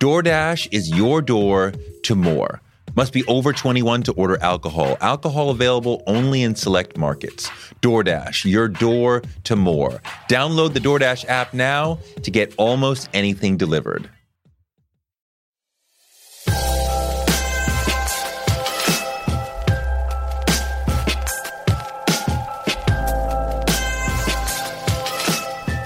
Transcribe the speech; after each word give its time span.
DoorDash 0.00 0.68
is 0.70 0.90
your 0.90 1.20
door 1.20 1.72
to 2.04 2.14
more. 2.14 2.60
Must 2.94 3.12
be 3.12 3.24
over 3.24 3.52
21 3.52 4.04
to 4.04 4.12
order 4.12 4.40
alcohol. 4.40 4.96
Alcohol 5.00 5.50
available 5.50 6.04
only 6.06 6.44
in 6.44 6.54
select 6.54 6.96
markets. 6.96 7.48
DoorDash, 7.82 8.48
your 8.48 8.68
door 8.68 9.22
to 9.42 9.56
more. 9.56 10.00
Download 10.28 10.72
the 10.72 10.78
DoorDash 10.78 11.24
app 11.28 11.52
now 11.52 11.98
to 12.22 12.30
get 12.30 12.54
almost 12.58 13.08
anything 13.12 13.56
delivered. 13.56 14.08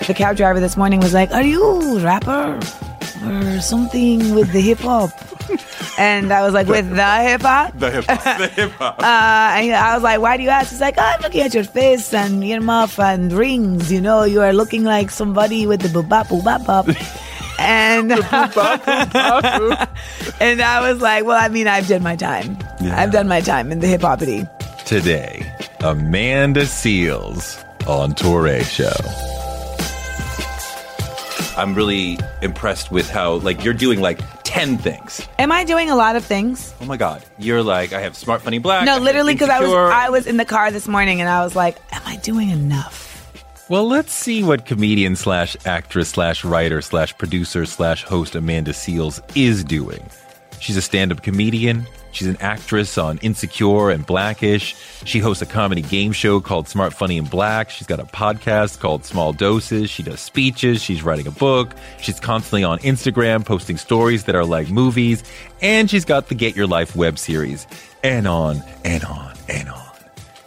The 0.06 0.14
cab 0.14 0.36
driver 0.36 0.60
this 0.60 0.76
morning 0.76 1.00
was 1.00 1.14
like, 1.14 1.30
Are 1.30 1.42
you 1.42 1.62
a 1.96 2.00
rapper? 2.00 2.60
Or 3.24 3.60
something 3.60 4.34
with 4.34 4.52
the 4.52 4.60
hip 4.60 4.78
hop? 4.78 5.10
And 5.98 6.32
I 6.32 6.42
was 6.42 6.54
like, 6.54 6.66
With 6.66 6.88
the 6.90 7.22
hip 7.22 7.42
hop? 7.42 7.78
The 7.78 7.90
hip 7.90 8.04
hop. 8.06 8.38
The 8.38 8.48
hip 8.48 8.70
hop. 8.72 8.98
Uh, 9.02 9.58
and 9.58 9.74
I 9.74 9.94
was 9.94 10.02
like, 10.02 10.20
why 10.20 10.36
do 10.36 10.42
you 10.42 10.48
ask? 10.48 10.70
He's 10.70 10.80
like, 10.80 10.96
I'm 10.98 11.20
looking 11.20 11.42
at 11.42 11.54
your 11.54 11.64
face 11.64 12.12
and 12.14 12.46
your 12.46 12.60
earmuff 12.60 12.98
and 13.02 13.32
rings. 13.32 13.92
You 13.92 14.00
know, 14.00 14.24
you 14.24 14.40
are 14.40 14.52
looking 14.52 14.84
like 14.84 15.10
somebody 15.10 15.66
with 15.66 15.82
the 15.82 15.88
boop 15.88 16.08
boop 16.08 16.44
bop 16.44 16.66
bop. 16.86 16.88
And 17.58 18.12
and 20.40 20.62
I 20.62 20.90
was 20.92 21.02
like, 21.02 21.24
well, 21.24 21.38
I 21.40 21.48
mean, 21.48 21.68
I've 21.68 21.88
done 21.88 22.02
my 22.02 22.16
time. 22.16 22.56
Yeah. 22.80 23.00
I've 23.00 23.12
done 23.12 23.28
my 23.28 23.40
time 23.40 23.70
in 23.70 23.80
the 23.80 23.86
hip 23.86 24.00
hopity. 24.00 24.48
Today, 24.84 25.52
Amanda 25.80 26.62
Seales 26.62 27.62
on 27.86 28.14
Toure 28.14 28.62
Show. 28.64 29.31
I'm 31.56 31.74
really 31.74 32.18
impressed 32.40 32.90
with 32.90 33.08
how, 33.10 33.34
like, 33.34 33.64
you're 33.64 33.74
doing 33.74 34.00
like 34.00 34.20
10 34.44 34.78
things. 34.78 35.26
Am 35.38 35.52
I 35.52 35.64
doing 35.64 35.90
a 35.90 35.96
lot 35.96 36.16
of 36.16 36.24
things? 36.24 36.74
Oh 36.80 36.84
my 36.86 36.96
God. 36.96 37.22
You're 37.38 37.62
like, 37.62 37.92
I 37.92 38.00
have 38.00 38.16
Smart 38.16 38.42
Funny 38.42 38.58
Black. 38.58 38.82
I 38.82 38.84
No, 38.84 38.94
have 38.94 39.02
literally, 39.02 39.34
because 39.34 39.48
I 39.50 39.60
was 39.60 39.70
I 39.70 40.08
was 40.08 40.26
in 40.26 40.36
the 40.36 40.44
car 40.44 40.70
this 40.70 40.88
morning 40.88 41.20
and 41.20 41.28
I 41.28 41.42
was 41.44 41.54
like, 41.54 41.76
am 41.92 42.02
I 42.06 42.16
doing 42.16 42.50
enough? 42.50 43.08
Well, 43.68 43.86
let's 43.88 44.12
see 44.12 44.42
what 44.42 44.66
comedian 44.66 45.16
slash 45.16 45.56
actress 45.64 46.10
slash 46.10 46.44
writer 46.44 46.82
slash 46.82 47.16
producer 47.16 47.64
slash 47.64 48.02
host 48.02 48.34
Amanda 48.34 48.72
Seales 48.72 49.20
is 49.36 49.64
doing. 49.64 50.04
She's 50.60 50.76
a 50.76 50.82
stand 50.82 51.12
up 51.12 51.22
comedian. 51.22 51.86
She's 52.12 52.28
an 52.28 52.36
actress 52.40 52.98
on 52.98 53.18
Insecure 53.18 53.90
and 53.90 54.06
Black-ish. 54.06 54.76
She 55.04 55.18
hosts 55.18 55.42
a 55.42 55.46
comedy 55.46 55.82
game 55.82 56.12
show 56.12 56.40
called 56.40 56.68
Smart, 56.68 56.92
Funny, 56.92 57.18
and 57.18 57.28
Black. 57.28 57.70
She's 57.70 57.86
got 57.86 58.00
a 58.00 58.04
podcast 58.04 58.78
called 58.78 59.04
Small 59.04 59.32
Doses. 59.32 59.90
She 59.90 60.02
does 60.02 60.20
speeches. 60.20 60.82
She's 60.82 61.02
writing 61.02 61.26
a 61.26 61.30
book. 61.32 61.74
She's 62.00 62.20
constantly 62.20 62.64
on 62.64 62.78
Instagram 62.80 63.44
posting 63.44 63.78
stories 63.78 64.24
that 64.24 64.34
are 64.34 64.44
like 64.44 64.70
movies. 64.70 65.24
And 65.60 65.90
she's 65.90 66.04
got 66.04 66.28
the 66.28 66.34
Get 66.34 66.54
Your 66.54 66.66
Life 66.66 66.94
web 66.94 67.18
series. 67.18 67.66
And 68.04 68.28
on 68.28 68.62
and 68.84 69.04
on 69.04 69.34
and 69.48 69.68
on. 69.68 69.82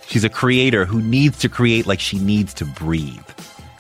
She's 0.08 0.24
a 0.24 0.30
creator 0.30 0.86
who 0.86 1.02
needs 1.02 1.40
to 1.40 1.50
create 1.50 1.88
like 1.88 2.00
she 2.00 2.20
needs 2.20 2.54
to 2.56 2.66
breathe. 2.66 3.20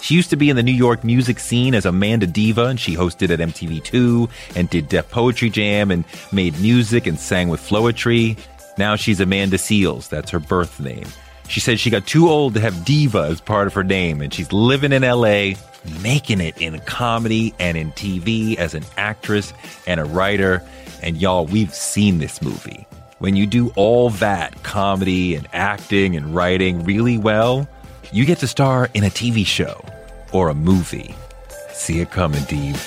She 0.05 0.13
used 0.13 0.29
to 0.29 0.35
be 0.35 0.51
in 0.51 0.55
the 0.55 0.61
New 0.61 0.71
York 0.71 1.03
music 1.03 1.39
scene 1.39 1.73
as 1.73 1.83
Amanda 1.83 2.27
Diva, 2.27 2.65
and 2.65 2.79
she 2.79 2.95
hosted 2.95 3.31
at 3.31 3.39
MTV2 3.39 4.29
and 4.55 4.69
did 4.69 4.87
Def 4.87 5.09
Poetry 5.09 5.49
Jam 5.49 5.89
and 5.89 6.05
made 6.31 6.59
music 6.59 7.07
and 7.07 7.19
sang 7.19 7.49
with 7.49 7.59
Floetry. 7.59 8.37
Now 8.77 8.97
she's 8.97 9.19
Amanda 9.19 9.57
Seales. 9.57 10.07
That's 10.07 10.29
her 10.29 10.39
birth 10.39 10.79
name. 10.79 11.07
She 11.47 11.59
said 11.59 11.79
she 11.79 11.89
got 11.89 12.05
too 12.05 12.29
old 12.29 12.53
to 12.53 12.59
have 12.59 12.85
Diva 12.85 13.23
as 13.23 13.41
part 13.41 13.65
of 13.65 13.73
her 13.73 13.83
name, 13.83 14.21
and 14.21 14.31
she's 14.31 14.53
living 14.53 14.91
in 14.91 15.01
LA, 15.01 15.53
making 16.03 16.39
it 16.39 16.55
in 16.61 16.79
comedy 16.81 17.55
and 17.57 17.75
in 17.75 17.91
TV 17.93 18.57
as 18.57 18.75
an 18.75 18.85
actress 18.97 19.53
and 19.87 19.99
a 19.99 20.05
writer. 20.05 20.61
And 21.01 21.17
y'all, 21.17 21.47
we've 21.47 21.73
seen 21.73 22.19
this 22.19 22.43
movie. 22.43 22.85
When 23.17 23.35
you 23.35 23.47
do 23.47 23.73
all 23.75 24.11
that 24.11 24.61
comedy 24.61 25.33
and 25.33 25.47
acting 25.51 26.15
and 26.15 26.35
writing 26.35 26.83
really 26.83 27.17
well, 27.17 27.67
you 28.11 28.23
get 28.23 28.37
to 28.37 28.47
star 28.47 28.87
in 28.93 29.03
a 29.03 29.09
TV 29.09 29.43
show 29.43 29.83
or 30.31 30.49
a 30.49 30.53
movie. 30.53 31.15
See 31.73 31.99
it 31.99 32.11
coming, 32.11 32.43
Dave. 32.43 32.81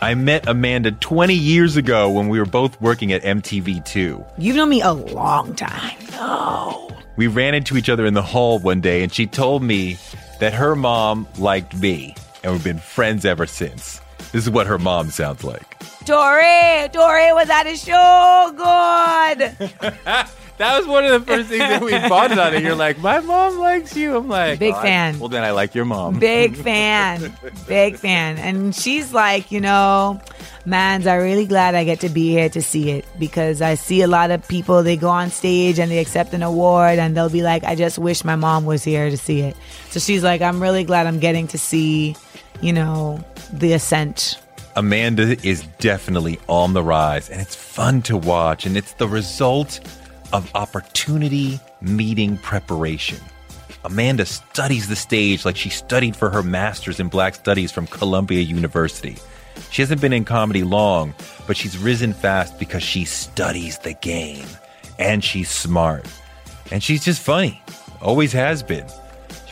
I 0.00 0.14
met 0.14 0.46
Amanda 0.46 0.92
20 0.92 1.32
years 1.34 1.76
ago 1.76 2.10
when 2.10 2.28
we 2.28 2.38
were 2.38 2.44
both 2.44 2.78
working 2.80 3.12
at 3.12 3.22
MTV2. 3.22 4.24
You've 4.36 4.56
known 4.56 4.68
me 4.68 4.82
a 4.82 4.92
long 4.92 5.54
time. 5.54 5.96
No. 6.12 6.90
We 7.16 7.26
ran 7.26 7.54
into 7.54 7.78
each 7.78 7.88
other 7.88 8.04
in 8.04 8.12
the 8.12 8.20
hall 8.22 8.58
one 8.58 8.82
day, 8.82 9.02
and 9.02 9.10
she 9.10 9.26
told 9.26 9.62
me 9.62 9.96
that 10.40 10.52
her 10.52 10.76
mom 10.76 11.26
liked 11.38 11.74
me, 11.76 12.14
and 12.42 12.52
we've 12.52 12.62
been 12.62 12.78
friends 12.78 13.24
ever 13.24 13.46
since. 13.46 14.00
This 14.32 14.44
is 14.44 14.50
what 14.50 14.66
her 14.66 14.78
mom 14.78 15.10
sounds 15.10 15.42
like. 15.42 15.78
Dory, 16.04 16.88
Dory 16.92 17.32
was 17.32 17.48
at 17.48 17.66
a 17.66 17.76
show. 17.76 18.52
Good. 18.56 20.26
That 20.58 20.78
was 20.78 20.86
one 20.86 21.04
of 21.04 21.10
the 21.10 21.20
first 21.32 21.48
things 21.48 21.58
that 21.60 21.82
we 21.82 21.90
bonded 22.08 22.38
on, 22.38 22.54
and 22.54 22.64
you're 22.64 22.76
like, 22.76 22.98
"My 22.98 23.18
mom 23.20 23.58
likes 23.58 23.96
you." 23.96 24.16
I'm 24.16 24.28
like, 24.28 24.60
Big 24.60 24.72
"Oh, 24.72 24.78
I- 24.78 24.82
fan. 24.82 25.18
well, 25.18 25.28
then 25.28 25.42
I 25.42 25.50
like 25.50 25.74
your 25.74 25.84
mom. 25.84 26.20
Big 26.20 26.56
fan. 26.68 27.36
Big 27.66 27.96
fan. 27.96 28.38
And 28.38 28.72
she's 28.74 29.12
like, 29.12 29.50
you 29.50 29.60
know, 29.60 30.20
mans, 30.64 31.08
I'm 31.08 31.20
really 31.22 31.46
glad 31.46 31.74
I 31.74 31.82
get 31.82 32.00
to 32.00 32.08
be 32.08 32.30
here 32.30 32.48
to 32.50 32.62
see 32.62 32.90
it 32.90 33.04
because 33.18 33.62
I 33.62 33.74
see 33.74 34.02
a 34.02 34.06
lot 34.06 34.30
of 34.30 34.46
people, 34.46 34.84
they 34.84 34.96
go 34.96 35.08
on 35.08 35.30
stage 35.30 35.80
and 35.80 35.90
they 35.90 35.98
accept 35.98 36.32
an 36.34 36.42
award 36.44 37.00
and 37.00 37.16
they'll 37.16 37.28
be 37.28 37.42
like, 37.42 37.64
I 37.64 37.74
just 37.74 37.98
wish 37.98 38.22
my 38.24 38.36
mom 38.36 38.64
was 38.64 38.84
here 38.84 39.10
to 39.10 39.16
see 39.16 39.40
it. 39.40 39.56
So 39.90 39.98
she's 39.98 40.22
like, 40.22 40.40
I'm 40.40 40.62
really 40.62 40.84
glad 40.84 41.08
I'm 41.08 41.18
getting 41.18 41.48
to 41.48 41.58
see, 41.58 42.14
you 42.60 42.72
know, 42.72 43.18
the 43.52 43.72
ascent. 43.72 44.38
Amanda 44.76 45.36
is 45.46 45.62
definitely 45.78 46.38
on 46.48 46.72
the 46.74 46.82
rise, 46.82 47.28
and 47.30 47.40
it's 47.40 47.54
fun 47.56 48.02
to 48.02 48.16
watch, 48.16 48.66
and 48.66 48.76
it's 48.76 48.92
the 48.94 49.06
result 49.06 49.78
of 50.34 50.50
opportunity 50.56 51.60
meeting 51.80 52.36
preparation. 52.38 53.20
Amanda 53.84 54.26
studies 54.26 54.88
the 54.88 54.96
stage 54.96 55.44
like 55.44 55.56
she 55.56 55.70
studied 55.70 56.16
for 56.16 56.28
her 56.28 56.42
master's 56.42 56.98
in 56.98 57.08
black 57.08 57.36
studies 57.36 57.70
from 57.70 57.86
Columbia 57.86 58.40
University. 58.40 59.16
She 59.70 59.80
hasn't 59.80 60.00
been 60.00 60.12
in 60.12 60.24
comedy 60.24 60.64
long, 60.64 61.14
but 61.46 61.56
she's 61.56 61.78
risen 61.78 62.12
fast 62.12 62.58
because 62.58 62.82
she 62.82 63.04
studies 63.04 63.78
the 63.78 63.94
game. 63.94 64.48
And 64.98 65.22
she's 65.22 65.50
smart. 65.50 66.04
And 66.72 66.82
she's 66.82 67.04
just 67.04 67.22
funny. 67.22 67.62
Always 68.02 68.32
has 68.32 68.64
been. 68.64 68.86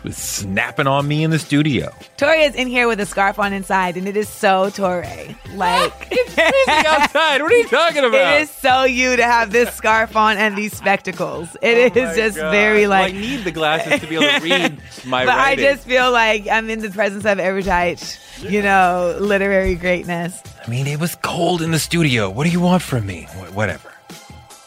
She 0.02 0.08
was 0.08 0.16
snapping 0.16 0.88
on 0.88 1.06
me 1.06 1.22
in 1.22 1.30
the 1.30 1.38
studio. 1.38 1.92
Toure 2.18 2.48
is 2.48 2.54
in 2.56 2.66
here 2.66 2.88
with 2.88 2.98
a 2.98 3.06
scarf 3.06 3.38
on 3.38 3.52
inside 3.52 3.96
and 3.96 4.08
it 4.08 4.16
is 4.16 4.28
so 4.28 4.68
Toure. 4.70 5.36
Like, 5.54 5.92
outside. 6.68 7.40
What 7.42 7.52
are 7.52 7.56
you 7.56 7.68
talking 7.68 8.04
about? 8.04 8.36
it 8.38 8.42
is 8.42 8.50
so 8.50 8.82
you 8.84 9.14
to 9.16 9.22
have 9.22 9.52
this 9.52 9.72
scarf 9.74 10.16
on 10.16 10.36
and 10.38 10.56
these 10.56 10.76
spectacles. 10.76 11.56
It 11.62 11.92
oh 11.96 12.00
is 12.00 12.02
Oh 12.02 12.04
my 12.10 12.16
just 12.16 12.36
God. 12.36 12.50
very 12.50 12.80
Well, 12.82 12.90
like 12.90 13.14
I 13.14 13.16
need 13.16 13.44
the 13.44 13.52
glasses 13.52 14.00
to 14.00 14.06
be 14.08 14.16
able 14.16 14.26
to 14.26 14.40
read 14.42 14.80
my 15.06 15.24
writing. 15.24 15.26
but 15.26 15.36
writing. 15.36 15.64
I 15.66 15.72
just 15.74 15.86
feel 15.86 16.10
like 16.10 16.48
I'm 16.48 16.68
in 16.68 16.80
the 16.80 16.90
presence 16.90 17.24
of 17.24 17.38
erudite, 17.38 18.18
you 18.40 18.60
know, 18.62 19.16
literary 19.20 19.76
greatness. 19.76 20.42
I 20.66 20.68
mean, 20.70 20.86
it 20.88 20.98
was 20.98 21.14
cold 21.16 21.62
in 21.62 21.70
the 21.70 21.78
studio. 21.78 22.28
What 22.28 22.44
do 22.44 22.50
you 22.50 22.60
want 22.60 22.82
from 22.82 23.06
me? 23.06 23.24
Wh- 23.30 23.54
whatever. 23.54 23.91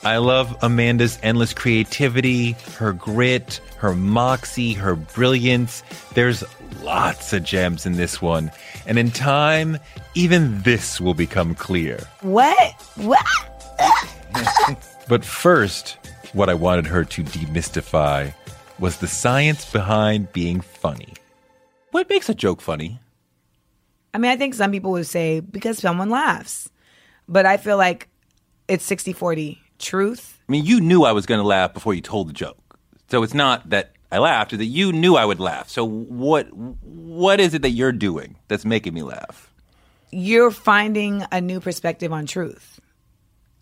I 0.06 0.18
love 0.18 0.56
Amanda's 0.62 1.18
endless 1.24 1.52
creativity, 1.52 2.52
her 2.78 2.94
grit, 2.94 3.60
her 3.80 3.96
moxie, 3.96 4.74
her 4.74 4.96
brilliance. 4.96 5.82
There's 6.14 6.44
lots 6.84 7.34
of 7.34 7.44
gems 7.44 7.88
in 7.88 7.94
this 7.94 8.22
one. 8.22 8.52
And 8.86 9.00
in 9.00 9.10
time, 9.10 9.80
even 10.14 10.62
this 10.62 11.02
will 11.02 11.16
become 11.16 11.56
clear. 11.56 12.08
What? 12.22 12.74
What? 12.98 13.26
But 15.08 15.24
first, 15.26 15.98
what 16.34 16.50
I 16.50 16.54
wanted 16.56 16.86
her 16.88 17.04
to 17.04 17.24
demystify 17.24 18.34
was 18.80 18.98
the 18.98 19.08
science 19.08 19.72
behind 19.72 20.34
being 20.34 20.62
funny. 20.62 21.14
What 21.92 22.10
makes 22.10 22.28
a 22.28 22.34
joke 22.34 22.62
funny? 22.62 23.00
I 24.14 24.18
mean, 24.18 24.32
I 24.32 24.36
think 24.36 24.54
some 24.54 24.72
people 24.72 24.92
would 24.92 25.08
say 25.08 25.40
because 25.40 25.78
someone 25.80 26.10
laughs. 26.10 26.70
But 27.28 27.46
I 27.46 27.58
feel 27.58 27.78
like 27.78 28.08
it's 28.68 28.84
60 28.84 29.14
40 29.14 29.62
truth. 29.80 30.40
I 30.48 30.52
mean, 30.52 30.66
you 30.66 30.80
knew 30.80 31.04
I 31.04 31.12
was 31.12 31.26
going 31.26 31.40
to 31.40 31.48
laugh 31.48 31.74
before 31.74 31.94
you 31.94 32.02
told 32.02 32.30
the 32.30 32.34
joke. 32.34 32.80
So 33.10 33.24
it's 33.24 33.34
not 33.34 33.70
that 33.70 33.94
I 34.12 34.20
laughed 34.20 34.54
is 34.54 34.60
that 34.60 34.66
you 34.66 34.92
knew 34.92 35.16
I 35.16 35.26
would 35.26 35.40
laugh. 35.40 35.70
So 35.70 35.86
what 35.86 36.48
what 36.54 37.40
is 37.40 37.54
it 37.54 37.62
that 37.64 37.72
you're 37.72 37.92
doing 37.92 38.38
that's 38.48 38.66
making 38.66 38.94
me 38.94 39.04
laugh? 39.04 39.54
You're 40.12 40.52
finding 40.52 41.26
a 41.32 41.42
new 41.42 41.60
perspective 41.60 42.14
on 42.14 42.26
truth. 42.26 42.80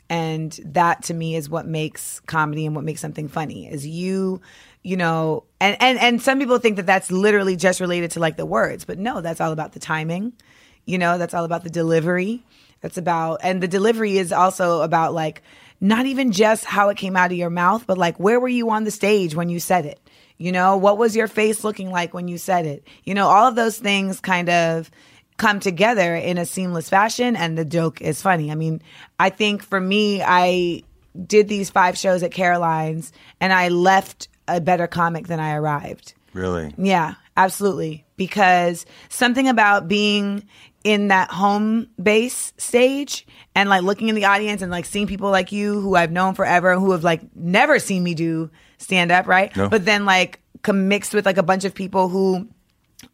And 0.09 0.51
that 0.65 1.03
to 1.03 1.13
me 1.13 1.35
is 1.35 1.49
what 1.49 1.65
makes 1.65 2.19
comedy 2.21 2.65
and 2.65 2.75
what 2.75 2.85
makes 2.85 3.01
something 3.01 3.27
funny 3.27 3.67
is 3.67 3.87
you, 3.87 4.41
you 4.83 4.95
know, 4.95 5.45
and, 5.59 5.75
and, 5.79 5.97
and 5.97 6.21
some 6.21 6.37
people 6.37 6.59
think 6.59 6.75
that 6.75 6.85
that's 6.85 7.09
literally 7.09 7.55
just 7.55 7.79
related 7.79 8.11
to 8.11 8.19
like 8.19 8.37
the 8.37 8.45
words, 8.45 8.85
but 8.85 8.99
no, 8.99 9.21
that's 9.21 9.41
all 9.41 9.51
about 9.51 9.71
the 9.71 9.79
timing. 9.79 10.33
You 10.85 10.97
know, 10.97 11.17
that's 11.17 11.33
all 11.33 11.45
about 11.45 11.63
the 11.63 11.69
delivery. 11.69 12.43
That's 12.81 12.97
about, 12.97 13.39
and 13.41 13.63
the 13.63 13.67
delivery 13.67 14.17
is 14.17 14.31
also 14.31 14.81
about 14.81 15.13
like, 15.13 15.41
not 15.83 16.05
even 16.05 16.31
just 16.31 16.65
how 16.65 16.89
it 16.89 16.97
came 16.97 17.15
out 17.15 17.31
of 17.31 17.37
your 17.37 17.49
mouth, 17.49 17.85
but 17.85 17.97
like, 17.97 18.19
where 18.19 18.39
were 18.39 18.47
you 18.47 18.69
on 18.71 18.85
the 18.85 18.91
stage 18.91 19.35
when 19.35 19.49
you 19.49 19.59
said 19.59 19.85
it? 19.85 19.99
You 20.37 20.51
know, 20.51 20.77
what 20.77 20.97
was 20.97 21.15
your 21.15 21.27
face 21.27 21.63
looking 21.63 21.91
like 21.91 22.13
when 22.13 22.27
you 22.27 22.37
said 22.37 22.65
it? 22.65 22.87
You 23.03 23.13
know, 23.13 23.27
all 23.27 23.47
of 23.47 23.55
those 23.55 23.77
things 23.77 24.19
kind 24.19 24.49
of, 24.49 24.89
come 25.37 25.59
together 25.59 26.15
in 26.15 26.37
a 26.37 26.45
seamless 26.45 26.89
fashion 26.89 27.35
and 27.35 27.57
the 27.57 27.65
joke 27.65 28.01
is 28.01 28.21
funny. 28.21 28.51
I 28.51 28.55
mean, 28.55 28.81
I 29.19 29.29
think 29.29 29.63
for 29.63 29.79
me, 29.79 30.21
I 30.21 30.83
did 31.25 31.47
these 31.47 31.69
five 31.69 31.97
shows 31.97 32.23
at 32.23 32.31
Caroline's 32.31 33.11
and 33.39 33.51
I 33.53 33.69
left 33.69 34.27
a 34.47 34.61
better 34.61 34.87
comic 34.87 35.27
than 35.27 35.39
I 35.39 35.55
arrived. 35.55 36.13
Really? 36.33 36.73
Yeah, 36.77 37.15
absolutely. 37.37 38.05
Because 38.15 38.85
something 39.09 39.47
about 39.47 39.87
being 39.87 40.43
in 40.83 41.07
that 41.07 41.31
home 41.31 41.87
base 42.01 42.53
stage 42.57 43.25
and 43.55 43.69
like 43.69 43.83
looking 43.83 44.09
in 44.09 44.15
the 44.15 44.25
audience 44.25 44.61
and 44.61 44.71
like 44.71 44.85
seeing 44.85 45.07
people 45.07 45.31
like 45.31 45.51
you 45.51 45.79
who 45.79 45.95
I've 45.95 46.11
known 46.11 46.35
forever 46.35 46.75
who 46.75 46.91
have 46.91 47.03
like 47.03 47.21
never 47.35 47.79
seen 47.79 48.03
me 48.03 48.13
do 48.13 48.49
stand 48.77 49.11
up, 49.11 49.27
right? 49.27 49.55
No. 49.55 49.69
But 49.69 49.85
then 49.85 50.05
like 50.05 50.41
mixed 50.71 51.13
with 51.13 51.25
like 51.25 51.37
a 51.37 51.43
bunch 51.43 51.65
of 51.65 51.73
people 51.73 52.09
who 52.09 52.47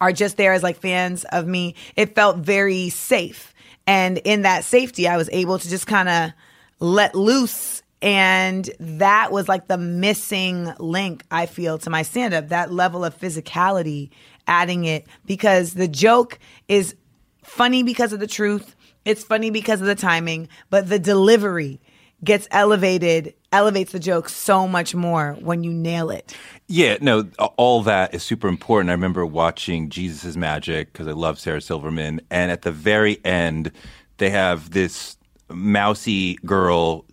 are 0.00 0.12
just 0.12 0.36
there 0.36 0.52
as 0.52 0.62
like 0.62 0.76
fans 0.76 1.24
of 1.24 1.46
me, 1.46 1.74
it 1.96 2.14
felt 2.14 2.38
very 2.38 2.88
safe. 2.90 3.54
And 3.86 4.18
in 4.18 4.42
that 4.42 4.64
safety, 4.64 5.08
I 5.08 5.16
was 5.16 5.28
able 5.32 5.58
to 5.58 5.68
just 5.68 5.86
kind 5.86 6.08
of 6.08 6.30
let 6.78 7.14
loose. 7.14 7.82
And 8.02 8.70
that 8.78 9.32
was 9.32 9.48
like 9.48 9.66
the 9.68 9.78
missing 9.78 10.72
link, 10.78 11.24
I 11.30 11.46
feel, 11.46 11.78
to 11.78 11.90
my 11.90 12.02
stand 12.02 12.34
up 12.34 12.48
that 12.48 12.72
level 12.72 13.04
of 13.04 13.18
physicality, 13.18 14.10
adding 14.46 14.84
it 14.84 15.06
because 15.26 15.74
the 15.74 15.88
joke 15.88 16.38
is 16.68 16.94
funny 17.42 17.82
because 17.82 18.12
of 18.12 18.20
the 18.20 18.26
truth. 18.26 18.74
It's 19.04 19.24
funny 19.24 19.50
because 19.50 19.80
of 19.80 19.86
the 19.86 19.94
timing, 19.94 20.48
but 20.68 20.88
the 20.88 20.98
delivery 20.98 21.80
gets 22.22 22.46
elevated, 22.50 23.34
elevates 23.50 23.92
the 23.92 23.98
joke 23.98 24.28
so 24.28 24.68
much 24.68 24.94
more 24.94 25.36
when 25.40 25.64
you 25.64 25.72
nail 25.72 26.10
it. 26.10 26.36
Yeah, 26.68 26.98
no, 27.00 27.28
all 27.56 27.82
that 27.84 28.14
is 28.14 28.22
super 28.22 28.46
important. 28.46 28.90
I 28.90 28.92
remember 28.92 29.24
watching 29.24 29.88
Jesus 29.88 30.36
Magic 30.36 30.92
because 30.92 31.08
I 31.08 31.12
love 31.12 31.38
Sarah 31.38 31.60
Silverman. 31.62 32.20
And 32.30 32.50
at 32.50 32.62
the 32.62 32.72
very 32.72 33.24
end, 33.24 33.72
they 34.18 34.30
have 34.30 34.70
this 34.70 35.16
mousy 35.48 36.34
girl 36.44 37.06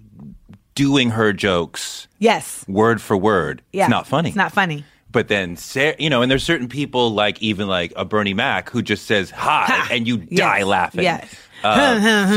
doing 0.76 1.10
her 1.10 1.34
jokes. 1.34 2.08
Yes. 2.20 2.66
Word 2.68 3.02
for 3.02 3.18
word. 3.18 3.64
Yeah. 3.72 3.86
It's 3.86 3.90
not 3.90 4.08
funny. 4.08 4.30
It's 4.30 4.36
not 4.36 4.52
funny. 4.52 4.84
But 5.12 5.30
then, 5.30 5.56
Sarah, 5.56 5.96
you 6.00 6.10
know, 6.10 6.22
and 6.22 6.30
there's 6.30 6.44
certain 6.44 6.68
people 6.68 7.12
like 7.12 7.42
even 7.42 7.68
like 7.68 7.94
a 7.96 8.04
Bernie 8.06 8.34
Mac 8.34 8.70
who 8.70 8.82
just 8.82 9.06
says 9.06 9.30
hi, 9.32 9.66
Ha! 9.66 9.88
and 9.92 10.08
you 10.08 10.18
Yes. 10.30 10.40
die 10.40 10.64
laughing. 10.64 11.04
Yes. 11.04 11.34
Uh, 11.64 12.30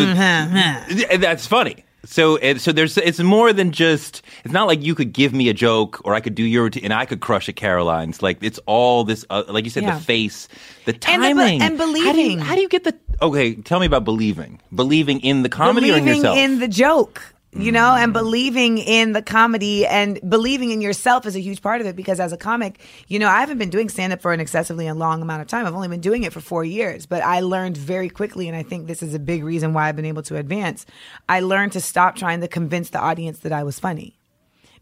so- 1.08 1.16
that's 1.18 1.46
funny. 1.46 1.84
So, 2.06 2.38
and 2.38 2.58
so 2.58 2.72
there's 2.72 2.96
it's 2.96 3.18
more 3.20 3.52
than 3.52 3.72
just. 3.72 4.22
It's 4.44 4.54
not 4.54 4.66
like 4.66 4.82
you 4.82 4.94
could 4.94 5.12
give 5.12 5.34
me 5.34 5.50
a 5.50 5.54
joke 5.54 6.00
or 6.04 6.14
I 6.14 6.20
could 6.20 6.34
do 6.34 6.42
your 6.44 6.70
and 6.82 6.94
I 6.94 7.04
could 7.04 7.20
crush 7.20 7.48
at 7.50 7.56
Caroline's. 7.56 8.22
Like 8.22 8.38
it's 8.40 8.58
all 8.64 9.04
this, 9.04 9.24
uh, 9.28 9.42
like 9.48 9.64
you 9.64 9.70
said, 9.70 9.82
Yeah. 9.82 9.96
the 9.98 10.00
face, 10.00 10.48
the 10.86 10.92
And 10.92 10.96
the 10.96 11.06
timing, 11.28 11.60
and 11.60 11.78
How 11.78 11.84
do, 11.86 11.92
you, 11.98 12.02
believing. 12.06 12.38
how 12.38 12.54
do 12.54 12.62
you 12.62 12.68
get 12.70 12.84
the? 12.84 12.96
Okay, 13.20 13.54
tell 13.54 13.80
me 13.80 13.86
about 13.86 14.04
believing. 14.04 14.60
Believing 14.74 15.20
in 15.20 15.42
the 15.42 15.50
comedy 15.50 15.90
or 15.90 15.96
in 15.98 16.04
believing 16.04 16.16
yourself. 16.22 16.38
in 16.38 16.58
the 16.58 16.68
joke 16.68 17.22
you 17.52 17.72
know 17.72 17.94
and 17.94 18.12
believing 18.12 18.78
in 18.78 19.12
the 19.12 19.22
comedy 19.22 19.84
and 19.86 20.20
believing 20.28 20.70
in 20.70 20.80
yourself 20.80 21.26
is 21.26 21.34
a 21.34 21.40
huge 21.40 21.60
part 21.60 21.80
of 21.80 21.86
it 21.86 21.96
because 21.96 22.20
as 22.20 22.32
a 22.32 22.36
comic 22.36 22.78
you 23.08 23.18
know 23.18 23.28
i 23.28 23.40
haven't 23.40 23.58
been 23.58 23.70
doing 23.70 23.88
stand 23.88 24.12
up 24.12 24.20
for 24.20 24.32
an 24.32 24.38
excessively 24.38 24.90
long 24.92 25.20
amount 25.20 25.42
of 25.42 25.48
time 25.48 25.66
i've 25.66 25.74
only 25.74 25.88
been 25.88 26.00
doing 26.00 26.22
it 26.22 26.32
for 26.32 26.40
four 26.40 26.64
years 26.64 27.06
but 27.06 27.22
i 27.22 27.40
learned 27.40 27.76
very 27.76 28.08
quickly 28.08 28.46
and 28.46 28.56
i 28.56 28.62
think 28.62 28.86
this 28.86 29.02
is 29.02 29.14
a 29.14 29.18
big 29.18 29.42
reason 29.42 29.72
why 29.72 29.88
i've 29.88 29.96
been 29.96 30.04
able 30.04 30.22
to 30.22 30.36
advance 30.36 30.86
i 31.28 31.40
learned 31.40 31.72
to 31.72 31.80
stop 31.80 32.14
trying 32.14 32.40
to 32.40 32.46
convince 32.46 32.90
the 32.90 33.00
audience 33.00 33.40
that 33.40 33.52
i 33.52 33.64
was 33.64 33.80
funny 33.80 34.16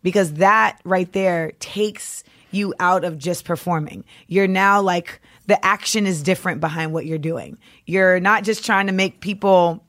because 0.03 0.35
that 0.35 0.79
right 0.85 1.13
there 1.13 1.53
takes 1.61 2.23
you 2.51 2.75
out 2.79 3.05
of 3.05 3.19
just 3.19 3.45
performing. 3.45 4.05
You're 4.27 4.49
now 4.49 4.81
like 4.81 5.21
the 5.47 5.63
action 5.65 6.07
is 6.07 6.23
different 6.23 6.61
behind 6.61 6.93
what 6.93 7.07
you're 7.07 7.19
doing. 7.19 7.59
You're 7.87 8.21
not 8.21 8.45
just 8.45 8.65
trying 8.65 8.87
to 8.87 8.93
make 8.93 9.21
people 9.21 9.85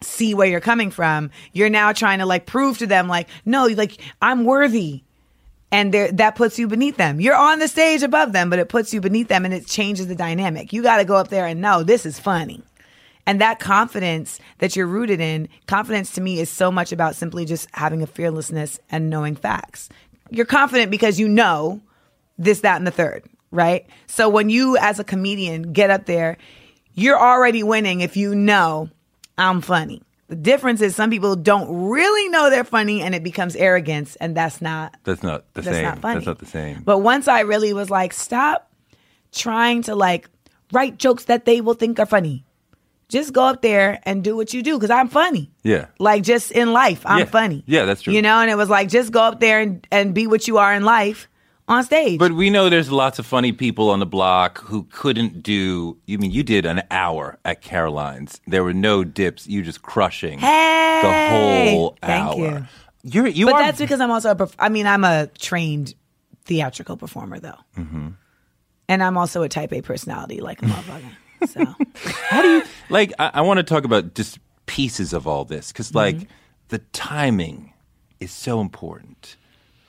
see 0.00 0.34
where 0.34 0.46
you're 0.46 0.60
coming 0.60 0.90
from. 0.90 1.30
You're 1.52 1.70
now 1.70 1.92
trying 1.92 2.18
to 2.20 2.26
like 2.26 2.46
prove 2.46 2.78
to 2.78 2.86
them 2.86 3.08
like, 3.08 3.28
no, 3.44 3.66
like 3.66 4.00
I'm 4.22 4.44
worthy. 4.44 5.02
And 5.70 5.92
that 5.92 6.34
puts 6.34 6.58
you 6.58 6.66
beneath 6.66 6.96
them. 6.96 7.20
You're 7.20 7.36
on 7.36 7.58
the 7.58 7.68
stage 7.68 8.02
above 8.02 8.32
them, 8.32 8.48
but 8.48 8.58
it 8.58 8.70
puts 8.70 8.94
you 8.94 9.02
beneath 9.02 9.28
them 9.28 9.44
and 9.44 9.52
it 9.52 9.66
changes 9.66 10.06
the 10.06 10.14
dynamic. 10.14 10.72
You 10.72 10.82
got 10.82 10.96
to 10.96 11.04
go 11.04 11.16
up 11.16 11.28
there 11.28 11.46
and 11.46 11.60
know 11.60 11.82
this 11.82 12.06
is 12.06 12.18
funny. 12.18 12.62
And 13.26 13.42
that 13.42 13.58
confidence 13.58 14.40
that 14.58 14.74
you're 14.74 14.86
rooted 14.86 15.20
in, 15.20 15.50
confidence 15.66 16.12
to 16.12 16.22
me 16.22 16.40
is 16.40 16.48
so 16.48 16.72
much 16.72 16.92
about 16.92 17.14
simply 17.14 17.44
just 17.44 17.68
having 17.74 18.02
a 18.02 18.06
fearlessness 18.06 18.80
and 18.90 19.10
knowing 19.10 19.36
facts. 19.36 19.90
You're 20.30 20.46
confident 20.46 20.90
because 20.90 21.20
you 21.20 21.28
know 21.28 21.82
this, 22.38 22.60
that, 22.60 22.76
and 22.76 22.86
the 22.86 22.90
third, 22.90 23.24
right? 23.50 23.86
So 24.06 24.30
when 24.30 24.48
you, 24.48 24.78
as 24.78 24.98
a 24.98 25.04
comedian, 25.04 25.74
get 25.74 25.90
up 25.90 26.06
there, 26.06 26.38
you're 26.94 27.20
already 27.20 27.62
winning 27.62 28.00
if 28.00 28.16
you 28.16 28.34
know 28.34 28.88
I'm 29.38 29.60
funny. 29.60 30.02
The 30.28 30.36
difference 30.36 30.82
is 30.82 30.94
some 30.94 31.08
people 31.08 31.36
don't 31.36 31.88
really 31.88 32.28
know 32.28 32.50
they're 32.50 32.62
funny 32.64 33.00
and 33.00 33.14
it 33.14 33.22
becomes 33.24 33.56
arrogance, 33.56 34.16
and 34.16 34.36
that's 34.36 34.60
not 34.60 34.94
that's 35.04 35.22
not 35.22 35.44
the 35.54 35.62
that's 35.62 35.76
same. 35.76 35.84
not 35.84 35.98
funny. 36.00 36.14
That's 36.16 36.26
not 36.26 36.38
the 36.38 36.46
same. 36.46 36.82
But 36.84 36.98
once 36.98 37.28
I 37.28 37.40
really 37.40 37.72
was 37.72 37.88
like, 37.88 38.12
stop 38.12 38.70
trying 39.32 39.82
to 39.84 39.94
like 39.94 40.28
write 40.72 40.98
jokes 40.98 41.24
that 41.24 41.44
they 41.46 41.60
will 41.62 41.74
think 41.74 41.98
are 41.98 42.04
funny. 42.06 42.44
Just 43.08 43.32
go 43.32 43.44
up 43.44 43.62
there 43.62 44.00
and 44.02 44.22
do 44.22 44.36
what 44.36 44.52
you 44.52 44.62
do 44.62 44.76
because 44.76 44.90
I'm 44.90 45.08
funny. 45.08 45.50
Yeah. 45.62 45.86
Like 45.98 46.22
just 46.24 46.50
in 46.52 46.74
life, 46.74 47.00
I'm 47.06 47.20
Yeah. 47.20 47.24
funny. 47.24 47.64
Yeah, 47.66 47.86
that's 47.86 48.02
true. 48.02 48.12
You 48.12 48.20
know, 48.20 48.40
and 48.40 48.50
it 48.50 48.56
was 48.56 48.68
like, 48.68 48.90
just 48.90 49.12
go 49.12 49.22
up 49.22 49.40
there 49.40 49.60
and, 49.60 49.86
and 49.90 50.12
be 50.14 50.26
what 50.26 50.46
you 50.46 50.58
are 50.58 50.74
in 50.74 50.84
life 50.84 51.26
on 51.68 51.84
stage. 51.84 52.18
But 52.18 52.32
we 52.32 52.50
know 52.50 52.68
there's 52.68 52.90
lots 52.90 53.18
of 53.18 53.26
funny 53.26 53.52
people 53.52 53.90
on 53.90 53.98
the 54.00 54.06
block 54.06 54.58
who 54.62 54.84
couldn't 54.90 55.42
do. 55.42 55.96
You 56.06 56.18
mean 56.18 56.30
you 56.30 56.42
did 56.42 56.66
an 56.66 56.82
hour 56.90 57.38
at 57.44 57.60
Caroline's? 57.62 58.40
There 58.46 58.64
were 58.64 58.72
no 58.74 59.04
dips. 59.04 59.46
You 59.46 59.62
just 59.62 59.82
crushing 59.82 60.38
Hey! 60.38 61.00
the 61.02 61.28
whole 61.30 61.96
Thank 62.02 62.28
hour. 62.28 62.36
you. 62.36 62.66
You're 63.04 63.26
you 63.28 63.46
but 63.46 63.54
are. 63.54 63.62
that's 63.62 63.78
because 63.78 64.00
I'm 64.00 64.10
also 64.10 64.30
a 64.30 64.36
perf- 64.36 64.54
I 64.58 64.68
mean, 64.68 64.86
I'm 64.86 65.04
a 65.04 65.28
trained 65.38 65.94
theatrical 66.46 66.96
performer 66.96 67.38
though. 67.38 67.58
Mm-hmm. 67.76 68.08
And 68.88 69.02
I'm 69.02 69.16
also 69.18 69.42
a 69.42 69.48
type 69.48 69.72
A 69.72 69.82
personality 69.82 70.40
like 70.40 70.62
a 70.62 70.64
motherfucker. 70.66 71.48
So 71.48 71.64
how 72.30 72.42
do 72.42 72.48
you 72.48 72.62
like? 72.88 73.12
I, 73.18 73.30
I 73.34 73.40
want 73.42 73.58
to 73.58 73.62
talk 73.62 73.84
about 73.84 74.14
just 74.14 74.38
pieces 74.66 75.12
of 75.12 75.26
all 75.26 75.44
this 75.44 75.70
because 75.72 75.94
like 75.94 76.16
Mm-hmm. 76.16 76.24
the 76.68 76.78
timing 76.92 77.72
is 78.18 78.32
so 78.32 78.60
important, 78.60 79.36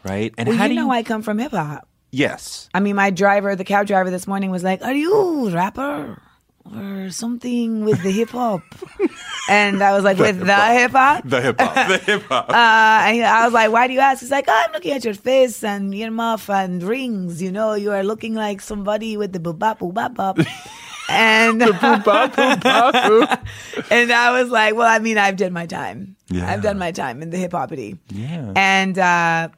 right? 0.03 0.33
And 0.37 0.47
well, 0.49 0.57
how 0.57 0.63
you 0.65 0.69
do 0.69 0.75
know 0.75 0.85
you? 0.85 0.91
I 0.91 1.03
come 1.03 1.21
from 1.21 1.39
hip 1.39 1.51
hop. 1.51 1.87
yes. 2.11 2.69
I 2.73 2.79
mean, 2.79 2.95
my 2.95 3.09
driver, 3.09 3.55
the 3.55 3.65
cab 3.65 3.87
driver 3.87 4.09
this 4.09 4.27
morning 4.27 4.51
was 4.51 4.63
like, 4.63 4.81
Are 4.83 4.93
you 4.93 5.47
a 5.47 5.51
rapper? 5.51 6.21
Or 6.71 7.09
something 7.09 7.83
with 7.83 8.03
the 8.03 8.11
hip 8.11 8.29
hop. 8.29 8.61
and 9.49 9.81
I 9.81 9.93
was 9.93 10.03
like, 10.03 10.19
With 10.19 10.39
the 10.45 10.65
hip 10.73 10.91
hop? 10.91 11.23
The 11.25 11.41
hip 11.41 11.59
hop. 11.59 11.87
The 11.87 11.97
hip 12.05 12.21
hop. 12.23 12.49
Uh, 12.49 13.09
and 13.09 13.23
I 13.25 13.45
was 13.45 13.53
like, 13.53 13.71
why 13.71 13.87
do 13.87 13.93
you 13.93 13.99
ask? 14.01 14.19
He's 14.19 14.29
like, 14.29 14.45
oh, 14.47 14.63
I'm 14.65 14.71
looking 14.73 14.91
at 14.91 15.03
your 15.03 15.15
face 15.15 15.63
and 15.63 15.95
your 15.95 16.11
mouth 16.11 16.47
and 16.49 16.83
rings. 16.83 17.41
You 17.41 17.51
know, 17.51 17.73
you 17.73 17.91
are 17.91 18.03
looking 18.03 18.35
like 18.35 18.61
somebody 18.61 19.17
with 19.17 19.33
the 19.33 19.39
boop 19.39 19.57
bop 19.57 19.79
boop 19.79 19.93
bop. 20.15 20.37
and 21.09 21.63
and 21.63 21.71
I 24.11 24.41
was 24.41 24.51
like, 24.51 24.75
well, 24.75 24.87
I 24.87 24.99
mean, 24.99 25.17
I've 25.17 25.37
done 25.37 25.53
my 25.53 25.65
time. 25.65 26.17
Yeah. 26.29 26.47
I've 26.47 26.61
done 26.61 26.77
my 26.77 26.91
time 26.91 27.23
in 27.23 27.31
the 27.31 27.37
hip 27.37 27.51
hopity. 27.51 27.97
Yeah. 28.09 28.53
And 28.55 28.99
uh, 28.99 29.49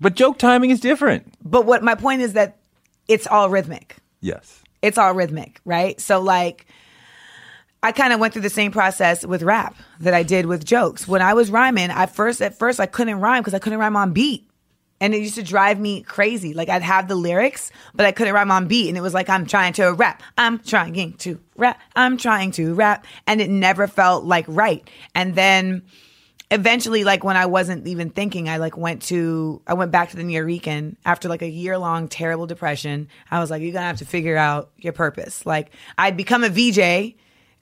but 0.00 0.14
joke 0.14 0.38
timing 0.38 0.70
is 0.70 0.80
different. 0.80 1.32
but 1.42 1.66
what 1.66 1.82
my 1.82 1.94
point 1.94 2.22
is 2.22 2.32
that 2.34 2.58
it's 3.08 3.26
all 3.26 3.50
rhythmic. 3.50 3.96
Yes. 4.20 4.62
It's 4.82 4.98
all 4.98 5.14
rhythmic, 5.14 5.60
right? 5.64 6.00
So 6.00 6.20
like. 6.20 6.66
I 7.82 7.92
kind 7.92 8.12
of 8.12 8.20
went 8.20 8.34
through 8.34 8.42
the 8.42 8.50
same 8.50 8.72
process 8.72 9.24
with 9.24 9.42
rap 9.42 9.74
that 10.00 10.12
I 10.12 10.22
did 10.22 10.44
with 10.44 10.66
jokes. 10.66 11.08
When 11.08 11.22
I 11.22 11.32
was 11.32 11.50
rhyming, 11.50 11.90
I 11.90 12.04
first 12.04 12.42
at 12.42 12.58
first 12.58 12.78
I 12.78 12.84
couldn't 12.84 13.20
rhyme 13.20 13.40
because 13.40 13.54
I 13.54 13.58
couldn't 13.58 13.78
rhyme 13.78 13.96
on 13.96 14.12
beat. 14.12 14.46
And 15.00 15.14
it 15.14 15.22
used 15.22 15.36
to 15.36 15.42
drive 15.42 15.80
me 15.80 16.02
crazy. 16.02 16.52
Like 16.52 16.68
I'd 16.68 16.82
have 16.82 17.08
the 17.08 17.14
lyrics, 17.14 17.72
but 17.94 18.04
I 18.04 18.12
couldn't 18.12 18.34
rhyme 18.34 18.50
on 18.50 18.68
beat. 18.68 18.88
And 18.88 18.98
it 18.98 19.00
was 19.00 19.14
like 19.14 19.30
I'm 19.30 19.46
trying 19.46 19.72
to 19.74 19.94
rap. 19.94 20.22
I'm 20.36 20.58
trying 20.58 21.14
to 21.14 21.40
rap. 21.56 21.80
I'm 21.96 22.18
trying 22.18 22.50
to 22.52 22.74
rap. 22.74 23.06
And 23.26 23.40
it 23.40 23.48
never 23.48 23.86
felt 23.86 24.24
like 24.24 24.44
right. 24.46 24.86
And 25.14 25.34
then 25.34 25.82
eventually, 26.50 27.04
like 27.04 27.22
when 27.24 27.36
I 27.36 27.46
wasn't 27.46 27.86
even 27.86 28.10
thinking, 28.10 28.48
I 28.48 28.56
like 28.56 28.76
went 28.76 29.02
to, 29.02 29.62
I 29.66 29.74
went 29.74 29.92
back 29.92 30.10
to 30.10 30.16
the 30.16 30.22
Nuyorican 30.22 30.96
after 31.04 31.28
like 31.28 31.42
a 31.42 31.48
year 31.48 31.78
long 31.78 32.08
terrible 32.08 32.46
depression. 32.46 33.08
I 33.30 33.40
was 33.40 33.50
like, 33.50 33.62
you're 33.62 33.72
gonna 33.72 33.86
have 33.86 33.98
to 33.98 34.04
figure 34.04 34.36
out 34.36 34.70
your 34.76 34.92
purpose. 34.92 35.46
Like 35.46 35.70
I'd 35.96 36.16
become 36.16 36.44
a 36.44 36.48
VJ 36.48 37.14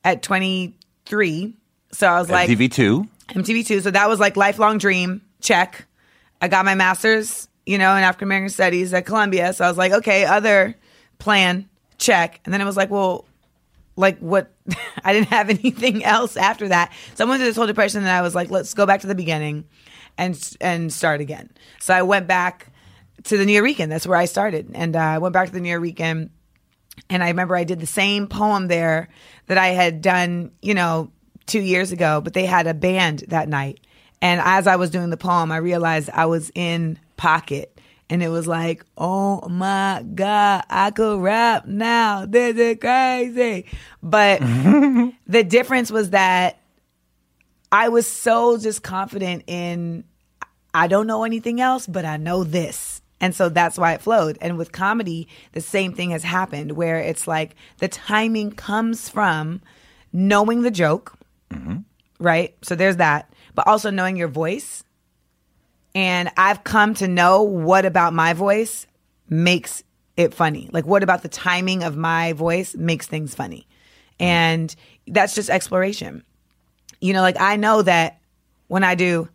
at 0.04 0.22
23, 0.22 1.56
so 1.92 2.08
I 2.08 2.18
was 2.18 2.30
like 2.30 2.48
MTV2. 2.48 3.08
MTV2. 3.28 3.82
So 3.82 3.90
that 3.90 4.08
was 4.08 4.20
like 4.20 4.36
lifelong 4.36 4.78
dream. 4.78 5.22
Check. 5.40 5.86
I 6.40 6.48
got 6.48 6.64
my 6.64 6.74
master's, 6.74 7.48
you 7.66 7.78
know, 7.78 7.94
in 7.96 8.02
African 8.02 8.28
American 8.28 8.50
Studies 8.50 8.94
at 8.94 9.06
Columbia. 9.06 9.52
So 9.52 9.64
I 9.64 9.68
was 9.68 9.76
like, 9.76 9.92
okay, 9.92 10.24
other 10.24 10.76
plan, 11.18 11.68
check. 11.98 12.40
And 12.44 12.54
then 12.54 12.60
it 12.60 12.64
was 12.64 12.76
like, 12.76 12.90
well, 12.90 13.26
like 13.96 14.18
what? 14.18 14.50
I 15.04 15.12
didn't 15.12 15.28
have 15.28 15.50
anything 15.50 16.04
else 16.04 16.36
after 16.36 16.68
that. 16.68 16.92
So 17.14 17.24
I 17.24 17.28
went 17.28 17.40
through 17.40 17.48
this 17.48 17.56
whole 17.56 17.66
depression, 17.66 18.00
and 18.00 18.10
I 18.10 18.22
was 18.22 18.34
like, 18.34 18.50
let's 18.50 18.74
go 18.74 18.86
back 18.86 19.00
to 19.00 19.06
the 19.06 19.14
beginning, 19.14 19.64
and 20.16 20.56
and 20.60 20.92
start 20.92 21.20
again. 21.20 21.50
So 21.80 21.94
I 21.94 22.02
went 22.02 22.26
back 22.26 22.72
to 23.24 23.36
the 23.36 23.44
Nuyorican. 23.44 23.88
That's 23.88 24.06
where 24.06 24.18
I 24.18 24.26
started, 24.26 24.70
and 24.74 24.96
uh, 24.96 25.00
I 25.00 25.18
went 25.18 25.32
back 25.32 25.48
to 25.48 25.52
the 25.52 25.60
Nuyorican. 25.60 26.30
And 27.08 27.22
I 27.22 27.28
remember 27.28 27.54
I 27.54 27.62
did 27.62 27.78
the 27.78 27.86
same 27.86 28.26
poem 28.26 28.66
there 28.66 29.08
that 29.46 29.56
I 29.56 29.68
had 29.68 30.02
done, 30.02 30.50
you 30.60 30.74
know, 30.74 31.12
two 31.46 31.60
years 31.60 31.92
ago, 31.92 32.20
but 32.20 32.32
they 32.32 32.44
had 32.44 32.66
a 32.66 32.74
band 32.74 33.24
that 33.28 33.48
night. 33.48 33.80
And 34.20 34.40
as 34.40 34.66
I 34.66 34.76
was 34.76 34.90
doing 34.90 35.10
the 35.10 35.16
poem, 35.16 35.52
I 35.52 35.58
realized 35.58 36.10
I 36.12 36.26
was 36.26 36.50
in 36.56 36.98
pocket. 37.16 37.77
And 38.10 38.22
it 38.22 38.28
was 38.28 38.46
like, 38.46 38.84
oh 38.96 39.46
my 39.48 40.02
God, 40.14 40.64
I 40.70 40.90
could 40.90 41.20
rap 41.20 41.66
now. 41.66 42.24
This 42.24 42.56
is 42.56 42.78
crazy. 42.78 43.66
But 44.02 44.40
the 45.26 45.44
difference 45.46 45.90
was 45.90 46.10
that 46.10 46.58
I 47.70 47.90
was 47.90 48.06
so 48.06 48.56
just 48.56 48.82
confident 48.82 49.44
in, 49.46 50.04
I 50.72 50.86
don't 50.86 51.06
know 51.06 51.24
anything 51.24 51.60
else, 51.60 51.86
but 51.86 52.06
I 52.06 52.16
know 52.16 52.44
this. 52.44 53.02
And 53.20 53.34
so 53.34 53.48
that's 53.48 53.78
why 53.78 53.94
it 53.94 54.00
flowed. 54.00 54.38
And 54.40 54.56
with 54.56 54.72
comedy, 54.72 55.28
the 55.52 55.60
same 55.60 55.92
thing 55.92 56.10
has 56.10 56.22
happened 56.22 56.72
where 56.72 56.98
it's 56.98 57.26
like 57.26 57.56
the 57.78 57.88
timing 57.88 58.52
comes 58.52 59.08
from 59.08 59.60
knowing 60.12 60.62
the 60.62 60.70
joke, 60.70 61.14
mm-hmm. 61.50 61.78
right? 62.20 62.56
So 62.62 62.74
there's 62.74 62.96
that, 62.96 63.32
but 63.54 63.66
also 63.66 63.90
knowing 63.90 64.16
your 64.16 64.28
voice. 64.28 64.84
And 65.94 66.30
I've 66.36 66.64
come 66.64 66.94
to 66.94 67.08
know 67.08 67.42
what 67.42 67.84
about 67.84 68.12
my 68.12 68.32
voice 68.32 68.86
makes 69.28 69.82
it 70.16 70.34
funny. 70.34 70.68
Like, 70.72 70.86
what 70.86 71.02
about 71.02 71.22
the 71.22 71.28
timing 71.28 71.82
of 71.82 71.96
my 71.96 72.32
voice 72.32 72.74
makes 72.74 73.06
things 73.06 73.34
funny? 73.34 73.66
And 74.20 74.74
that's 75.06 75.34
just 75.34 75.50
exploration. 75.50 76.24
You 77.00 77.12
know, 77.12 77.22
like 77.22 77.40
I 77.40 77.56
know 77.56 77.82
that 77.82 78.18
when 78.66 78.84
I 78.84 78.94
do 78.94 79.28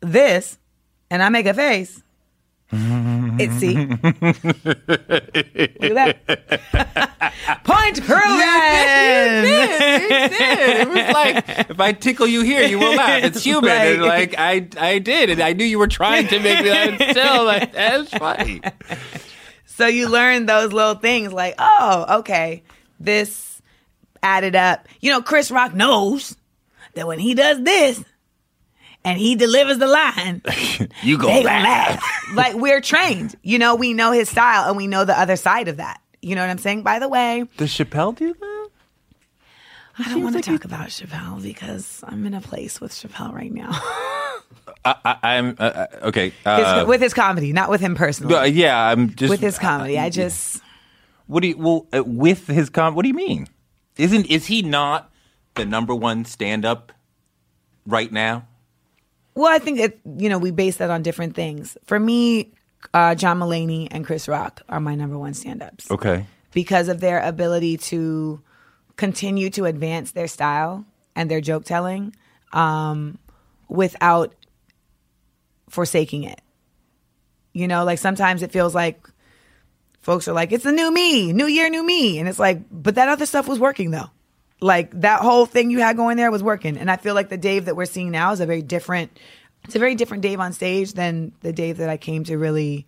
this 0.00 0.58
and 1.10 1.22
I 1.22 1.28
make 1.28 1.46
a 1.46 1.54
face, 1.54 2.02
it's 3.40 3.54
see. 3.54 3.76
Look 3.76 4.04
at 5.98 6.26
that. 6.26 7.32
Point 7.64 8.02
proven. 8.04 8.40
it 10.38 10.88
was 10.88 11.14
like 11.14 11.70
if 11.70 11.80
I 11.80 11.92
tickle 11.92 12.26
you 12.26 12.42
here, 12.42 12.66
you 12.66 12.78
will 12.78 12.94
laugh. 12.94 13.22
It's 13.24 13.42
human. 13.44 13.70
Right. 13.70 13.92
And 13.92 14.02
like 14.02 14.34
I, 14.38 14.68
I 14.78 14.98
did, 14.98 15.30
and 15.30 15.40
I 15.40 15.52
knew 15.52 15.64
you 15.64 15.78
were 15.78 15.88
trying 15.88 16.26
to 16.28 16.38
make 16.40 16.62
me 16.64 16.70
laugh. 16.70 17.00
and 17.00 17.10
Still, 17.16 17.44
like 17.44 17.72
that's 17.72 18.10
funny. 18.10 18.60
So 19.68 19.86
you 19.86 20.08
learn 20.08 20.46
those 20.46 20.72
little 20.72 20.94
things 20.94 21.34
like, 21.34 21.54
oh, 21.58 22.20
okay, 22.20 22.62
this 22.98 23.60
added 24.22 24.56
up. 24.56 24.88
You 25.02 25.10
know, 25.10 25.20
Chris 25.20 25.50
Rock 25.50 25.74
knows 25.74 26.34
that 26.94 27.06
when 27.06 27.18
he 27.18 27.34
does 27.34 27.62
this 27.62 28.02
and 29.06 29.18
he 29.18 29.36
delivers 29.36 29.78
the 29.78 29.86
line, 29.86 30.42
You 31.02 31.16
go 31.16 31.28
laugh. 31.40 32.02
like 32.34 32.54
we're 32.56 32.80
trained. 32.80 33.36
You 33.42 33.58
know, 33.58 33.74
we 33.74 33.94
know 33.94 34.12
his 34.12 34.28
style 34.28 34.68
and 34.68 34.76
we 34.76 34.86
know 34.86 35.04
the 35.04 35.18
other 35.18 35.36
side 35.36 35.68
of 35.68 35.78
that. 35.78 36.00
You 36.20 36.34
know 36.34 36.42
what 36.42 36.50
I'm 36.50 36.58
saying? 36.58 36.82
By 36.82 36.98
the 36.98 37.08
way, 37.08 37.44
Does 37.56 37.70
Chappelle 37.70 38.14
do 38.14 38.34
that? 38.34 38.68
I 39.98 40.10
don't 40.10 40.22
want 40.22 40.36
to 40.36 40.42
talk 40.42 40.64
about 40.66 40.88
Chappelle 40.88 41.42
because 41.42 42.02
I'm 42.06 42.26
in 42.26 42.34
a 42.34 42.40
place 42.40 42.80
with 42.82 42.92
Chappelle 42.92 43.32
right 43.32 43.52
now. 43.52 43.70
I, 44.84 45.16
I'm 45.22 45.56
uh, 45.58 45.62
uh, 45.62 45.86
okay. 46.08 46.28
His- 46.30 46.36
Uh, 46.44 46.84
with 46.86 47.00
his 47.00 47.14
comedy, 47.14 47.52
not 47.52 47.70
with 47.70 47.80
him 47.80 47.94
personally. 47.94 48.34
uh, 48.34 48.42
yeah, 48.44 48.78
I'm 48.90 49.14
just 49.14 49.30
with 49.30 49.40
his 49.40 49.58
comedy, 49.58 49.98
I 49.98 50.10
just 50.10 50.60
What 51.26 51.40
do 51.40 51.48
you 51.48 51.56
well 51.58 51.86
uh, 51.96 52.04
with 52.04 52.46
his 52.46 52.68
com? 52.70 52.94
What 52.94 53.02
do 53.02 53.08
you 53.08 53.14
mean? 53.14 53.48
Isn't 53.96 54.26
is 54.26 54.46
he 54.46 54.62
not 54.62 55.10
the 55.54 55.64
number 55.64 55.94
one 55.94 56.24
stand 56.24 56.64
up 56.66 56.92
right 57.86 58.12
now? 58.12 58.46
Well, 59.36 59.52
I 59.52 59.58
think 59.58 59.78
it, 59.78 60.00
you 60.18 60.28
know 60.28 60.38
we 60.38 60.50
base 60.50 60.78
that 60.78 60.90
on 60.90 61.02
different 61.02 61.34
things. 61.36 61.76
For 61.84 62.00
me, 62.00 62.52
uh, 62.94 63.14
John 63.14 63.38
Mulaney 63.38 63.86
and 63.90 64.04
Chris 64.04 64.26
Rock 64.28 64.62
are 64.68 64.80
my 64.80 64.94
number 64.94 65.18
one 65.18 65.34
stand-ups 65.34 65.90
Okay. 65.90 66.24
because 66.52 66.88
of 66.88 67.00
their 67.00 67.20
ability 67.20 67.76
to 67.92 68.40
continue 68.96 69.50
to 69.50 69.66
advance 69.66 70.12
their 70.12 70.26
style 70.26 70.86
and 71.14 71.30
their 71.30 71.42
joke 71.42 71.64
telling 71.64 72.14
um, 72.52 73.18
without 73.68 74.34
forsaking 75.68 76.24
it. 76.24 76.40
You 77.52 77.68
know, 77.68 77.84
like 77.84 77.98
sometimes 77.98 78.42
it 78.42 78.52
feels 78.52 78.74
like 78.74 79.06
folks 80.00 80.28
are 80.28 80.32
like, 80.32 80.52
"It's 80.52 80.64
the 80.64 80.72
new 80.72 80.90
me, 80.92 81.32
new 81.34 81.46
year, 81.46 81.68
new 81.68 81.84
me," 81.84 82.18
and 82.18 82.26
it's 82.28 82.38
like, 82.38 82.60
but 82.70 82.94
that 82.94 83.08
other 83.08 83.26
stuff 83.26 83.46
was 83.48 83.58
working 83.58 83.90
though. 83.90 84.10
Like 84.60 85.00
that 85.00 85.20
whole 85.20 85.46
thing 85.46 85.70
you 85.70 85.80
had 85.80 85.96
going 85.96 86.16
there 86.16 86.30
was 86.30 86.42
working, 86.42 86.78
and 86.78 86.90
I 86.90 86.96
feel 86.96 87.14
like 87.14 87.28
the 87.28 87.36
Dave 87.36 87.66
that 87.66 87.76
we're 87.76 87.84
seeing 87.84 88.10
now 88.10 88.32
is 88.32 88.40
a 88.40 88.46
very 88.46 88.62
different. 88.62 89.18
It's 89.64 89.76
a 89.76 89.78
very 89.78 89.94
different 89.94 90.22
Dave 90.22 90.40
on 90.40 90.52
stage 90.52 90.92
than 90.92 91.32
the 91.40 91.52
Dave 91.52 91.78
that 91.78 91.90
I 91.90 91.96
came 91.96 92.24
to 92.24 92.38
really 92.38 92.86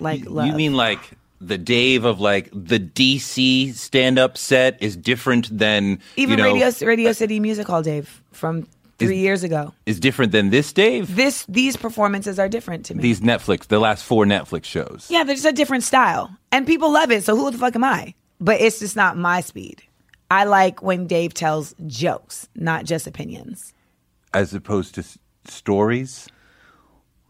like. 0.00 0.24
love. 0.26 0.46
You 0.46 0.54
mean 0.54 0.74
like 0.74 0.98
the 1.40 1.58
Dave 1.58 2.04
of 2.04 2.20
like 2.20 2.50
the 2.52 2.80
DC 2.80 3.74
stand 3.74 4.18
up 4.18 4.36
set 4.36 4.82
is 4.82 4.96
different 4.96 5.56
than 5.56 6.00
even 6.16 6.38
you 6.38 6.44
know, 6.44 6.52
Radio 6.52 6.66
uh, 6.66 6.72
Radio 6.82 7.12
City 7.12 7.38
Music 7.38 7.66
Hall 7.66 7.82
Dave 7.82 8.22
from 8.32 8.66
three 8.98 9.18
years 9.18 9.42
ago? 9.42 9.74
is 9.86 10.00
different 10.00 10.32
than 10.32 10.50
this 10.50 10.72
Dave? 10.72 11.14
This 11.14 11.44
these 11.48 11.76
performances 11.76 12.38
are 12.38 12.48
different 12.48 12.86
to 12.86 12.94
me. 12.94 13.02
These 13.02 13.20
Netflix, 13.20 13.66
the 13.66 13.78
last 13.78 14.04
four 14.04 14.24
Netflix 14.24 14.64
shows. 14.64 15.06
Yeah, 15.10 15.24
they're 15.24 15.34
just 15.34 15.46
a 15.46 15.52
different 15.52 15.84
style. 15.84 16.36
And 16.50 16.66
people 16.66 16.92
love 16.92 17.10
it, 17.10 17.24
so 17.24 17.36
who 17.36 17.50
the 17.50 17.58
fuck 17.58 17.74
am 17.74 17.84
I? 17.84 18.14
But 18.40 18.60
it's 18.60 18.78
just 18.80 18.96
not 18.96 19.16
my 19.16 19.40
speed. 19.40 19.82
I 20.32 20.44
like 20.44 20.82
when 20.82 21.06
Dave 21.06 21.34
tells 21.34 21.74
jokes, 21.86 22.48
not 22.54 22.86
just 22.86 23.06
opinions. 23.06 23.74
As 24.32 24.54
opposed 24.54 24.94
to 24.94 25.02
s- 25.02 25.18
stories. 25.44 26.26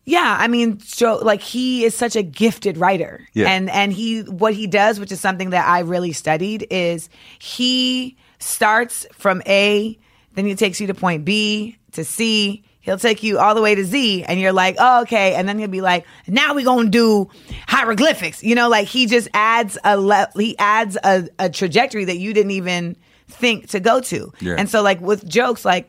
Yeah, 0.05 0.37
I 0.39 0.47
mean, 0.47 0.79
so 0.81 1.17
like 1.17 1.41
he 1.43 1.85
is 1.85 1.97
such 1.97 2.15
a 2.17 2.23
gifted 2.23 2.77
writer, 2.77 3.27
Yeah. 3.35 3.49
and 3.51 3.69
and 3.71 3.93
he 3.93 4.23
what 4.23 4.55
he 4.55 4.67
does, 4.69 5.01
which 5.01 5.11
is 5.13 5.21
something 5.21 5.51
that 5.51 5.67
I 5.67 5.81
really 5.81 6.13
studied, 6.13 6.67
is 6.71 7.09
he 7.41 8.17
starts 8.39 9.05
from 9.13 9.43
A, 9.47 9.99
then 10.35 10.47
he 10.47 10.55
takes 10.55 10.81
you 10.81 10.87
to 10.87 10.95
point 10.95 11.25
B 11.25 11.77
to 11.93 12.05
C. 12.05 12.63
He'll 12.83 12.99
take 12.99 13.23
you 13.23 13.39
all 13.39 13.55
the 13.55 13.63
way 13.63 13.75
to 13.75 13.85
Z, 13.85 14.25
and 14.25 14.39
you're 14.39 14.53
like, 14.53 14.77
oh, 14.79 15.03
okay. 15.03 15.35
And 15.35 15.49
then 15.49 15.59
he'll 15.59 15.69
be 15.69 15.81
like, 15.81 16.05
now 16.27 16.55
we're 16.55 16.65
gonna 16.65 16.91
do 16.91 17.31
hieroglyphics. 17.67 18.43
You 18.43 18.55
know, 18.55 18.69
like 18.69 18.89
he 18.89 19.07
just 19.07 19.29
adds 19.33 19.79
a 19.85 19.97
le- 19.97 20.31
he 20.37 20.59
adds 20.59 20.99
a, 21.03 21.29
a 21.39 21.49
trajectory 21.49 22.05
that 22.05 22.19
you 22.19 22.35
didn't 22.35 22.51
even 22.51 22.97
think 23.29 23.69
to 23.71 23.81
go 23.81 24.01
to. 24.01 24.33
Yeah. 24.41 24.57
And 24.59 24.69
so, 24.69 24.83
like 24.83 25.01
with 25.01 25.27
jokes, 25.27 25.65
like 25.65 25.89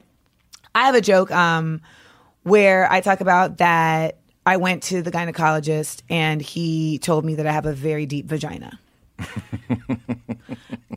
I 0.76 0.86
have 0.86 0.96
a 0.96 1.02
joke 1.02 1.32
um, 1.32 1.82
where 2.44 2.92
I 2.92 3.02
talk 3.02 3.22
about 3.22 3.58
that 3.58 4.18
I 4.46 4.58
went 4.58 4.84
to 4.84 5.02
the 5.02 5.12
gynecologist 5.12 6.02
and 6.10 6.42
he 6.42 7.00
told 7.00 7.26
me 7.26 7.36
that 7.36 7.48
I 7.48 7.52
have 7.52 7.66
a 7.66 7.74
very 7.74 8.06
deep 8.06 8.26
vagina. 8.26 8.80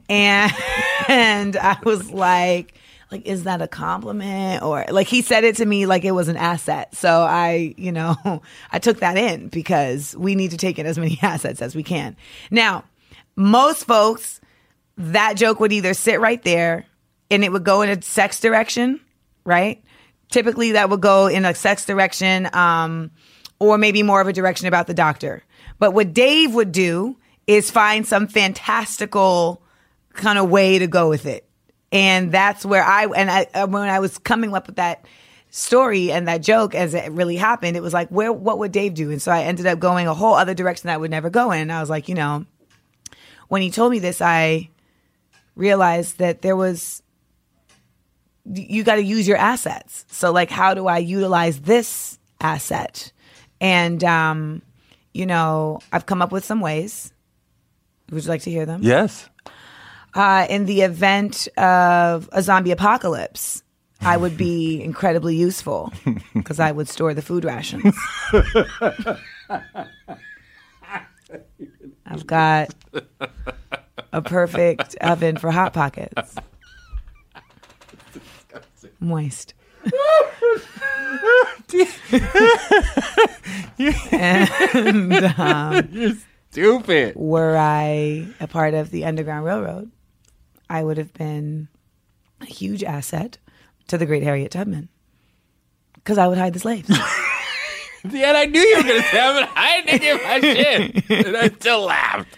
and, 0.08 0.52
and 1.08 1.56
I 1.56 1.78
was 1.84 2.10
like, 2.10 2.74
like, 3.10 3.26
is 3.26 3.44
that 3.44 3.62
a 3.62 3.68
compliment? 3.68 4.62
Or 4.62 4.84
like 4.90 5.06
he 5.06 5.22
said 5.22 5.44
it 5.44 5.56
to 5.56 5.66
me 5.66 5.86
like 5.86 6.04
it 6.04 6.12
was 6.12 6.28
an 6.28 6.36
asset. 6.36 6.94
So 6.94 7.22
I, 7.22 7.74
you 7.76 7.92
know, 7.92 8.16
I 8.72 8.78
took 8.78 9.00
that 9.00 9.16
in 9.16 9.48
because 9.48 10.16
we 10.16 10.34
need 10.34 10.50
to 10.50 10.56
take 10.56 10.78
in 10.78 10.86
as 10.86 10.98
many 10.98 11.18
assets 11.22 11.62
as 11.62 11.74
we 11.74 11.82
can. 11.82 12.16
Now, 12.50 12.84
most 13.36 13.84
folks, 13.84 14.40
that 14.96 15.34
joke 15.36 15.60
would 15.60 15.72
either 15.72 15.94
sit 15.94 16.20
right 16.20 16.42
there 16.42 16.86
and 17.30 17.44
it 17.44 17.52
would 17.52 17.64
go 17.64 17.82
in 17.82 17.90
a 17.90 18.00
sex 18.02 18.40
direction, 18.40 19.00
right? 19.44 19.82
Typically, 20.30 20.72
that 20.72 20.90
would 20.90 21.00
go 21.00 21.26
in 21.26 21.44
a 21.44 21.54
sex 21.54 21.84
direction, 21.84 22.48
um, 22.52 23.10
or 23.58 23.78
maybe 23.78 24.02
more 24.02 24.20
of 24.20 24.28
a 24.28 24.32
direction 24.32 24.66
about 24.66 24.86
the 24.86 24.94
doctor. 24.94 25.42
But 25.78 25.92
what 25.92 26.12
Dave 26.12 26.54
would 26.54 26.72
do 26.72 27.16
is 27.46 27.70
find 27.70 28.06
some 28.06 28.26
fantastical 28.26 29.62
kind 30.14 30.38
of 30.38 30.50
way 30.50 30.78
to 30.78 30.86
go 30.86 31.08
with 31.08 31.26
it, 31.26 31.45
and 31.96 32.30
that's 32.30 32.62
where 32.66 32.84
I 32.84 33.06
and 33.06 33.30
I 33.30 33.46
uh, 33.54 33.66
when 33.66 33.88
I 33.88 34.00
was 34.00 34.18
coming 34.18 34.54
up 34.54 34.66
with 34.66 34.76
that 34.76 35.06
story 35.48 36.12
and 36.12 36.28
that 36.28 36.42
joke 36.42 36.74
as 36.74 36.92
it 36.92 37.10
really 37.10 37.36
happened, 37.36 37.74
it 37.74 37.82
was 37.82 37.94
like, 37.94 38.10
where 38.10 38.30
what 38.30 38.58
would 38.58 38.70
Dave 38.70 38.92
do? 38.92 39.10
And 39.10 39.22
so 39.22 39.32
I 39.32 39.44
ended 39.44 39.64
up 39.64 39.78
going 39.78 40.06
a 40.06 40.12
whole 40.12 40.34
other 40.34 40.52
direction 40.52 40.88
that 40.88 40.94
I 40.94 40.96
would 40.98 41.10
never 41.10 41.30
go 41.30 41.52
in. 41.52 41.62
And 41.62 41.72
I 41.72 41.80
was 41.80 41.88
like, 41.88 42.10
you 42.10 42.14
know, 42.14 42.44
when 43.48 43.62
he 43.62 43.70
told 43.70 43.92
me 43.92 43.98
this, 43.98 44.20
I 44.20 44.68
realized 45.54 46.18
that 46.18 46.42
there 46.42 46.54
was 46.54 47.02
you 48.44 48.84
got 48.84 48.96
to 48.96 49.02
use 49.02 49.26
your 49.26 49.38
assets. 49.38 50.04
So 50.08 50.32
like, 50.32 50.50
how 50.50 50.74
do 50.74 50.86
I 50.86 50.98
utilize 50.98 51.60
this 51.62 52.18
asset? 52.42 53.10
And 53.58 54.04
um, 54.04 54.60
you 55.14 55.24
know, 55.24 55.80
I've 55.90 56.04
come 56.04 56.20
up 56.20 56.30
with 56.30 56.44
some 56.44 56.60
ways. 56.60 57.14
Would 58.10 58.22
you 58.22 58.28
like 58.28 58.42
to 58.42 58.50
hear 58.50 58.66
them? 58.66 58.82
Yes. 58.82 59.30
Uh, 60.16 60.46
in 60.48 60.64
the 60.64 60.80
event 60.80 61.46
of 61.58 62.28
a 62.32 62.42
zombie 62.42 62.70
apocalypse, 62.70 63.62
I 64.00 64.16
would 64.16 64.36
be 64.38 64.82
incredibly 64.84 65.36
useful 65.36 65.92
because 66.32 66.58
I 66.58 66.72
would 66.72 66.88
store 66.88 67.12
the 67.12 67.20
food 67.22 67.44
rations. 67.44 67.94
I've 72.06 72.26
got 72.26 72.74
a 74.12 74.22
perfect 74.22 74.96
oven 75.02 75.36
for 75.36 75.50
hot 75.50 75.74
pockets. 75.74 76.36
Moist. 79.00 79.52
and 84.12 85.12
um, 85.38 85.88
You're 85.92 86.14
stupid. 86.50 87.14
were 87.16 87.56
I 87.56 88.26
a 88.40 88.46
part 88.48 88.74
of 88.74 88.90
the 88.90 89.04
Underground 89.04 89.44
Railroad, 89.44 89.90
I 90.68 90.82
would 90.82 90.98
have 90.98 91.12
been 91.12 91.68
a 92.40 92.46
huge 92.46 92.82
asset 92.82 93.38
to 93.88 93.98
the 93.98 94.06
great 94.06 94.22
Harriet 94.22 94.50
Tubman 94.52 94.88
because 95.94 96.18
I 96.18 96.26
would 96.26 96.38
hide 96.38 96.52
the 96.52 96.60
slaves. 96.60 96.90
Yeah, 98.12 98.28
and 98.28 98.36
I 98.36 98.44
knew 98.44 98.60
you 98.60 98.76
were 98.76 98.82
going 98.84 99.02
to 99.02 99.08
say 99.08 99.20
I'm 99.20 99.48
hiding 99.48 100.02
in 100.02 100.16
my 100.22 100.40
shit. 100.40 101.10
And 101.26 101.36
I 101.36 101.48
still 101.48 101.86
laughed. 101.86 102.28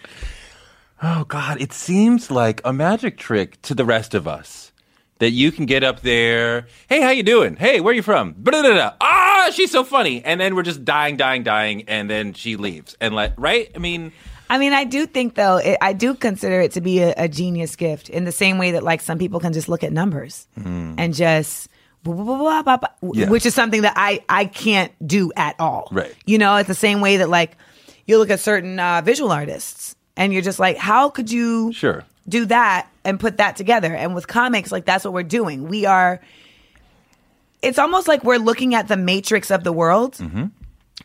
Oh, 1.03 1.25
God. 1.25 1.61
It 1.61 1.73
seems 1.73 2.31
like 2.31 2.61
a 2.65 2.73
magic 2.73 3.19
trick 3.19 3.61
to 3.63 3.75
the 3.75 3.85
rest 3.85 4.15
of 4.15 4.27
us 4.27 4.73
that 5.19 5.31
you 5.31 5.53
can 5.53 5.67
get 5.67 5.85
up 5.85 6.01
there. 6.01 6.67
Hey, 6.89 7.03
how 7.03 7.11
you 7.11 7.23
doing? 7.23 7.57
Hey, 7.57 7.81
where 7.81 7.93
you 7.93 8.03
from? 8.03 8.35
Blah-da-da-da. 8.39 8.95
Ah, 9.01 9.51
she's 9.53 9.71
so 9.71 9.85
funny. 9.85 10.25
And 10.25 10.41
then 10.41 10.55
we're 10.57 10.63
just 10.63 10.85
dying, 10.85 11.17
dying, 11.17 11.43
dying. 11.43 11.85
And 11.89 12.09
then 12.09 12.33
she 12.33 12.57
leaves. 12.57 12.97
And 13.01 13.15
like, 13.15 13.35
right? 13.37 13.71
I 13.75 13.79
mean, 13.79 14.13
I 14.51 14.59
mean, 14.59 14.73
I 14.73 14.85
do 14.85 15.07
think 15.07 15.35
though, 15.35 15.59
it, 15.59 15.77
I 15.81 15.93
do 15.93 16.15
consider 16.15 16.61
it 16.61 16.73
to 16.73 16.81
be 16.81 17.01
a, 17.01 17.13
a 17.17 17.29
genius 17.29 17.77
gift 17.77 18.09
in 18.09 18.25
the 18.25 18.33
same 18.33 18.59
way 18.59 18.73
that 18.73 18.83
like 18.83 19.01
some 19.01 19.19
people 19.19 19.41
can 19.41 19.53
just 19.53 19.69
look 19.69 19.85
at 19.85 19.93
numbers 19.93 20.47
and 20.57 21.15
just. 21.15 21.69
blah, 22.03 22.15
blah, 22.63 22.63
blah. 22.63 22.79
Yeah. 23.13 23.29
Which 23.29 23.45
is 23.45 23.55
something 23.55 23.83
that 23.83 23.95
I 23.97 24.23
I 24.29 24.47
can't 24.47 24.93
do 25.07 25.33
at 25.37 25.57
all. 25.59 25.89
Right. 25.91 26.15
You 26.25 26.39
know, 26.39 26.57
it's 26.57 26.69
the 26.69 26.75
same 26.75 27.01
way 27.01 27.19
that 27.19 27.29
like 27.29 27.57
you 28.07 28.17
look 28.19 28.31
at 28.31 28.41
certain 28.41 28.79
uh, 28.81 29.03
visual 29.05 29.31
artists 29.33 29.95
and 30.17 30.33
you're 30.33 30.43
just 30.43 30.59
like, 30.59 30.77
how 30.79 31.11
could 31.11 31.31
you 31.31 31.73
Sure. 31.73 32.05
do 32.29 32.47
that 32.47 32.89
and 33.05 33.21
put 33.21 33.37
that 33.37 33.57
together? 33.57 33.93
And 33.95 34.15
with 34.15 34.27
comics, 34.29 34.73
like 34.73 34.87
that's 34.87 35.05
what 35.05 35.13
we're 35.13 35.23
doing. 35.25 35.69
We 35.69 35.85
are. 35.85 36.21
It's 37.61 37.79
almost 37.79 38.07
like 38.09 38.23
we're 38.25 38.39
looking 38.39 38.75
at 38.75 38.87
the 38.89 38.97
matrix 38.97 39.51
of 39.51 39.65
the 39.65 39.73
world 39.73 40.15
Mm-hmm. 40.15 40.47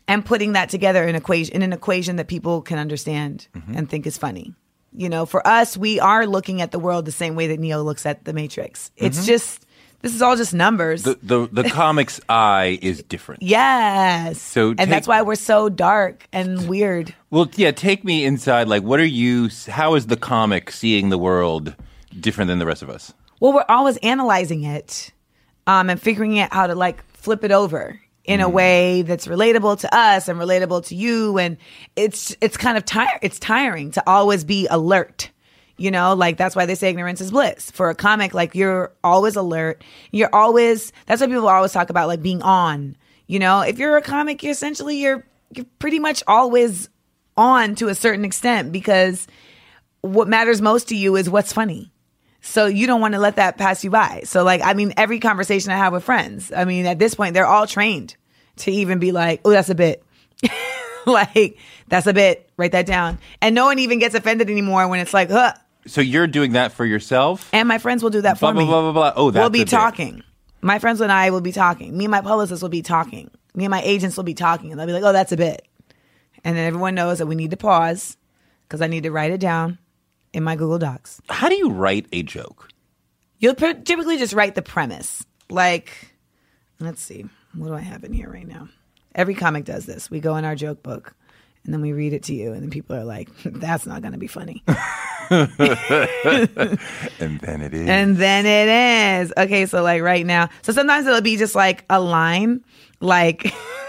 And 0.08 0.24
putting 0.24 0.52
that 0.52 0.68
together 0.68 1.04
in 1.04 1.14
equation 1.14 1.54
in 1.54 1.62
an 1.62 1.72
equation 1.72 2.16
that 2.16 2.28
people 2.28 2.62
can 2.62 2.78
understand 2.78 3.48
Mm-hmm. 3.54 3.76
and 3.76 3.88
think 3.88 4.06
is 4.06 4.18
funny. 4.18 4.54
You 4.96 5.08
know, 5.08 5.26
for 5.26 5.44
us, 5.46 5.76
we 5.76 5.98
are 5.98 6.26
looking 6.26 6.60
at 6.62 6.70
the 6.70 6.78
world 6.78 7.04
the 7.04 7.12
same 7.12 7.34
way 7.34 7.48
that 7.48 7.58
Neo 7.58 7.82
looks 7.82 8.06
at 8.06 8.24
the 8.24 8.32
Matrix. 8.32 8.90
It's 8.96 9.26
just 9.26 9.66
this 10.02 10.14
is 10.14 10.20
all 10.22 10.36
just 10.36 10.52
numbers. 10.54 11.02
Mm-hmm. 11.02 11.26
the, 11.26 11.46
the, 11.48 11.62
the 11.62 11.70
comic's 11.80 12.20
eye 12.28 12.78
is 12.82 13.02
different. 13.02 13.42
yes. 13.42 14.40
So 14.40 14.74
and 14.78 14.92
that's 14.92 15.08
why 15.08 15.22
we're 15.22 15.34
so 15.34 15.68
dark 15.68 16.28
and 16.32 16.68
weird. 16.68 17.14
Well, 17.30 17.48
yeah, 17.56 17.70
take 17.72 18.04
me 18.04 18.24
inside. 18.24 18.68
Like, 18.68 18.82
what 18.82 19.00
are 19.00 19.04
you, 19.06 19.48
how 19.68 19.94
is 19.94 20.06
the 20.06 20.16
comic 20.16 20.70
seeing 20.70 21.08
the 21.08 21.18
world 21.18 21.74
different 22.20 22.48
than 22.48 22.58
the 22.58 22.66
rest 22.66 22.82
of 22.82 22.90
us? 22.90 23.12
Well, 23.40 23.52
we're 23.54 23.64
always 23.68 23.96
analyzing 23.98 24.62
it 24.64 25.10
um, 25.66 25.88
and 25.90 26.00
figuring 26.00 26.38
out 26.38 26.52
how 26.52 26.66
to 26.68 26.74
like 26.74 27.04
flip 27.16 27.42
it 27.42 27.50
over 27.50 27.98
in 28.24 28.40
a 28.40 28.48
mm. 28.48 28.52
way 28.52 29.02
that's 29.02 29.26
relatable 29.26 29.80
to 29.80 29.94
us 29.94 30.28
and 30.28 30.38
relatable 30.38 30.86
to 30.86 30.94
you. 30.94 31.38
And 31.38 31.56
it's 31.96 32.36
it's 32.40 32.56
kind 32.56 32.76
of 32.76 32.84
tire 32.84 33.18
it's 33.22 33.38
tiring 33.38 33.92
to 33.92 34.02
always 34.06 34.44
be 34.44 34.66
alert. 34.68 35.30
You 35.76 35.90
know, 35.90 36.14
like 36.14 36.36
that's 36.36 36.54
why 36.54 36.66
they 36.66 36.76
say 36.76 36.88
ignorance 36.88 37.20
is 37.20 37.32
bliss. 37.32 37.70
For 37.70 37.90
a 37.90 37.94
comic, 37.94 38.32
like 38.32 38.54
you're 38.54 38.92
always 39.02 39.36
alert. 39.36 39.82
You're 40.12 40.30
always 40.32 40.92
that's 41.06 41.20
why 41.20 41.26
people 41.26 41.48
always 41.48 41.72
talk 41.72 41.90
about 41.90 42.08
like 42.08 42.22
being 42.22 42.42
on. 42.42 42.96
You 43.26 43.38
know, 43.38 43.60
if 43.60 43.78
you're 43.78 43.96
a 43.96 44.02
comic, 44.02 44.42
you're 44.42 44.52
essentially 44.52 44.96
you're 44.98 45.26
you're 45.50 45.66
pretty 45.78 45.98
much 45.98 46.22
always 46.26 46.88
on 47.36 47.74
to 47.76 47.88
a 47.88 47.94
certain 47.94 48.24
extent 48.24 48.70
because 48.72 49.26
what 50.00 50.28
matters 50.28 50.60
most 50.60 50.88
to 50.88 50.96
you 50.96 51.16
is 51.16 51.28
what's 51.28 51.52
funny. 51.52 51.90
So 52.46 52.66
you 52.66 52.86
don't 52.86 53.00
want 53.00 53.14
to 53.14 53.18
let 53.20 53.36
that 53.36 53.56
pass 53.56 53.82
you 53.84 53.90
by. 53.90 54.20
So 54.24 54.44
like, 54.44 54.60
I 54.62 54.74
mean, 54.74 54.92
every 54.98 55.18
conversation 55.18 55.72
I 55.72 55.78
have 55.78 55.94
with 55.94 56.04
friends, 56.04 56.52
I 56.54 56.66
mean, 56.66 56.84
at 56.84 56.98
this 56.98 57.14
point, 57.14 57.32
they're 57.32 57.46
all 57.46 57.66
trained 57.66 58.16
to 58.58 58.70
even 58.70 58.98
be 58.98 59.12
like, 59.12 59.40
oh, 59.46 59.50
that's 59.50 59.70
a 59.70 59.74
bit. 59.74 60.04
like, 61.06 61.58
that's 61.88 62.06
a 62.06 62.12
bit. 62.12 62.48
Write 62.58 62.72
that 62.72 62.84
down. 62.84 63.18
And 63.40 63.54
no 63.54 63.64
one 63.64 63.78
even 63.78 63.98
gets 63.98 64.14
offended 64.14 64.50
anymore 64.50 64.86
when 64.88 65.00
it's 65.00 65.14
like, 65.14 65.30
huh. 65.30 65.54
So 65.86 66.02
you're 66.02 66.26
doing 66.26 66.52
that 66.52 66.72
for 66.72 66.84
yourself? 66.84 67.48
And 67.52 67.66
my 67.66 67.78
friends 67.78 68.02
will 68.02 68.10
do 68.10 68.20
that 68.20 68.34
for 68.34 68.40
Blah, 68.40 68.52
blah, 68.52 68.60
me. 68.62 68.66
blah, 68.66 68.80
blah, 68.82 68.92
blah. 68.92 69.12
Oh, 69.16 69.30
that's 69.30 69.42
We'll 69.42 69.50
be 69.50 69.62
a 69.62 69.64
bit. 69.64 69.70
talking. 69.70 70.22
My 70.60 70.78
friends 70.78 71.00
and 71.00 71.10
I 71.10 71.30
will 71.30 71.40
be 71.40 71.52
talking. 71.52 71.96
Me 71.96 72.04
and 72.04 72.10
my 72.10 72.20
publicist 72.20 72.60
will 72.62 72.68
be 72.68 72.82
talking. 72.82 73.30
Me 73.54 73.64
and 73.64 73.70
my 73.70 73.82
agents 73.82 74.16
will 74.18 74.24
be 74.24 74.34
talking. 74.34 74.70
And 74.70 74.78
they'll 74.78 74.86
be 74.86 74.92
like, 74.92 75.02
oh, 75.02 75.12
that's 75.12 75.32
a 75.32 75.36
bit. 75.38 75.66
And 76.44 76.56
then 76.56 76.66
everyone 76.66 76.94
knows 76.94 77.18
that 77.18 77.26
we 77.26 77.34
need 77.36 77.52
to 77.52 77.56
pause 77.56 78.18
because 78.68 78.82
I 78.82 78.86
need 78.86 79.04
to 79.04 79.10
write 79.10 79.32
it 79.32 79.40
down 79.40 79.78
in 80.34 80.42
my 80.42 80.56
Google 80.56 80.78
Docs. 80.78 81.22
How 81.30 81.48
do 81.48 81.54
you 81.54 81.70
write 81.70 82.06
a 82.12 82.22
joke? 82.22 82.68
You'll 83.38 83.54
pr- 83.54 83.80
typically 83.84 84.18
just 84.18 84.34
write 84.34 84.54
the 84.54 84.62
premise. 84.62 85.24
Like, 85.48 86.14
let's 86.80 87.00
see, 87.00 87.24
what 87.54 87.68
do 87.68 87.74
I 87.74 87.80
have 87.80 88.04
in 88.04 88.12
here 88.12 88.28
right 88.30 88.46
now? 88.46 88.68
Every 89.14 89.34
comic 89.34 89.64
does 89.64 89.86
this. 89.86 90.10
We 90.10 90.20
go 90.20 90.36
in 90.36 90.44
our 90.44 90.56
joke 90.56 90.82
book 90.82 91.14
and 91.64 91.72
then 91.72 91.80
we 91.80 91.92
read 91.94 92.12
it 92.12 92.24
to 92.24 92.34
you, 92.34 92.52
and 92.52 92.62
then 92.62 92.68
people 92.68 92.94
are 92.94 93.04
like, 93.04 93.30
that's 93.44 93.86
not 93.86 94.02
going 94.02 94.12
to 94.12 94.18
be 94.18 94.26
funny. 94.26 94.62
And 95.30 95.48
then 97.40 97.62
it 97.62 97.72
is. 97.72 97.88
and 97.88 98.16
then 98.18 98.44
it 98.44 99.22
is. 99.22 99.32
Okay, 99.38 99.64
so 99.64 99.82
like 99.82 100.02
right 100.02 100.26
now, 100.26 100.50
so 100.60 100.70
sometimes 100.72 101.06
it'll 101.06 101.22
be 101.22 101.38
just 101.38 101.54
like 101.54 101.86
a 101.88 101.98
line, 101.98 102.62
like, 103.00 103.54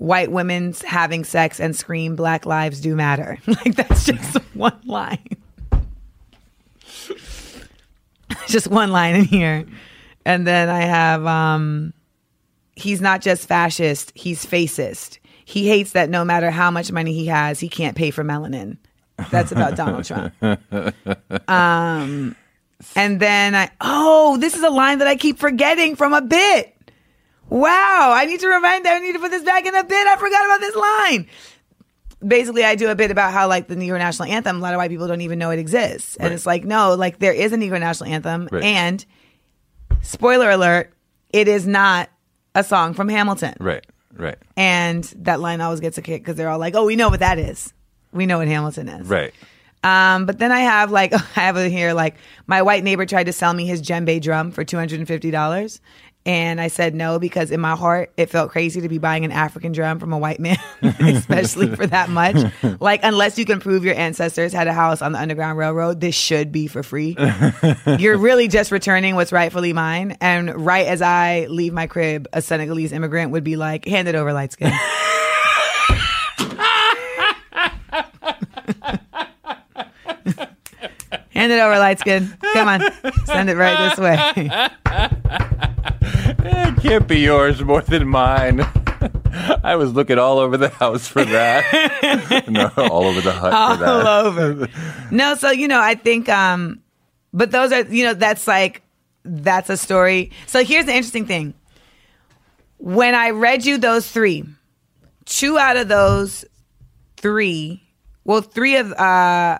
white 0.00 0.32
women's 0.32 0.80
having 0.80 1.24
sex 1.24 1.60
and 1.60 1.76
scream, 1.76 2.16
Black 2.16 2.46
lives 2.46 2.80
do 2.80 2.96
matter. 2.96 3.38
Like, 3.46 3.76
that's 3.76 4.06
just 4.06 4.36
one 4.54 4.80
line. 4.84 5.36
just 8.46 8.68
one 8.68 8.92
line 8.92 9.16
in 9.16 9.24
here. 9.24 9.66
And 10.24 10.46
then 10.46 10.70
I 10.70 10.80
have 10.80 11.26
um 11.26 11.92
he's 12.76 13.02
not 13.02 13.20
just 13.20 13.46
fascist, 13.46 14.12
he's 14.14 14.46
fascist. 14.46 15.18
He 15.44 15.68
hates 15.68 15.92
that 15.92 16.08
no 16.08 16.24
matter 16.24 16.50
how 16.50 16.70
much 16.70 16.90
money 16.90 17.12
he 17.12 17.26
has, 17.26 17.60
he 17.60 17.68
can't 17.68 17.96
pay 17.96 18.10
for 18.10 18.24
melanin. 18.24 18.78
That's 19.30 19.52
about 19.52 19.76
Donald 19.76 20.04
Trump. 20.04 20.32
Um 21.48 22.34
and 22.96 23.20
then 23.20 23.54
I 23.54 23.70
oh, 23.82 24.38
this 24.38 24.56
is 24.56 24.62
a 24.62 24.70
line 24.70 24.98
that 24.98 25.08
I 25.08 25.16
keep 25.16 25.38
forgetting 25.38 25.96
from 25.96 26.14
a 26.14 26.22
bit. 26.22 26.74
Wow, 27.50 28.12
I 28.14 28.24
need 28.26 28.40
to 28.40 28.48
remind 28.48 28.84
that 28.86 28.96
I 28.96 29.00
need 29.00 29.12
to 29.12 29.18
put 29.18 29.30
this 29.30 29.42
back 29.42 29.66
in 29.66 29.74
the 29.74 29.84
bit. 29.84 30.06
I 30.06 30.16
forgot 30.16 30.44
about 30.44 30.60
this 30.60 30.76
line. 30.76 31.26
Basically, 32.26 32.64
I 32.64 32.74
do 32.76 32.88
a 32.90 32.94
bit 32.94 33.10
about 33.10 33.32
how 33.32 33.48
like 33.48 33.66
the 33.66 33.74
Negro 33.76 33.98
National 33.98 34.28
Anthem, 34.28 34.56
a 34.56 34.60
lot 34.60 34.72
of 34.74 34.78
white 34.78 34.90
people 34.90 35.08
don't 35.08 35.22
even 35.22 35.38
know 35.38 35.50
it 35.50 35.58
exists. 35.58 36.16
And 36.16 36.26
Right. 36.28 36.32
it's 36.34 36.46
like, 36.46 36.64
no, 36.64 36.94
like 36.94 37.18
there 37.18 37.32
is 37.32 37.52
a 37.52 37.56
Negro 37.56 37.80
National 37.80 38.10
Anthem 38.10 38.48
Right. 38.52 38.62
and 38.62 39.04
spoiler 40.02 40.50
alert, 40.50 40.92
it 41.30 41.48
is 41.48 41.66
not 41.66 42.08
a 42.54 42.62
song 42.64 42.94
from 42.94 43.08
Hamilton. 43.08 43.54
right, 43.60 43.84
right, 44.16 44.36
And 44.56 45.04
that 45.20 45.40
line 45.40 45.60
always 45.60 45.80
gets 45.80 45.98
a 45.98 46.02
kick 46.02 46.22
because 46.22 46.36
they're 46.36 46.48
all 46.48 46.58
like, 46.58 46.74
"Oh, 46.74 46.84
we 46.84 46.96
know 46.96 47.08
what 47.08 47.20
that 47.20 47.38
is. 47.38 47.72
We 48.12 48.26
know 48.26 48.38
what 48.38 48.48
Hamilton 48.48 48.88
is." 48.88 49.06
right. 49.06 49.32
Um, 49.82 50.26
but 50.26 50.38
then 50.38 50.52
I 50.52 50.60
have 50.60 50.90
like 50.90 51.14
I 51.36 51.40
have 51.40 51.56
it 51.56 51.70
here 51.70 51.94
like 51.94 52.16
my 52.46 52.60
white 52.62 52.84
neighbor 52.84 53.06
tried 53.06 53.24
to 53.24 53.32
sell 53.32 53.54
me 53.54 53.64
his 53.66 53.80
djembe 53.80 54.20
drum 54.20 54.50
for 54.50 54.62
two 54.64 54.76
hundred 54.76 54.98
and 54.98 55.08
fifty 55.08 55.30
dollars, 55.30 55.80
and 56.30 56.60
I 56.60 56.68
said 56.68 56.94
no 56.94 57.18
because 57.18 57.50
in 57.50 57.60
my 57.60 57.74
heart 57.74 58.12
it 58.16 58.26
felt 58.26 58.52
crazy 58.52 58.80
to 58.82 58.88
be 58.88 58.98
buying 58.98 59.24
an 59.24 59.32
African 59.32 59.72
drum 59.72 59.98
from 59.98 60.12
a 60.12 60.18
white 60.18 60.38
man, 60.38 60.60
especially 60.80 61.74
for 61.74 61.86
that 61.88 62.08
much. 62.08 62.36
Like 62.78 63.00
unless 63.02 63.36
you 63.38 63.44
can 63.44 63.58
prove 63.58 63.84
your 63.84 63.94
ancestors 63.94 64.52
had 64.52 64.68
a 64.68 64.72
house 64.72 65.02
on 65.02 65.12
the 65.12 65.18
Underground 65.18 65.58
Railroad, 65.58 66.00
this 66.00 66.14
should 66.14 66.52
be 66.52 66.66
for 66.66 66.82
free. 66.82 67.16
You're 67.98 68.16
really 68.16 68.48
just 68.48 68.70
returning 68.70 69.16
what's 69.16 69.32
rightfully 69.32 69.72
mine. 69.72 70.16
And 70.20 70.64
right 70.64 70.86
as 70.86 71.02
I 71.02 71.46
leave 71.46 71.72
my 71.72 71.86
crib, 71.86 72.28
a 72.32 72.40
Senegalese 72.40 72.92
immigrant 72.92 73.32
would 73.32 73.44
be 73.44 73.56
like, 73.56 73.86
"Hand 73.86 74.08
it 74.08 74.14
over, 74.14 74.32
light 74.32 74.52
skin." 74.52 74.72
Hand 81.30 81.52
it 81.52 81.60
over, 81.60 81.78
light 81.78 81.98
skin. 81.98 82.32
Come 82.52 82.68
on, 82.68 82.82
send 83.24 83.50
it 83.50 83.56
right 83.56 83.90
this 83.90 83.98
way. 83.98 85.66
It 86.44 86.80
can't 86.82 87.06
be 87.06 87.20
yours 87.20 87.62
more 87.62 87.82
than 87.82 88.08
mine. 88.08 88.60
I 89.62 89.76
was 89.76 89.92
looking 89.92 90.18
all 90.18 90.38
over 90.38 90.56
the 90.56 90.68
house 90.68 91.06
for 91.06 91.24
that. 91.24 92.44
no, 92.48 92.70
all 92.76 93.04
over 93.04 93.20
the 93.20 93.32
hut 93.32 93.50
for 93.52 93.84
that. 93.84 94.06
all 94.06 94.26
over. 94.26 94.68
No, 95.10 95.34
so 95.34 95.50
you 95.50 95.68
know, 95.68 95.80
I 95.80 95.94
think, 95.94 96.28
um, 96.28 96.82
but 97.32 97.50
those 97.50 97.72
are, 97.72 97.82
you 97.82 98.04
know, 98.04 98.14
that's 98.14 98.46
like 98.46 98.82
that's 99.24 99.70
a 99.70 99.76
story. 99.76 100.32
So 100.46 100.64
here's 100.64 100.86
the 100.86 100.94
interesting 100.94 101.26
thing. 101.26 101.54
When 102.78 103.14
I 103.14 103.30
read 103.30 103.64
you 103.64 103.78
those 103.78 104.10
three, 104.10 104.44
two 105.26 105.58
out 105.58 105.76
of 105.76 105.88
those 105.88 106.44
three, 107.16 107.82
well, 108.24 108.40
three 108.40 108.76
of 108.76 108.92
uh 108.92 109.58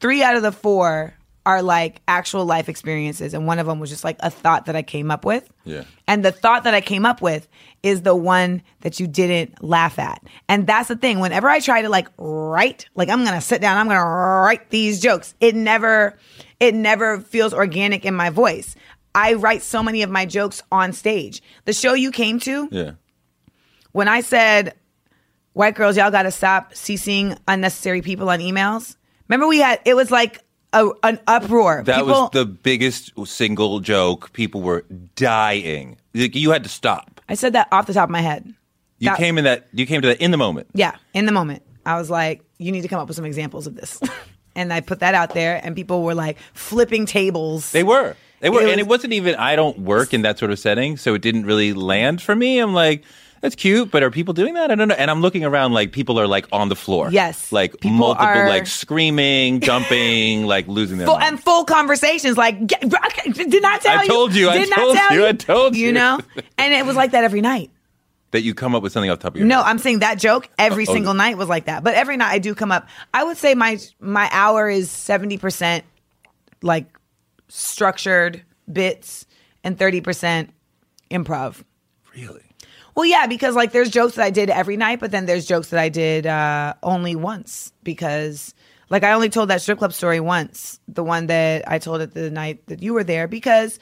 three 0.00 0.22
out 0.22 0.36
of 0.36 0.42
the 0.42 0.52
four 0.52 1.15
are 1.46 1.62
like 1.62 2.02
actual 2.08 2.44
life 2.44 2.68
experiences 2.68 3.32
and 3.32 3.46
one 3.46 3.58
of 3.58 3.66
them 3.66 3.78
was 3.78 3.88
just 3.88 4.04
like 4.04 4.16
a 4.20 4.28
thought 4.28 4.66
that 4.66 4.76
I 4.76 4.82
came 4.82 5.10
up 5.10 5.24
with. 5.24 5.48
Yeah. 5.64 5.84
And 6.06 6.24
the 6.24 6.32
thought 6.32 6.64
that 6.64 6.74
I 6.74 6.80
came 6.82 7.06
up 7.06 7.22
with 7.22 7.48
is 7.82 8.02
the 8.02 8.14
one 8.16 8.62
that 8.80 9.00
you 9.00 9.06
didn't 9.06 9.62
laugh 9.64 9.98
at. 9.98 10.22
And 10.48 10.66
that's 10.66 10.88
the 10.88 10.96
thing. 10.96 11.20
Whenever 11.20 11.48
I 11.48 11.60
try 11.60 11.82
to 11.82 11.88
like 11.88 12.08
write, 12.18 12.88
like 12.96 13.08
I'm 13.08 13.22
going 13.24 13.36
to 13.36 13.40
sit 13.40 13.60
down, 13.60 13.78
I'm 13.78 13.86
going 13.86 13.96
to 13.96 14.04
write 14.04 14.70
these 14.70 15.00
jokes. 15.00 15.34
It 15.40 15.54
never 15.54 16.18
it 16.60 16.74
never 16.74 17.20
feels 17.20 17.54
organic 17.54 18.04
in 18.04 18.14
my 18.14 18.30
voice. 18.30 18.74
I 19.14 19.34
write 19.34 19.62
so 19.62 19.82
many 19.82 20.02
of 20.02 20.10
my 20.10 20.26
jokes 20.26 20.62
on 20.72 20.92
stage. 20.92 21.42
The 21.64 21.72
show 21.72 21.94
you 21.94 22.10
came 22.10 22.38
to, 22.40 22.68
Yeah. 22.70 22.90
when 23.92 24.08
I 24.08 24.20
said, 24.20 24.74
white 25.52 25.74
girls, 25.74 25.96
y'all 25.96 26.10
got 26.10 26.24
to 26.24 26.30
stop 26.30 26.74
CCing 26.74 27.38
unnecessary 27.48 28.02
people 28.02 28.28
on 28.28 28.40
emails. 28.40 28.96
Remember, 29.28 29.46
we 29.46 29.58
had, 29.58 29.80
it 29.84 29.94
was 29.94 30.10
like 30.10 30.40
a, 30.72 30.88
an 31.02 31.20
uproar. 31.26 31.82
That 31.84 31.96
people, 31.98 32.08
was 32.08 32.30
the 32.32 32.44
biggest 32.44 33.12
single 33.26 33.80
joke. 33.80 34.32
People 34.32 34.62
were 34.62 34.84
dying. 35.14 35.98
Like, 36.14 36.34
You 36.34 36.50
had 36.50 36.62
to 36.64 36.68
stop. 36.68 37.20
I 37.28 37.34
said 37.34 37.52
that 37.54 37.68
off 37.72 37.86
the 37.86 37.94
top 37.94 38.04
of 38.04 38.10
my 38.10 38.20
head. 38.20 38.54
You 38.98 39.10
That- 39.10 39.18
came 39.18 39.38
in 39.38 39.44
that. 39.44 39.68
You 39.72 39.86
came 39.86 40.02
to 40.02 40.08
that 40.08 40.20
in 40.20 40.30
the 40.30 40.36
moment. 40.36 40.68
Yeah, 40.74 40.96
in 41.12 41.26
the 41.26 41.32
moment. 41.32 41.62
I 41.84 41.98
was 41.98 42.10
like, 42.10 42.42
you 42.58 42.72
need 42.72 42.82
to 42.82 42.88
come 42.88 43.00
up 43.00 43.08
with 43.08 43.16
some 43.16 43.24
examples 43.24 43.66
of 43.66 43.76
this. 43.76 44.00
and 44.56 44.72
I 44.72 44.80
put 44.80 45.00
that 45.00 45.14
out 45.14 45.34
there, 45.34 45.60
and 45.62 45.76
people 45.76 46.02
were 46.02 46.14
like 46.14 46.38
flipping 46.54 47.06
tables. 47.06 47.72
They 47.72 47.82
were. 47.82 48.16
They 48.40 48.50
were, 48.50 48.62
It 48.62 48.70
and 48.70 48.80
it 48.80 48.86
wasn't 48.86 49.12
even. 49.12 49.34
I 49.36 49.56
don't 49.56 49.78
work 49.80 50.12
in 50.12 50.22
that 50.22 50.38
sort 50.38 50.50
of 50.50 50.58
setting, 50.58 50.96
so 50.96 51.14
it 51.14 51.22
didn't 51.22 51.46
really 51.46 51.72
land 51.72 52.20
for 52.20 52.34
me. 52.34 52.58
I'm 52.58 52.74
like, 52.74 53.04
that's 53.40 53.54
cute, 53.54 53.90
but 53.90 54.02
are 54.02 54.10
people 54.10 54.34
doing 54.34 54.54
that? 54.54 54.70
I 54.70 54.74
don't 54.74 54.88
know. 54.88 54.94
And 54.94 55.10
I'm 55.10 55.20
looking 55.22 55.44
around, 55.44 55.72
like 55.72 55.92
people 55.92 56.18
are 56.18 56.26
like 56.26 56.46
on 56.52 56.68
the 56.68 56.76
floor. 56.76 57.10
Yes. 57.10 57.52
like 57.52 57.72
People 57.80 57.98
multiple, 57.98 58.26
are- 58.26 58.48
like 58.48 58.66
screaming, 58.66 59.60
jumping, 59.68 60.46
like 60.46 60.66
losing 60.68 60.98
their 60.98 61.06
full, 61.06 61.18
and 61.18 61.42
full 61.42 61.64
conversations 61.64 62.36
like 62.36 62.66
get, 62.66 62.80
did 62.80 63.62
not 63.62 63.80
tell 63.82 63.98
I 63.98 64.02
you 64.02 64.08
told 64.08 64.34
you, 64.34 64.48
I 64.48 64.58
did 64.58 64.70
not 64.70 64.76
told 64.78 64.96
tell 64.96 65.12
you, 65.14 65.26
I 65.26 65.32
told 65.32 65.76
you 65.76 65.86
you. 65.86 65.92
know 65.92 66.20
and 66.58 66.72
it 66.74 66.84
was 66.86 66.96
like 66.96 67.10
that 67.12 67.24
every 67.24 67.40
night 67.40 67.70
that 68.32 68.42
you 68.42 68.54
come 68.54 68.74
up 68.74 68.82
with 68.82 68.92
something 68.92 69.10
off 69.10 69.18
the 69.18 69.22
top 69.24 69.34
of 69.34 69.38
your 69.38 69.46
no 69.46 69.62
head. 69.62 69.70
i'm 69.70 69.78
saying 69.78 70.00
that 70.00 70.18
joke 70.18 70.48
every 70.58 70.84
Oh, 70.86 70.90
oh. 70.90 70.94
single 70.94 71.14
night 71.14 71.38
was 71.38 71.48
like 71.48 71.66
that 71.66 71.84
but 71.84 71.94
every 71.94 72.16
night 72.16 72.30
i 72.32 72.38
do 72.38 72.54
come 72.54 72.72
up 72.72 72.88
i 73.14 73.22
would 73.24 73.36
say 73.36 73.54
my 73.54 73.78
my 74.00 74.28
hour 74.32 74.68
is 74.68 74.88
70% 74.88 75.82
like 76.62 76.86
structured 77.48 78.42
bits 78.70 79.26
and 79.64 79.78
30% 79.78 80.48
improv 81.10 81.62
really. 82.14 82.42
Well, 82.96 83.04
yeah, 83.04 83.26
because 83.26 83.54
like 83.54 83.72
there's 83.72 83.90
jokes 83.90 84.14
that 84.14 84.24
I 84.24 84.30
did 84.30 84.48
every 84.48 84.78
night, 84.78 85.00
but 85.00 85.10
then 85.10 85.26
there's 85.26 85.44
jokes 85.44 85.68
that 85.68 85.78
I 85.78 85.90
did 85.90 86.26
uh, 86.26 86.72
only 86.82 87.14
once 87.14 87.72
because 87.84 88.54
like 88.88 89.04
I 89.04 89.12
only 89.12 89.28
told 89.28 89.50
that 89.50 89.60
strip 89.60 89.78
club 89.78 89.92
story 89.92 90.18
once, 90.18 90.80
the 90.88 91.04
one 91.04 91.26
that 91.26 91.70
I 91.70 91.78
told 91.78 92.00
at 92.00 92.14
the 92.14 92.30
night 92.30 92.66
that 92.68 92.82
you 92.82 92.94
were 92.94 93.04
there. 93.04 93.28
Because 93.28 93.78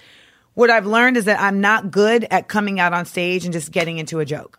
what 0.55 0.69
I've 0.69 0.87
learned 0.87 1.17
is 1.17 1.27
that 1.27 1.41
I'm 1.41 1.61
not 1.61 1.93
good 1.93 2.27
at 2.29 2.49
coming 2.49 2.81
out 2.81 2.93
on 2.93 3.07
stage 3.07 3.45
and 3.45 3.53
just 3.53 3.71
getting 3.71 3.99
into 3.99 4.19
a 4.19 4.25
joke. 4.25 4.59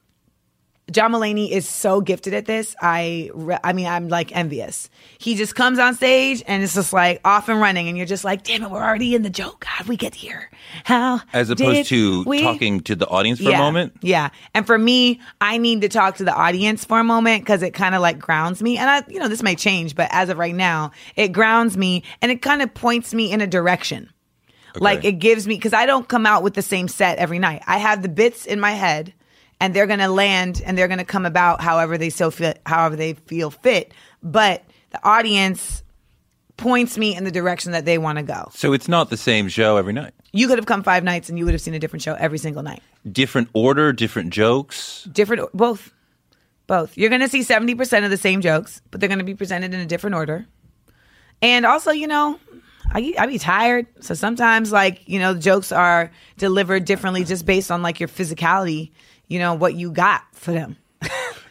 John 0.92 1.12
Mulaney 1.14 1.50
is 1.50 1.68
so 1.68 2.00
gifted 2.00 2.36
at 2.36 2.46
this. 2.46 2.76
I, 2.80 3.32
re- 3.34 3.58
I 3.64 3.74
mean, 3.74 3.88
I'm 3.88 4.08
like 4.08 4.36
envious. 4.36 4.90
He 5.18 5.36
just 5.36 5.56
comes 5.56 5.80
on 5.80 5.96
stage 5.96 6.44
and 6.46 6.62
it's 6.62 6.76
just 6.76 6.94
like 6.94 7.22
off 7.26 7.50
and 7.50 7.60
running, 7.60 7.88
and 7.88 7.98
you're 7.98 8.06
just 8.06 8.24
like, 8.24 8.44
damn 8.44 8.62
it, 8.62 8.70
we're 8.70 8.84
already 8.84 9.16
in 9.16 9.24
the 9.24 9.30
joke. 9.30 9.66
How 9.66 9.84
did 9.84 9.90
we 9.90 9.98
get 9.98 10.14
here? 10.14 10.52
How? 10.84 11.22
As 11.34 11.50
opposed 11.50 11.90
to 11.90 12.24
we? 12.26 12.42
talking 12.42 12.82
to 12.82 12.96
the 12.96 13.08
audience 13.08 13.42
for 13.42 13.50
a 13.50 13.58
moment. 13.58 13.94
Yeah. 14.02 14.30
And 14.54 14.68
for 14.68 14.78
me, 14.78 15.20
I 15.42 15.58
need 15.58 15.82
to 15.82 15.90
talk 15.90 16.18
to 16.18 16.24
the 16.24 16.34
audience 16.34 16.86
for 16.86 17.00
a 17.00 17.04
moment 17.04 17.42
because 17.42 17.64
it 17.64 17.74
kind 17.74 17.96
of 17.96 18.02
like 18.02 18.20
grounds 18.20 18.62
me. 18.62 18.78
And 18.78 18.90
I, 18.90 19.04
you 19.08 19.20
know, 19.20 19.28
this 19.28 19.42
may 19.42 19.56
change, 19.56 19.96
but 19.96 20.08
as 20.12 20.30
of 20.30 20.38
right 20.38 20.56
now, 20.56 20.92
it 21.16 21.30
grounds 21.30 21.78
me 21.78 22.04
and 22.22 22.32
it 22.32 22.44
kind 22.44 22.62
of 22.62 22.74
points 22.74 23.14
me 23.14 23.32
in 23.32 23.42
a 23.42 23.48
direction. 23.48 24.12
Like 24.78 25.06
it 25.06 25.14
gives 25.14 25.48
me, 25.48 25.56
because 25.56 25.74
I 25.74 25.86
don't 25.86 26.08
come 26.08 26.26
out 26.26 26.44
with 26.44 26.54
the 26.54 26.62
same 26.62 26.90
set 26.90 27.18
every 27.18 27.40
night. 27.40 27.64
I 27.66 27.78
have 27.78 28.02
the 28.02 28.10
bits 28.10 28.46
in 28.46 28.60
my 28.60 28.72
head 28.72 29.14
and 29.60 29.74
they're 29.74 29.88
going 29.88 30.00
to 30.00 30.10
land 30.10 30.62
and 30.66 30.78
they're 30.78 30.88
going 30.88 31.00
to 31.00 31.06
come 31.06 31.26
about 31.26 31.62
however 31.62 31.98
they 31.98 32.10
so 32.10 32.32
fit, 32.32 32.62
however 32.66 32.96
they 32.96 33.14
feel 33.14 33.50
fit. 33.52 33.94
But 34.22 34.64
the 34.92 35.04
audience 35.06 35.84
points 36.58 36.98
me 36.98 37.16
in 37.16 37.24
the 37.24 37.32
direction 37.32 37.72
that 37.74 37.86
they 37.86 37.98
want 37.98 38.18
to 38.18 38.24
go. 38.24 38.50
So 38.54 38.74
it's 38.74 38.88
not 38.88 39.10
the 39.10 39.18
same 39.18 39.50
show 39.50 39.78
every 39.78 39.94
night. 39.94 40.14
You 40.32 40.48
could 40.48 40.58
have 40.58 40.66
come 40.66 40.84
five 40.84 41.04
nights 41.04 41.30
and 41.30 41.38
you 41.38 41.46
would 41.46 41.54
have 41.54 41.62
seen 41.62 41.74
a 41.74 41.80
different 41.80 42.04
show 42.04 42.14
every 42.16 42.38
single 42.38 42.64
night. 42.64 42.82
Different 43.10 43.50
order, 43.54 43.94
different 43.94 44.32
jokes. 44.32 45.08
different 45.12 45.52
both 45.54 45.94
both 46.68 46.98
you're 46.98 47.10
going 47.10 47.22
to 47.22 47.30
see 47.30 47.42
70% 47.42 48.04
of 48.06 48.10
the 48.10 48.18
same 48.18 48.42
jokes 48.42 48.82
but 48.90 49.00
they're 49.00 49.10
going 49.10 49.20
to 49.20 49.26
be 49.26 49.36
presented 49.36 49.74
in 49.74 49.80
a 49.80 49.86
different 49.86 50.16
order 50.16 50.48
and 51.42 51.66
also 51.66 51.92
you 51.92 52.08
know 52.08 52.40
I, 52.92 53.14
I 53.20 53.26
be 53.28 53.38
tired 53.38 53.86
so 54.00 54.14
sometimes 54.14 54.72
like 54.72 55.08
you 55.08 55.20
know 55.20 55.36
jokes 55.36 55.72
are 55.72 56.12
delivered 56.38 56.86
differently 56.86 57.24
just 57.24 57.46
based 57.46 57.70
on 57.70 57.82
like 57.82 58.00
your 58.00 58.10
physicality 58.10 58.92
you 59.28 59.40
know 59.40 59.54
what 59.54 59.76
you 59.76 59.92
got 59.92 60.24
for 60.34 60.52
them 60.52 60.78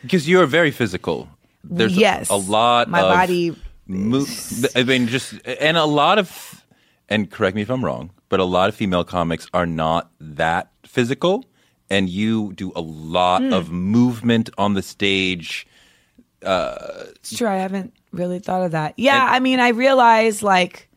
Because 0.03 0.29
you're 0.29 0.47
very 0.47 0.71
physical. 0.71 1.29
There's 1.65 1.97
Yes. 1.97 2.29
a 2.31 2.37
lot 2.37 2.89
My 2.91 3.01
body 3.01 3.57
mo- 3.87 4.27
I 4.75 4.83
mean, 4.85 5.09
just 5.09 5.35
and 5.47 5.77
a 5.77 5.85
lot 5.87 6.19
of, 6.19 6.63
and 7.09 7.31
correct 7.31 7.55
me 7.57 7.63
if 7.63 7.71
I'm 7.71 7.85
wrong, 7.85 8.11
but 8.29 8.39
a 8.41 8.45
lot 8.45 8.69
of 8.69 8.75
female 8.75 9.05
comics 9.05 9.47
are 9.55 9.67
not 9.67 10.11
that 10.21 10.69
physical, 10.85 11.45
and 11.91 12.09
you 12.09 12.53
do 12.55 12.71
a 12.77 12.81
lot 12.83 13.43
Hmm. 13.43 13.53
of 13.53 13.71
movement 13.71 14.51
on 14.59 14.75
the 14.75 14.83
stage. 14.83 15.67
It's 16.43 17.37
true. 17.37 17.49
I 17.49 17.57
haven't 17.57 17.95
really 18.13 18.39
thought 18.41 18.63
of 18.63 18.73
that. 18.73 18.93
Yeah, 18.99 19.27
I 19.31 19.41
mean, 19.41 19.59
I 19.61 19.69
realize 19.69 20.43
like 20.43 20.89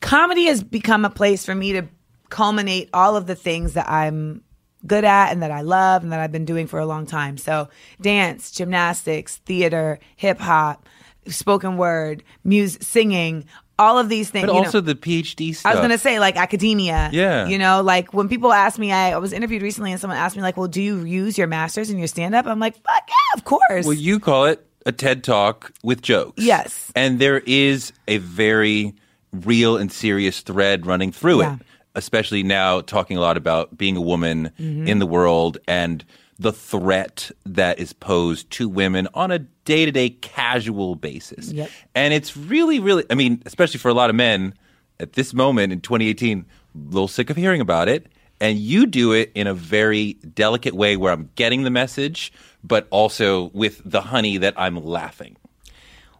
comedy 0.00 0.44
has 0.46 0.62
become 0.62 1.04
a 1.04 1.10
place 1.10 1.44
for 1.44 1.54
me 1.54 1.72
to 1.72 1.82
culminate 2.28 2.88
all 2.92 3.16
of 3.16 3.26
the 3.26 3.34
things 3.34 3.72
that 3.74 3.88
I'm 3.88 4.42
good 4.86 5.04
at 5.04 5.32
and 5.32 5.42
that 5.42 5.50
I 5.50 5.60
love 5.60 6.02
and 6.02 6.12
that 6.12 6.20
I've 6.20 6.32
been 6.32 6.44
doing 6.44 6.66
for 6.66 6.78
a 6.78 6.86
long 6.86 7.06
time. 7.06 7.36
So, 7.36 7.68
dance, 8.00 8.50
gymnastics, 8.50 9.36
theater, 9.38 9.98
hip 10.16 10.38
hop, 10.38 10.88
spoken 11.26 11.76
word, 11.76 12.22
music, 12.44 12.82
singing, 12.82 13.44
all 13.78 13.98
of 13.98 14.08
these 14.08 14.30
things. 14.30 14.46
But 14.46 14.52
you 14.54 14.60
know. 14.60 14.66
also 14.66 14.80
the 14.80 14.94
PhD 14.94 15.54
stuff. 15.54 15.70
I 15.70 15.74
was 15.74 15.80
gonna 15.80 15.98
say 15.98 16.20
like 16.20 16.36
academia. 16.36 17.10
Yeah. 17.12 17.46
You 17.46 17.58
know, 17.58 17.82
like 17.82 18.12
when 18.12 18.28
people 18.28 18.52
ask 18.52 18.78
me, 18.78 18.92
I, 18.92 19.12
I 19.12 19.18
was 19.18 19.32
interviewed 19.32 19.62
recently 19.62 19.90
and 19.90 20.00
someone 20.00 20.18
asked 20.18 20.36
me 20.36 20.42
like, 20.42 20.56
well, 20.56 20.68
do 20.68 20.82
you 20.82 21.04
use 21.04 21.38
your 21.38 21.46
masters 21.46 21.90
in 21.90 21.98
your 21.98 22.06
stand 22.06 22.34
up? 22.34 22.46
I'm 22.46 22.60
like, 22.60 22.74
fuck 22.74 23.02
yeah, 23.08 23.38
of 23.38 23.44
course. 23.44 23.86
Well, 23.86 23.94
you 23.94 24.20
call 24.20 24.44
it 24.44 24.66
a 24.86 24.92
TED 24.92 25.24
Talk 25.24 25.72
with 25.82 26.02
jokes. 26.02 26.42
Yes. 26.42 26.92
And 26.94 27.18
there 27.18 27.40
is 27.46 27.92
a 28.06 28.18
very 28.18 28.94
real 29.32 29.76
and 29.76 29.90
serious 29.90 30.40
thread 30.40 30.86
running 30.86 31.12
through 31.12 31.40
Yeah. 31.40 31.54
it, 31.54 31.60
especially 31.94 32.42
now 32.42 32.80
talking 32.80 33.16
a 33.16 33.20
lot 33.20 33.36
about 33.36 33.76
being 33.76 33.96
a 33.96 34.00
woman 34.00 34.50
Mm-hmm. 34.58 34.86
in 34.86 34.98
the 34.98 35.06
world 35.06 35.58
and 35.66 36.04
the 36.38 36.52
threat 36.52 37.30
that 37.44 37.78
is 37.78 37.92
posed 37.92 38.48
to 38.50 38.68
women 38.68 39.08
on 39.12 39.30
a 39.30 39.40
day 39.40 39.84
to 39.84 39.92
day 39.92 40.10
casual 40.10 40.94
basis. 40.94 41.52
Yep. 41.52 41.70
And 41.94 42.14
it's 42.14 42.36
really, 42.36 42.80
really, 42.80 43.04
I 43.10 43.14
mean, 43.14 43.42
especially 43.44 43.78
for 43.78 43.88
a 43.88 43.94
lot 43.94 44.08
of 44.08 44.16
men 44.16 44.54
at 44.98 45.12
this 45.14 45.34
moment 45.34 45.72
in 45.72 45.80
2018, 45.80 46.38
a 46.74 46.78
little 46.90 47.08
sick 47.08 47.28
of 47.30 47.36
hearing 47.36 47.60
about 47.60 47.88
it. 47.88 48.06
And 48.40 48.58
you 48.58 48.86
do 48.86 49.12
it 49.12 49.30
in 49.34 49.46
a 49.46 49.52
very 49.54 50.14
delicate 50.14 50.72
way 50.72 50.96
where 50.96 51.12
I'm 51.12 51.28
getting 51.34 51.62
the 51.64 51.70
message, 51.70 52.32
but 52.64 52.86
also 52.90 53.50
with 53.52 53.82
the 53.84 54.00
honey 54.00 54.38
that 54.38 54.54
I'm 54.56 54.82
laughing. 54.82 55.36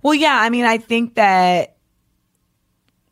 Well, 0.02 0.14
yeah, 0.14 0.38
I 0.38 0.50
mean, 0.50 0.66
I 0.66 0.76
think 0.76 1.14
that 1.14 1.76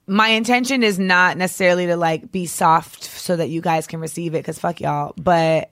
my 0.09 0.29
intention 0.29 0.83
is 0.83 0.99
not 0.99 1.37
necessarily 1.37 1.87
to 1.87 1.97
like 1.97 2.33
be 2.33 2.47
soft 2.47 3.05
so 3.05 3.37
that 3.37 3.51
you 3.51 3.61
guys 3.61 3.87
can 3.87 4.01
receive 4.01 4.35
it 4.35 4.39
because 4.39 4.59
fuck 4.59 4.81
y'all, 4.81 5.13
but 5.17 5.71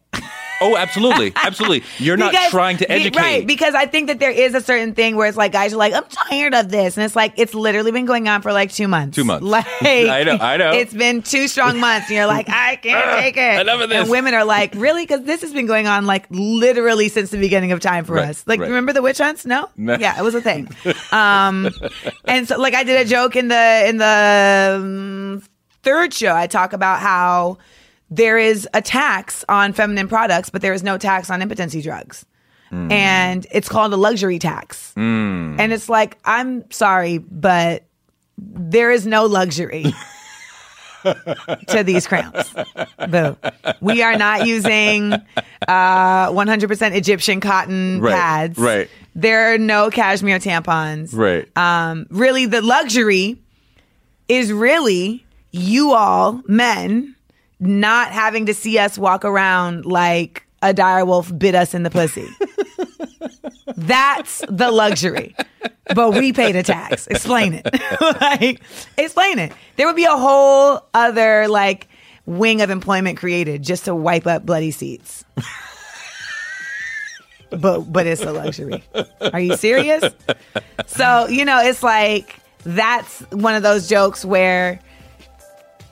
Oh, 0.60 0.76
absolutely. 0.76 1.32
Absolutely. 1.36 1.82
You're 1.98 2.16
not 2.16 2.32
Because- 2.32 2.50
trying 2.50 2.76
to 2.78 2.90
educate. 2.90 3.18
right? 3.18 3.46
Because 3.46 3.74
I 3.74 3.86
think 3.86 4.06
that 4.08 4.18
there 4.18 4.30
is 4.30 4.54
a 4.54 4.60
certain 4.60 4.94
thing 4.94 5.14
where 5.16 5.26
it's 5.28 5.36
like 5.36 5.52
guys 5.52 5.72
are 5.74 5.76
like, 5.76 5.92
I'm 5.92 6.04
tired 6.04 6.54
of 6.54 6.70
this, 6.70 6.96
and 6.96 7.04
it's 7.04 7.14
like 7.14 7.34
it's 7.36 7.54
literally 7.54 7.90
been 7.92 8.06
going 8.06 8.28
on 8.28 8.42
for 8.42 8.52
like 8.52 8.72
two 8.72 8.88
months. 8.88 9.14
Two 9.16 9.24
months. 9.24 9.44
Like 9.44 9.66
I 9.82 10.22
know, 10.24 10.38
I 10.40 10.56
know. 10.56 10.72
It's 10.72 10.94
been 10.94 11.22
two 11.22 11.46
strong 11.48 11.78
months, 11.78 12.08
and 12.08 12.16
you're 12.16 12.26
like, 12.26 12.48
I 12.48 12.76
can't 12.76 13.20
take 13.20 13.36
it. 13.36 13.60
enough 13.60 13.80
of 13.82 13.88
this. 13.90 13.98
And 14.02 14.10
women 14.10 14.34
are 14.34 14.44
like, 14.44 14.74
really? 14.76 15.02
Because 15.04 15.24
this 15.24 15.42
has 15.42 15.52
been 15.52 15.66
going 15.66 15.86
on 15.86 16.06
like 16.06 16.26
literally 16.30 17.08
since 17.08 17.30
the 17.30 17.38
beginning 17.38 17.72
of 17.72 17.80
time 17.80 18.04
for 18.04 18.14
Right, 18.14 18.30
us. 18.30 18.42
Like, 18.46 18.60
right. 18.60 18.66
remember 18.68 18.92
the 18.92 19.02
witch 19.02 19.18
hunts? 19.18 19.44
No, 19.46 19.68
No. 19.76 19.96
yeah, 19.98 20.18
it 20.18 20.22
was 20.22 20.34
a 20.34 20.40
thing. 20.40 20.68
Um, 21.12 21.68
and 22.24 22.48
so 22.48 22.58
like 22.58 22.74
I 22.74 22.82
did 22.84 23.00
a 23.00 23.08
joke 23.08 23.36
in 23.36 23.48
the 23.48 23.84
in 23.88 23.98
the 23.98 24.76
um, 24.80 25.42
third 25.82 26.14
show. 26.14 26.34
I 26.34 26.46
talk 26.46 26.72
about 26.72 27.00
how 27.00 27.58
there 28.10 28.38
is 28.38 28.68
a 28.74 28.80
tax 28.82 29.44
on 29.48 29.72
feminine 29.72 30.08
products, 30.08 30.50
but 30.50 30.62
there 30.62 30.72
is 30.72 30.82
no 30.82 30.96
tax 30.98 31.30
on 31.30 31.42
impotency 31.42 31.82
drugs. 31.82 32.24
And 32.72 33.46
it's 33.52 33.68
called 33.68 33.92
a 33.92 33.96
luxury 33.96 34.38
tax. 34.38 34.92
And 34.96 35.72
it's 35.72 35.88
like, 35.88 36.18
I'm 36.24 36.68
sorry, 36.70 37.18
but 37.18 37.84
there 38.36 38.90
is 38.90 39.06
no 39.06 39.24
luxury. 39.26 39.86
to 41.68 41.82
these 41.84 42.06
crowns. 42.06 42.52
Boo. 43.08 43.36
We 43.80 44.02
are 44.02 44.16
not 44.16 44.46
using 44.46 45.12
uh, 45.12 45.20
100% 45.68 46.96
Egyptian 46.96 47.40
cotton 47.40 48.00
Right, 48.00 48.12
pads. 48.14 48.58
right. 48.58 48.90
There 49.14 49.54
are 49.54 49.58
no 49.58 49.88
cashmere 49.90 50.38
tampons. 50.38 51.14
Right. 51.14 51.48
Um, 51.56 52.06
really, 52.10 52.46
the 52.46 52.60
luxury 52.62 53.40
is 54.28 54.52
really 54.52 55.24
you 55.52 55.92
all, 55.92 56.42
men, 56.46 57.14
not 57.58 58.10
having 58.10 58.46
to 58.46 58.54
see 58.54 58.78
us 58.78 58.98
walk 58.98 59.24
around 59.24 59.86
like 59.86 60.46
a 60.62 60.74
dire 60.74 61.04
wolf 61.04 61.36
bit 61.36 61.54
us 61.54 61.74
in 61.74 61.82
the 61.82 61.90
pussy. 61.90 62.28
That's 63.76 64.42
the 64.48 64.70
luxury. 64.70 65.34
But 65.94 66.12
we 66.12 66.32
paid 66.32 66.54
the 66.54 66.62
tax. 66.62 67.06
Explain 67.06 67.54
it. 67.54 67.68
like, 68.20 68.60
explain 68.96 69.38
it. 69.38 69.52
There 69.76 69.86
would 69.86 69.96
be 69.96 70.04
a 70.04 70.16
whole 70.16 70.82
other 70.94 71.46
like 71.48 71.88
wing 72.24 72.60
of 72.60 72.70
employment 72.70 73.18
created 73.18 73.62
just 73.62 73.84
to 73.84 73.94
wipe 73.94 74.26
up 74.26 74.44
bloody 74.44 74.70
seats. 74.70 75.24
but 77.50 77.80
but 77.80 78.06
it's 78.06 78.22
a 78.22 78.32
luxury. 78.32 78.82
Are 79.32 79.40
you 79.40 79.56
serious? 79.56 80.04
So, 80.86 81.28
you 81.28 81.44
know, 81.44 81.60
it's 81.60 81.82
like 81.82 82.40
that's 82.64 83.20
one 83.30 83.54
of 83.54 83.62
those 83.62 83.88
jokes 83.88 84.24
where 84.24 84.80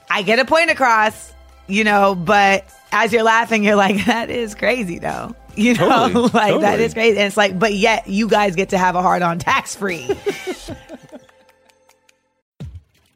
I 0.09 0.23
get 0.23 0.39
a 0.39 0.45
point 0.45 0.69
across, 0.69 1.33
you 1.67 1.83
know, 1.83 2.15
but 2.15 2.65
as 2.91 3.11
you're 3.13 3.23
laughing, 3.23 3.63
you're 3.63 3.75
like, 3.75 4.05
that 4.05 4.29
is 4.29 4.55
crazy 4.55 4.99
though. 4.99 5.35
You 5.55 5.73
know, 5.75 6.09
Totally, 6.09 6.21
like 6.33 6.33
that 6.33 6.49
totally. 6.71 6.83
is 6.83 6.93
crazy. 6.93 7.17
And 7.17 7.27
it's 7.27 7.37
like, 7.37 7.57
but 7.57 7.73
yet 7.73 8.07
you 8.07 8.27
guys 8.27 8.55
get 8.55 8.69
to 8.69 8.77
have 8.77 8.95
a 8.95 9.01
hard 9.01 9.21
on 9.21 9.39
tax 9.39 9.75
free. 9.75 10.09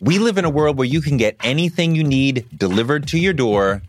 We 0.01 0.17
live 0.17 0.37
in 0.37 0.45
a 0.45 0.49
world 0.49 0.77
where 0.77 0.87
you 0.87 1.01
can 1.01 1.17
get 1.17 1.35
anything 1.43 1.93
you 1.93 2.05
need 2.05 2.45
delivered 2.57 3.05
to 3.09 3.19
your 3.19 3.33
door 3.33 3.81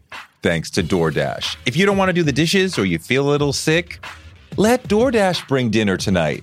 thanks 0.43 0.69
to 0.71 0.83
DoorDash. 0.83 1.57
If 1.67 1.77
you 1.77 1.87
don't 1.87 1.97
want 1.97 2.09
to 2.09 2.13
do 2.13 2.25
the 2.25 2.33
dishes 2.33 2.77
or 2.81 2.85
you 2.85 2.99
feel 2.99 3.29
a 3.29 3.31
little 3.31 3.53
sick, 3.53 4.05
let 4.57 4.83
DoorDash 4.89 5.47
bring 5.47 5.71
dinner 5.71 5.97
tonight. 5.97 6.43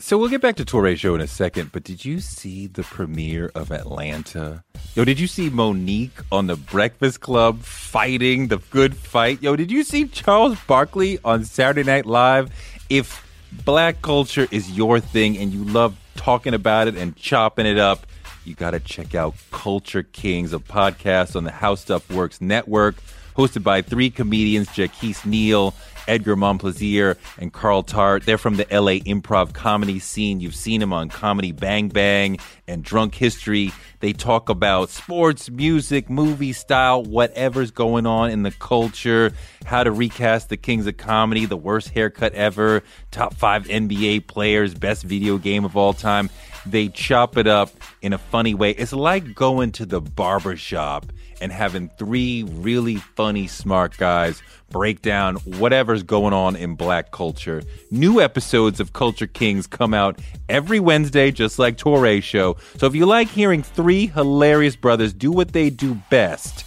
So 0.00 0.16
we'll 0.16 0.28
get 0.28 0.40
back 0.40 0.54
to 0.56 0.64
Toure 0.64 0.96
show 0.96 1.16
in 1.16 1.20
a 1.20 1.26
second, 1.26 1.72
but 1.72 1.82
did 1.82 2.04
you 2.04 2.20
see 2.20 2.68
the 2.68 2.84
premiere 2.84 3.50
of 3.56 3.72
Atlanta? 3.72 4.62
Yo, 4.94 5.04
did 5.04 5.18
you 5.18 5.26
see 5.26 5.50
Mo'Nique 5.50 6.22
on 6.30 6.46
the 6.46 6.54
Breakfast 6.54 7.20
Club 7.20 7.62
fighting 7.62 8.46
the 8.46 8.58
good 8.70 8.94
fight? 8.94 9.42
Yo, 9.42 9.56
did 9.56 9.72
you 9.72 9.82
see 9.82 10.06
Charles 10.06 10.56
Barkley 10.68 11.18
on 11.24 11.44
Saturday 11.44 11.82
Night 11.82 12.06
Live? 12.06 12.48
If 12.88 13.26
black 13.64 14.00
culture 14.00 14.46
is 14.52 14.70
your 14.70 15.00
thing 15.00 15.36
and 15.36 15.52
you 15.52 15.64
love 15.64 15.96
talking 16.14 16.54
about 16.54 16.86
it 16.86 16.96
and 16.96 17.16
chopping 17.16 17.66
it 17.66 17.78
up, 17.78 18.06
you 18.44 18.54
got 18.54 18.70
to 18.70 18.80
check 18.80 19.16
out 19.16 19.34
Culture 19.50 20.04
Kings, 20.04 20.52
a 20.52 20.60
podcast 20.60 21.34
on 21.34 21.42
the 21.42 21.50
How 21.50 21.74
Stuff 21.74 22.08
Works 22.08 22.40
network, 22.40 22.94
hosted 23.38 23.62
by 23.62 23.80
three 23.80 24.10
comedians, 24.10 24.66
Jacquis 24.68 25.24
Neal, 25.24 25.72
Edgar 26.08 26.34
Momplaisir, 26.34 27.16
and 27.38 27.52
Carl 27.52 27.84
Tart. 27.84 28.24
They're 28.24 28.36
from 28.36 28.56
the 28.56 28.66
LA 28.68 28.98
improv 29.06 29.52
comedy 29.52 30.00
scene. 30.00 30.40
You've 30.40 30.56
seen 30.56 30.80
them 30.80 30.92
on 30.92 31.08
Comedy 31.08 31.52
Bang 31.52 31.88
Bang 31.88 32.38
and 32.66 32.82
Drunk 32.82 33.14
History. 33.14 33.72
They 34.00 34.12
talk 34.12 34.48
about 34.48 34.90
sports, 34.90 35.50
music, 35.50 36.10
movie 36.10 36.52
style, 36.52 37.04
whatever's 37.04 37.70
going 37.70 38.06
on 38.06 38.30
in 38.30 38.42
the 38.42 38.50
culture, 38.50 39.32
how 39.64 39.84
to 39.84 39.92
recast 39.92 40.48
the 40.48 40.56
kings 40.56 40.88
of 40.88 40.96
comedy, 40.96 41.46
the 41.46 41.56
worst 41.56 41.90
haircut 41.90 42.34
ever, 42.34 42.82
top 43.12 43.34
five 43.34 43.66
NBA 43.66 44.26
players, 44.26 44.74
best 44.74 45.04
video 45.04 45.38
game 45.38 45.64
of 45.64 45.76
all 45.76 45.92
time. 45.92 46.28
They 46.66 46.88
chop 46.88 47.36
it 47.36 47.46
up 47.46 47.70
in 48.02 48.12
a 48.12 48.18
funny 48.18 48.54
way. 48.54 48.72
It's 48.72 48.92
like 48.92 49.32
going 49.34 49.72
to 49.72 49.86
the 49.86 50.00
barber 50.00 50.56
shop 50.56 51.06
and 51.40 51.52
having 51.52 51.88
three 51.98 52.42
really 52.44 52.96
funny, 52.96 53.46
smart 53.46 53.96
guys 53.96 54.42
break 54.70 55.02
down 55.02 55.36
whatever's 55.36 56.02
going 56.02 56.32
on 56.32 56.56
in 56.56 56.74
black 56.74 57.10
culture. 57.10 57.62
New 57.90 58.20
episodes 58.20 58.80
of 58.80 58.92
Culture 58.92 59.26
Kings 59.26 59.66
come 59.66 59.94
out 59.94 60.18
every 60.48 60.80
Wednesday, 60.80 61.30
just 61.30 61.58
like 61.58 61.76
Toure 61.76 62.22
Show. 62.22 62.56
So 62.76 62.86
if 62.86 62.94
you 62.94 63.06
like 63.06 63.28
hearing 63.28 63.62
three 63.62 64.06
hilarious 64.06 64.76
brothers 64.76 65.12
do 65.12 65.30
what 65.30 65.52
they 65.52 65.70
do 65.70 65.94
best, 66.10 66.64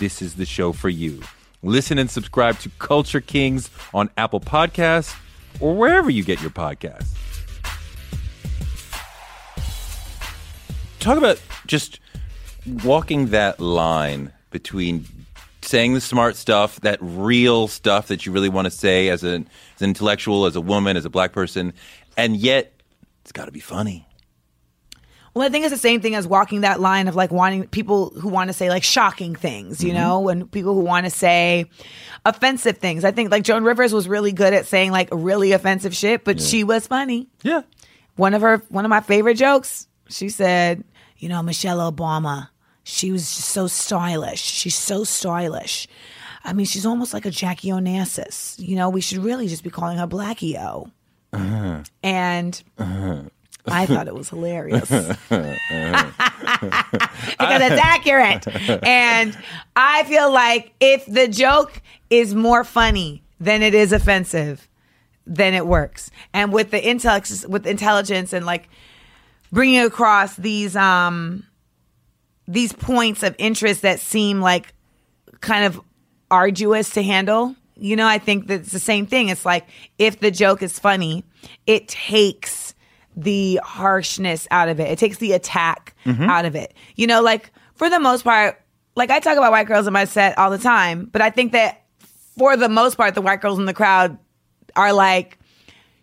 this 0.00 0.22
is 0.22 0.34
the 0.34 0.46
show 0.46 0.72
for 0.72 0.88
you. 0.88 1.22
Listen 1.62 1.98
and 1.98 2.10
subscribe 2.10 2.58
to 2.60 2.70
Culture 2.78 3.20
Kings 3.20 3.70
on 3.94 4.10
Apple 4.16 4.40
Podcasts 4.40 5.14
or 5.60 5.76
wherever 5.76 6.10
you 6.10 6.24
get 6.24 6.40
your 6.40 6.50
podcasts. 6.50 7.08
Talk 10.98 11.18
about 11.18 11.40
just 11.66 11.98
walking 12.84 13.28
that 13.28 13.60
line 13.60 14.32
between 14.50 15.06
saying 15.62 15.94
the 15.94 16.00
smart 16.00 16.36
stuff, 16.36 16.80
that 16.80 16.98
real 17.00 17.68
stuff 17.68 18.08
that 18.08 18.26
you 18.26 18.32
really 18.32 18.48
want 18.48 18.66
to 18.66 18.70
say 18.70 19.08
as 19.08 19.22
an, 19.22 19.48
as 19.76 19.82
an 19.82 19.90
intellectual, 19.90 20.46
as 20.46 20.56
a 20.56 20.60
woman, 20.60 20.96
as 20.96 21.04
a 21.04 21.10
black 21.10 21.32
person, 21.32 21.72
and 22.16 22.36
yet 22.36 22.72
it's 23.22 23.32
got 23.32 23.46
to 23.46 23.52
be 23.52 23.60
funny. 23.60 24.06
Well, 25.34 25.46
I 25.46 25.50
think 25.50 25.64
it's 25.64 25.72
the 25.72 25.78
same 25.78 26.02
thing 26.02 26.14
as 26.14 26.26
walking 26.26 26.60
that 26.60 26.78
line 26.78 27.08
of 27.08 27.16
like 27.16 27.30
wanting 27.30 27.66
people 27.68 28.10
who 28.10 28.28
want 28.28 28.48
to 28.48 28.52
say 28.52 28.68
like 28.68 28.82
shocking 28.82 29.34
things, 29.34 29.82
you 29.82 29.92
mm-hmm. 29.92 29.98
know, 29.98 30.28
and 30.28 30.50
people 30.50 30.74
who 30.74 30.80
want 30.80 31.06
to 31.06 31.10
say 31.10 31.70
offensive 32.26 32.78
things. 32.78 33.02
I 33.02 33.12
think 33.12 33.30
like 33.30 33.42
Joan 33.42 33.64
Rivers 33.64 33.94
was 33.94 34.08
really 34.08 34.32
good 34.32 34.52
at 34.52 34.66
saying 34.66 34.90
like 34.90 35.08
really 35.10 35.52
offensive 35.52 35.96
shit, 35.96 36.24
but 36.24 36.38
she 36.38 36.64
was 36.64 36.86
funny. 36.86 37.28
Yeah. 37.42 37.62
One 38.16 38.34
of 38.34 38.42
her, 38.42 38.58
one 38.68 38.84
of 38.84 38.90
my 38.90 39.00
favorite 39.00 39.36
jokes, 39.36 39.88
she 40.10 40.28
said, 40.28 40.84
you 41.16 41.30
know, 41.30 41.42
Michelle 41.42 41.90
Obama, 41.90 42.48
she 42.84 43.12
was 43.12 43.34
just 43.34 43.48
so 43.48 43.66
stylish. 43.66 44.40
She's 44.40 44.74
so 44.74 45.04
stylish. 45.04 45.88
I 46.44 46.52
mean, 46.52 46.66
she's 46.66 46.84
almost 46.84 47.14
like 47.14 47.24
a 47.24 47.30
Jackie 47.30 47.68
Onassis. 47.68 48.58
You 48.58 48.76
know, 48.76 48.90
we 48.90 49.00
should 49.00 49.18
really 49.18 49.48
just 49.48 49.62
be 49.62 49.70
calling 49.70 49.98
her 49.98 50.06
Blackie 50.06 50.60
O. 50.60 50.90
And 52.02 52.62
I 53.66 53.86
thought 53.86 54.08
it 54.08 54.14
was 54.14 54.28
hilarious 54.28 54.90
because 54.90 55.16
it's 55.30 55.70
accurate. 57.80 58.46
And 58.84 59.36
I 59.76 60.04
feel 60.04 60.32
like 60.32 60.72
if 60.80 61.06
the 61.06 61.28
joke 61.28 61.80
is 62.10 62.34
more 62.34 62.64
funny 62.64 63.22
than 63.40 63.62
it 63.62 63.74
is 63.74 63.92
offensive, 63.92 64.68
then 65.26 65.54
it 65.54 65.66
works. 65.66 66.10
And 66.34 66.52
with 66.52 66.70
the 66.70 66.88
intelligence, 66.88 67.46
with 67.46 67.66
intelligence 67.66 68.32
and 68.32 68.44
like 68.44 68.68
bringing 69.52 69.80
across 69.80 70.36
these 70.36 70.74
um 70.74 71.44
these 72.48 72.72
points 72.72 73.22
of 73.22 73.34
interest 73.38 73.82
that 73.82 74.00
seem 74.00 74.40
like 74.40 74.74
kind 75.40 75.64
of 75.64 75.80
arduous 76.30 76.90
to 76.90 77.02
handle. 77.02 77.54
You 77.76 77.96
know, 77.96 78.06
I 78.06 78.18
think 78.18 78.46
that 78.46 78.60
it's 78.60 78.72
the 78.72 78.78
same 78.78 79.06
thing. 79.06 79.28
It's 79.28 79.44
like 79.44 79.66
if 79.98 80.20
the 80.20 80.30
joke 80.30 80.62
is 80.62 80.78
funny, 80.78 81.24
it 81.66 81.88
takes 81.88 82.74
the 83.16 83.60
harshness 83.62 84.46
out 84.50 84.68
of 84.68 84.80
it. 84.80 84.90
It 84.90 84.98
takes 84.98 85.18
the 85.18 85.32
attack 85.32 85.94
mm-hmm. 86.04 86.24
out 86.24 86.44
of 86.44 86.54
it. 86.54 86.74
You 86.96 87.06
know, 87.06 87.20
like 87.20 87.50
for 87.74 87.90
the 87.90 88.00
most 88.00 88.22
part, 88.22 88.60
like 88.94 89.10
I 89.10 89.20
talk 89.20 89.36
about 89.36 89.52
white 89.52 89.66
girls 89.66 89.86
in 89.86 89.92
my 89.92 90.04
set 90.04 90.38
all 90.38 90.50
the 90.50 90.58
time, 90.58 91.08
but 91.10 91.22
I 91.22 91.30
think 91.30 91.52
that 91.52 91.84
for 92.36 92.56
the 92.56 92.68
most 92.68 92.96
part, 92.96 93.14
the 93.14 93.22
white 93.22 93.40
girls 93.40 93.58
in 93.58 93.66
the 93.66 93.74
crowd 93.74 94.18
are 94.76 94.92
like, 94.92 95.38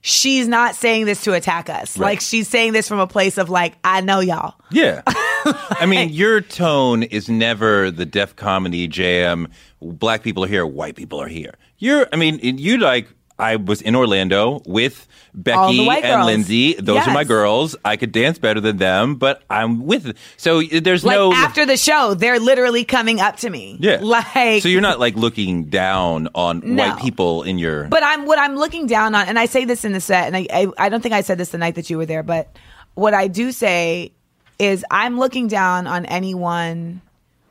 she's 0.02 0.48
not 0.48 0.76
saying 0.76 1.06
this 1.06 1.24
to 1.24 1.34
attack 1.34 1.70
us. 1.70 1.98
Right. 1.98 2.08
Like 2.08 2.22
she's 2.22 2.48
saying 2.48 2.74
this 2.74 2.88
from 2.88 3.00
a 3.00 3.08
place 3.08 3.38
of 3.38 3.50
like, 3.50 3.76
I 3.84 4.02
know 4.02 4.20
y'all. 4.20 4.56
Yeah. 4.72 5.02
I 5.08 5.86
mean, 5.88 6.10
your 6.10 6.42
tone 6.42 7.04
is 7.04 7.30
never 7.30 7.92
the 7.92 8.06
Def 8.06 8.36
Comedy 8.36 8.88
Jam. 8.88 9.48
Black 9.82 10.24
people 10.24 10.44
are 10.44 10.48
here, 10.48 10.66
white 10.66 10.96
people 10.96 11.22
are 11.22 11.28
here. 11.28 11.56
You're, 11.78 12.08
I 12.12 12.18
mean, 12.18 12.40
you 12.42 12.78
like, 12.78 13.08
I 13.40 13.56
was 13.56 13.82
in 13.82 13.96
Orlando 13.96 14.62
with 14.66 15.08
Becky 15.34 15.88
and 15.88 16.02
girls. 16.04 16.26
Lindsay. 16.26 16.74
Those 16.74 17.08
are 17.08 17.14
my 17.14 17.24
girls. 17.24 17.76
I 17.86 17.96
could 17.98 18.12
dance 18.12 18.38
better 18.40 18.60
than 18.60 18.78
them, 18.78 19.16
but 19.16 19.44
I'm 19.50 19.86
with. 19.86 20.18
So 20.38 20.62
there's 20.62 21.06
Like 21.06 21.16
no. 21.16 21.32
after 21.34 21.66
the 21.66 21.78
show, 21.78 22.14
they're 22.16 22.40
literally 22.40 22.84
coming 22.84 23.20
up 23.22 23.38
to 23.38 23.50
me. 23.50 23.78
yeah. 23.80 24.00
Like 24.02 24.62
So 24.64 24.70
you're 24.70 24.82
not 24.82 25.00
like 25.00 25.16
looking 25.16 25.66
down 25.66 26.28
on 26.36 26.62
No. 26.66 26.84
white 26.90 27.00
people 27.02 27.44
in 27.44 27.58
your. 27.58 27.86
But 27.86 28.04
I'm 28.04 28.26
what 28.26 28.40
I'm 28.40 28.56
looking 28.56 28.88
down 28.88 29.16
on, 29.16 29.28
and 29.28 29.38
I 29.40 29.46
say 29.46 29.66
this 29.66 29.86
in 29.86 29.94
the 29.94 30.02
set, 30.02 30.28
and 30.28 30.36
I, 30.36 30.48
I 30.52 30.68
I 30.78 30.90
don't 30.90 31.02
think 31.02 31.14
I 31.14 31.22
said 31.22 31.38
this 31.38 31.50
the 31.50 31.58
night 31.58 31.76
that 31.76 31.90
you 31.90 31.98
were 31.98 32.06
there, 32.06 32.24
but 32.24 32.56
what 32.96 33.14
I 33.14 33.28
do 33.28 33.52
say 33.52 34.12
is 34.58 34.84
I'm 34.92 35.18
looking 35.20 35.48
down 35.48 35.88
on 35.88 36.06
anyone 36.06 37.02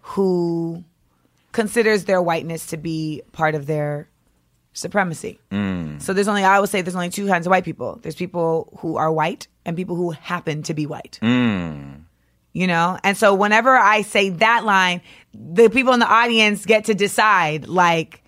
who 0.03 0.85
considers 1.53 2.05
their 2.05 2.21
whiteness 2.21 2.67
to 2.67 2.77
be 2.77 3.23
part 3.33 3.55
of 3.55 3.67
their 3.67 4.09
supremacy. 4.79 5.39
Mm. 5.51 6.01
So 6.01 6.13
there's 6.13 6.29
only 6.29 6.45
I 6.45 6.61
would 6.61 6.71
say 6.71 6.83
there's 6.83 6.95
only 6.95 7.11
two 7.11 7.27
kinds 7.27 7.47
of 7.47 7.51
white 7.51 7.65
people. 7.65 7.99
There's 8.03 8.15
people 8.15 8.79
who 8.81 8.97
are 8.97 9.13
white 9.13 9.49
and 9.65 9.77
people 9.77 9.97
who 9.97 10.11
happen 10.11 10.63
to 10.65 10.75
be 10.75 10.87
white. 10.87 11.19
Mm. 11.23 12.03
You 12.53 12.67
know? 12.67 12.99
And 13.05 13.17
so 13.17 13.35
whenever 13.35 13.77
I 13.77 14.03
say 14.03 14.31
that 14.31 14.65
line, 14.65 15.03
the 15.35 15.69
people 15.69 15.93
in 15.93 16.01
the 16.01 16.09
audience 16.09 16.65
get 16.65 16.87
to 16.87 16.95
decide 16.95 17.69
like 17.69 18.23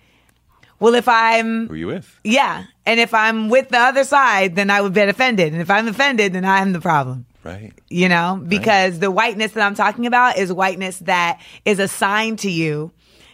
well 0.79 0.95
if 0.95 1.07
I'm 1.07 1.67
who 1.67 1.73
are 1.73 1.77
you 1.77 1.87
with? 1.87 2.19
yeah. 2.23 2.65
And 2.85 2.99
if 2.99 3.13
I'm 3.13 3.49
with 3.49 3.69
the 3.69 3.77
other 3.77 4.03
side, 4.03 4.55
then 4.55 4.69
I 4.69 4.81
would 4.81 4.93
get 4.93 5.07
offended. 5.07 5.53
And 5.53 5.61
if 5.61 5.69
I'm 5.69 5.87
offended, 5.87 6.33
then 6.33 6.45
I'm 6.45 6.73
the 6.73 6.81
problem. 6.81 7.25
Right. 7.43 7.73
You 7.89 8.09
know, 8.09 8.43
because 8.45 8.99
the 8.99 9.09
whiteness 9.09 9.53
that 9.53 9.65
I'm 9.65 9.75
talking 9.75 10.05
about 10.05 10.37
is 10.37 10.53
whiteness 10.53 10.99
that 10.99 11.41
is 11.65 11.79
assigned 11.79 12.39
to 12.39 12.51
you, 12.51 12.91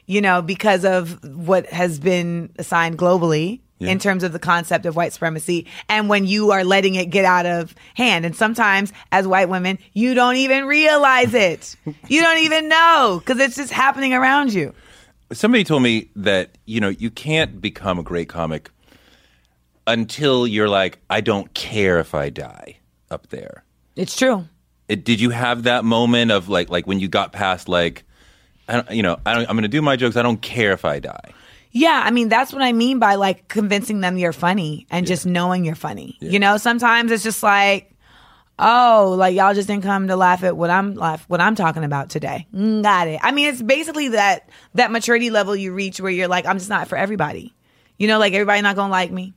you 0.07 0.19
know, 0.21 0.41
because 0.41 0.83
of 0.85 1.23
what 1.23 1.67
has 1.67 1.99
been 1.99 2.49
assigned 2.57 2.97
globally 2.97 3.59
Yeah. 3.79 3.91
in 3.91 3.99
terms 3.99 4.23
of 4.23 4.31
the 4.33 4.39
concept 4.39 4.85
of 4.87 4.95
white 4.95 5.13
supremacy. 5.13 5.67
And 5.87 6.09
when 6.09 6.25
you 6.25 6.49
are 6.51 6.63
letting 6.63 6.95
it 6.95 7.11
get 7.11 7.25
out 7.25 7.45
of 7.45 7.75
hand. 7.93 8.25
And 8.25 8.35
sometimes 8.35 8.91
as 9.11 9.27
white 9.27 9.49
women, 9.49 9.77
you 9.93 10.15
don't 10.15 10.37
even 10.37 10.65
realize 10.65 11.33
it. 11.35 11.75
you 12.07 12.21
don't 12.21 12.39
even 12.39 12.67
know 12.67 13.21
because 13.23 13.39
it's 13.39 13.55
just 13.55 13.71
happening 13.71 14.13
around 14.15 14.51
you. 14.53 14.73
somebody 15.33 15.63
told 15.63 15.83
me 15.83 16.09
that 16.15 16.57
you 16.65 16.79
know 16.79 16.89
you 16.89 17.11
can't 17.11 17.59
become 17.61 17.99
a 17.99 18.03
great 18.03 18.29
comic 18.29 18.71
until 19.85 20.45
you're 20.47 20.69
like 20.69 20.99
i 21.09 21.19
don't 21.21 21.53
care 21.53 21.99
if 21.99 22.13
i 22.15 22.29
die 22.29 22.77
up 23.11 23.27
there 23.27 23.63
It's 23.95 24.15
true. 24.15 24.47
it, 24.87 25.03
did 25.03 25.19
you 25.19 25.29
have 25.31 25.63
that 25.63 25.83
moment 25.85 26.31
of 26.31 26.47
like 26.49 26.69
like 26.69 26.87
when 26.87 26.99
you 26.99 27.07
got 27.07 27.31
past 27.33 27.67
like 27.69 28.03
I 28.67 28.73
don't, 28.73 28.91
you 28.91 29.03
know 29.03 29.17
I 29.25 29.33
don't, 29.33 29.49
i'm 29.49 29.55
gonna 29.55 29.67
do 29.67 29.81
my 29.81 29.95
jokes 29.95 30.15
i 30.15 30.21
don't 30.21 30.41
care 30.41 30.73
if 30.73 30.83
i 30.85 30.99
die 30.99 31.33
Yeah, 31.71 32.01
I 32.03 32.11
mean 32.11 32.29
that's 32.29 32.51
what 32.53 32.61
I 32.61 32.71
mean 32.73 32.97
by 32.99 33.15
like 33.15 33.47
convincing 33.49 33.99
them 34.01 34.17
you're 34.17 34.33
funny 34.33 34.87
and 34.89 35.05
just 35.05 35.25
knowing 35.25 35.63
you're 35.65 35.75
funny. 35.75 36.17
You 36.19 36.39
know, 36.39 36.57
sometimes 36.57 37.11
it's 37.11 37.23
just 37.23 37.43
like, 37.43 37.91
oh, 38.57 39.15
like 39.17 39.35
y'all 39.35 39.53
just 39.53 39.67
didn't 39.67 39.83
come 39.83 40.07
to 40.07 40.15
laugh 40.15 40.43
at 40.43 40.57
what 40.57 40.69
I'm 40.69 40.95
laugh 40.95 41.25
what 41.27 41.41
I'm 41.41 41.55
talking 41.55 41.83
about 41.83 42.09
today. 42.09 42.47
Mm, 42.53 42.81
Got 42.83 43.07
it. 43.09 43.19
I 43.21 43.31
mean, 43.31 43.49
it's 43.49 43.61
basically 43.61 44.09
that 44.09 44.49
that 44.73 44.91
maturity 44.91 45.29
level 45.29 45.55
you 45.55 45.73
reach 45.73 45.99
where 46.01 46.11
you're 46.11 46.27
like, 46.27 46.45
I'm 46.47 46.57
just 46.57 46.69
not 46.69 46.87
for 46.87 46.97
everybody. 46.97 47.53
You 47.99 48.07
know, 48.07 48.17
like 48.17 48.33
everybody 48.33 48.61
not 48.61 48.75
gonna 48.75 48.91
like 48.91 49.11
me. 49.11 49.33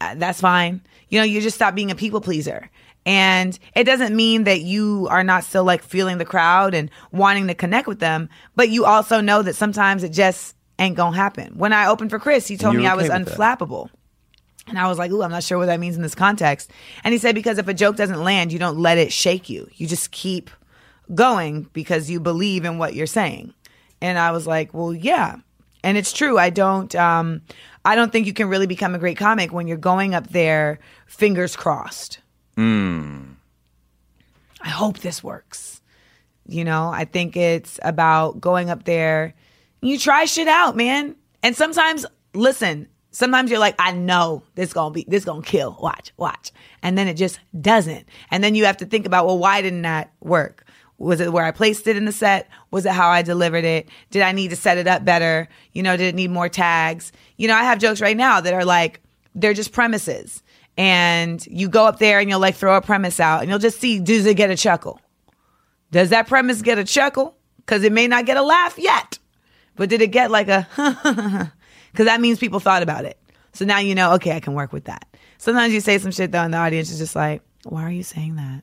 Uh, 0.00 0.14
that's 0.16 0.40
fine. 0.40 0.80
You 1.08 1.18
know, 1.20 1.24
you 1.24 1.40
just 1.40 1.56
stop 1.56 1.74
being 1.74 1.90
a 1.90 1.94
people 1.94 2.20
pleaser. 2.20 2.70
And 3.06 3.58
it 3.74 3.84
doesn't 3.84 4.14
mean 4.14 4.44
that 4.44 4.60
you 4.60 5.08
are 5.10 5.24
not 5.24 5.44
still 5.44 5.64
like 5.64 5.82
feeling 5.82 6.18
the 6.18 6.24
crowd 6.24 6.74
and 6.74 6.90
wanting 7.12 7.46
to 7.48 7.54
connect 7.54 7.88
with 7.88 7.98
them, 7.98 8.28
but 8.56 8.68
you 8.68 8.84
also 8.84 9.20
know 9.20 9.42
that 9.42 9.56
sometimes 9.56 10.04
it 10.04 10.12
just 10.12 10.54
ain't 10.78 10.96
gonna 10.96 11.16
happen. 11.16 11.56
When 11.56 11.72
I 11.72 11.86
opened 11.86 12.10
for 12.10 12.18
Chris, 12.18 12.46
he 12.46 12.56
told 12.56 12.76
me 12.76 12.86
I 12.86 12.94
was 12.94 13.08
with 13.08 13.24
that. 13.24 13.26
unflappable. 13.26 13.90
And 14.66 14.78
I 14.78 14.86
was 14.86 14.98
like, 14.98 15.10
ooh, 15.10 15.22
I'm 15.22 15.30
not 15.30 15.42
sure 15.42 15.58
what 15.58 15.66
that 15.66 15.80
means 15.80 15.96
in 15.96 16.02
this 16.02 16.14
context. 16.14 16.70
And 17.02 17.12
he 17.12 17.18
said, 17.18 17.34
because 17.34 17.58
if 17.58 17.66
a 17.68 17.74
joke 17.74 17.96
doesn't 17.96 18.22
land, 18.22 18.52
you 18.52 18.58
don't 18.58 18.78
let 18.78 18.98
it 18.98 19.12
shake 19.12 19.48
you. 19.48 19.68
You 19.74 19.86
just 19.86 20.10
keep 20.10 20.50
going 21.14 21.68
because 21.72 22.08
you 22.10 22.20
believe 22.20 22.64
in 22.64 22.78
what 22.78 22.94
you're 22.94 23.06
saying. 23.06 23.52
And 24.00 24.18
I 24.18 24.30
was 24.30 24.46
like, 24.46 24.72
well, 24.72 24.94
yeah. 24.94 25.36
And 25.82 25.96
it's 25.98 26.12
true. 26.12 26.38
I 26.38 26.50
don't 26.50 26.94
um 26.94 27.42
I 27.84 27.96
don't 27.96 28.12
think 28.12 28.26
you 28.26 28.32
can 28.32 28.48
really 28.48 28.66
become 28.66 28.94
a 28.94 28.98
great 28.98 29.16
comic 29.16 29.52
when 29.52 29.66
you're 29.66 29.76
going 29.76 30.14
up 30.14 30.28
there 30.28 30.78
fingers 31.06 31.56
crossed. 31.56 32.20
Hmm. 32.60 33.22
I 34.60 34.68
hope 34.68 34.98
this 34.98 35.24
works. 35.24 35.80
You 36.46 36.62
know, 36.62 36.90
I 36.90 37.06
think 37.06 37.34
it's 37.34 37.80
about 37.82 38.38
going 38.38 38.68
up 38.68 38.84
there. 38.84 39.32
You 39.80 39.98
try 39.98 40.26
shit 40.26 40.46
out, 40.46 40.76
man. 40.76 41.16
And 41.42 41.56
sometimes, 41.56 42.04
listen, 42.34 42.86
sometimes 43.12 43.50
you're 43.50 43.60
like, 43.60 43.76
I 43.78 43.92
know 43.92 44.42
this 44.56 44.74
gonna 44.74 44.92
be 44.92 45.06
this 45.08 45.24
gonna 45.24 45.40
kill. 45.40 45.78
Watch, 45.80 46.12
watch. 46.18 46.52
And 46.82 46.98
then 46.98 47.08
it 47.08 47.14
just 47.14 47.40
doesn't. 47.58 48.06
And 48.30 48.44
then 48.44 48.54
you 48.54 48.66
have 48.66 48.76
to 48.76 48.84
think 48.84 49.06
about, 49.06 49.24
well, 49.24 49.38
why 49.38 49.62
didn't 49.62 49.82
that 49.82 50.12
work? 50.20 50.66
Was 50.98 51.20
it 51.20 51.32
where 51.32 51.46
I 51.46 51.52
placed 51.52 51.86
it 51.86 51.96
in 51.96 52.04
the 52.04 52.12
set? 52.12 52.46
Was 52.72 52.84
it 52.84 52.92
how 52.92 53.08
I 53.08 53.22
delivered 53.22 53.64
it? 53.64 53.88
Did 54.10 54.20
I 54.20 54.32
need 54.32 54.50
to 54.50 54.56
set 54.56 54.76
it 54.76 54.86
up 54.86 55.02
better? 55.02 55.48
You 55.72 55.82
know, 55.82 55.96
did 55.96 56.08
it 56.08 56.14
need 56.14 56.30
more 56.30 56.50
tags? 56.50 57.10
You 57.38 57.48
know, 57.48 57.56
I 57.56 57.62
have 57.62 57.78
jokes 57.78 58.02
right 58.02 58.18
now 58.18 58.42
that 58.42 58.52
are 58.52 58.66
like, 58.66 59.00
they're 59.34 59.54
just 59.54 59.72
premises. 59.72 60.42
And 60.80 61.46
you 61.46 61.68
go 61.68 61.86
up 61.86 61.98
there 61.98 62.20
and 62.20 62.30
you'll 62.30 62.40
like 62.40 62.54
throw 62.54 62.76
a 62.76 62.80
premise 62.80 63.20
out 63.20 63.40
and 63.40 63.50
you'll 63.50 63.58
just 63.58 63.80
see, 63.80 63.98
does 64.00 64.24
it 64.24 64.36
get 64.36 64.50
a 64.50 64.56
chuckle? 64.56 65.00
Does 65.90 66.10
that 66.10 66.26
premise 66.26 66.62
get 66.62 66.78
a 66.78 66.84
chuckle? 66.84 67.36
because 67.70 67.84
it 67.84 67.92
may 67.92 68.08
not 68.08 68.26
get 68.26 68.36
a 68.36 68.42
laugh 68.42 68.76
yet. 68.78 69.20
But 69.76 69.88
did 69.88 70.02
it 70.02 70.08
get 70.08 70.32
like 70.32 70.48
a, 70.48 70.66
because 71.92 72.06
that 72.06 72.20
means 72.20 72.40
people 72.40 72.58
thought 72.58 72.82
about 72.82 73.04
it. 73.04 73.16
So 73.52 73.64
now 73.64 73.78
you 73.78 73.94
know, 73.94 74.14
okay, 74.14 74.32
I 74.32 74.40
can 74.40 74.54
work 74.54 74.72
with 74.72 74.86
that. 74.86 75.06
Sometimes 75.38 75.72
you 75.72 75.80
say 75.80 75.96
some 75.98 76.10
shit 76.10 76.32
though, 76.32 76.42
and 76.42 76.52
the 76.52 76.58
audience 76.58 76.90
is 76.90 76.98
just 76.98 77.14
like, 77.14 77.42
why 77.62 77.84
are 77.84 77.90
you 77.90 78.02
saying 78.02 78.36
that? 78.36 78.62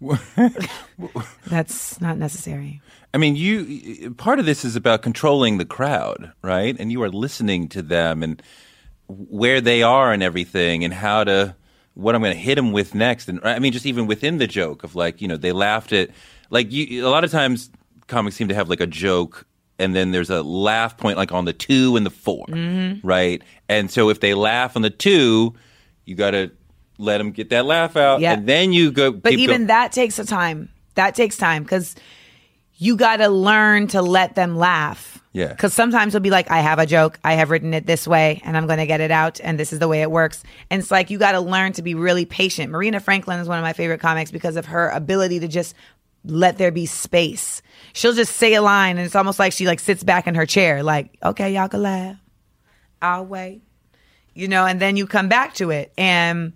That's 1.46 2.00
not 2.00 2.16
necessary. 2.16 2.80
I 3.12 3.18
mean, 3.18 3.36
you 3.36 4.14
part 4.14 4.38
of 4.38 4.46
this 4.46 4.64
is 4.64 4.76
about 4.76 5.02
controlling 5.02 5.58
the 5.58 5.66
crowd, 5.66 6.32
right? 6.42 6.74
And 6.78 6.90
you 6.90 7.02
are 7.02 7.10
listening 7.10 7.68
to 7.68 7.82
them 7.82 8.22
and 8.22 8.42
where 9.28 9.60
they 9.60 9.82
are 9.82 10.12
and 10.12 10.22
everything, 10.22 10.84
and 10.84 10.92
how 10.92 11.24
to 11.24 11.56
what 11.94 12.14
I'm 12.14 12.22
going 12.22 12.32
to 12.32 12.38
hit 12.38 12.54
them 12.54 12.72
with 12.72 12.94
next. 12.94 13.28
And 13.28 13.40
I 13.44 13.58
mean, 13.58 13.72
just 13.72 13.86
even 13.86 14.06
within 14.06 14.38
the 14.38 14.46
joke 14.46 14.82
of 14.84 14.94
like, 14.94 15.20
you 15.20 15.28
know, 15.28 15.36
they 15.36 15.52
laughed 15.52 15.92
at 15.92 16.10
like 16.50 16.72
you. 16.72 17.06
A 17.06 17.10
lot 17.10 17.24
of 17.24 17.30
times, 17.30 17.70
comics 18.06 18.36
seem 18.36 18.48
to 18.48 18.54
have 18.54 18.68
like 18.68 18.80
a 18.80 18.86
joke. 18.86 19.46
And 19.78 19.96
then 19.96 20.12
there's 20.12 20.30
a 20.30 20.42
laugh 20.42 20.96
point 20.96 21.16
like 21.16 21.32
on 21.32 21.44
the 21.44 21.52
two 21.52 21.96
and 21.96 22.06
the 22.06 22.10
4 22.10 22.46
mm-hmm. 22.46 23.06
right? 23.06 23.42
And 23.68 23.90
so 23.90 24.10
if 24.10 24.20
they 24.20 24.34
laugh 24.34 24.76
on 24.76 24.82
the 24.82 24.90
two, 24.90 25.54
you 26.04 26.14
got 26.14 26.32
to 26.32 26.52
let 26.98 27.18
them 27.18 27.32
get 27.32 27.50
that 27.50 27.64
laugh 27.64 27.96
out, 27.96 28.20
Yeah. 28.20 28.34
and 28.34 28.46
then 28.46 28.72
you 28.72 28.92
go. 28.92 29.10
But 29.10 29.32
even 29.32 29.62
go- 29.62 29.66
that 29.68 29.92
takes 29.92 30.18
a 30.18 30.24
time. 30.24 30.68
That 30.94 31.14
takes 31.14 31.36
time 31.36 31.62
because 31.62 31.96
you 32.76 32.96
got 32.96 33.16
to 33.16 33.28
learn 33.28 33.88
to 33.88 34.02
let 34.02 34.34
them 34.34 34.56
laugh. 34.56 35.11
Yeah. 35.32 35.48
Because 35.48 35.72
sometimes 35.72 36.14
it'll 36.14 36.22
be 36.22 36.30
like, 36.30 36.50
I 36.50 36.60
have 36.60 36.78
a 36.78 36.86
joke, 36.86 37.18
I 37.24 37.34
have 37.34 37.50
written 37.50 37.72
it 37.72 37.86
this 37.86 38.06
way, 38.06 38.42
and 38.44 38.56
I'm 38.56 38.66
going 38.66 38.78
to 38.78 38.86
get 38.86 39.00
it 39.00 39.10
out, 39.10 39.40
and 39.42 39.58
this 39.58 39.72
is 39.72 39.78
the 39.78 39.88
way 39.88 40.02
it 40.02 40.10
works. 40.10 40.42
And 40.70 40.82
it's 40.82 40.90
like 40.90 41.08
you 41.08 41.18
got 41.18 41.32
to 41.32 41.40
learn 41.40 41.72
to 41.72 41.82
be 41.82 41.94
really 41.94 42.26
patient. 42.26 42.70
Marina 42.70 43.00
Franklin 43.00 43.40
is 43.40 43.48
one 43.48 43.58
of 43.58 43.62
my 43.62 43.72
favorite 43.72 44.00
comics 44.00 44.30
because 44.30 44.56
of 44.56 44.66
her 44.66 44.90
ability 44.90 45.40
to 45.40 45.48
just 45.48 45.74
let 46.24 46.58
there 46.58 46.70
be 46.70 46.86
space. 46.86 47.62
She'll 47.94 48.12
just 48.12 48.36
say 48.36 48.54
a 48.54 48.62
line, 48.62 48.98
and 48.98 49.06
it's 49.06 49.16
almost 49.16 49.38
like 49.38 49.52
she 49.52 49.66
like 49.66 49.80
sits 49.80 50.04
back 50.04 50.26
in 50.26 50.34
her 50.34 50.46
chair, 50.46 50.82
like, 50.82 51.16
okay, 51.22 51.54
y'all 51.54 51.68
can 51.68 51.82
laugh. 51.82 52.16
I'll 53.00 53.26
wait. 53.26 53.62
You 54.34 54.48
know, 54.48 54.66
and 54.66 54.80
then 54.80 54.96
you 54.96 55.06
come 55.06 55.28
back 55.28 55.54
to 55.54 55.70
it. 55.70 55.92
And 55.98 56.52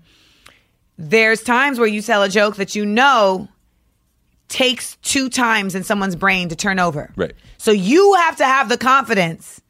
there's 0.98 1.42
times 1.42 1.78
where 1.78 1.88
you 1.88 2.02
tell 2.02 2.22
a 2.22 2.28
joke 2.28 2.56
that 2.56 2.74
you 2.74 2.86
know 2.86 3.48
takes 4.48 4.96
two 4.96 5.28
times 5.28 5.74
in 5.74 5.82
someone's 5.84 6.16
brain 6.16 6.48
to 6.48 6.56
turn 6.56 6.78
over. 6.78 7.12
Right. 7.16 7.32
So 7.58 7.70
you 7.70 8.14
have 8.14 8.36
to 8.36 8.44
have 8.44 8.68
the 8.68 8.78
confidence 8.78 9.60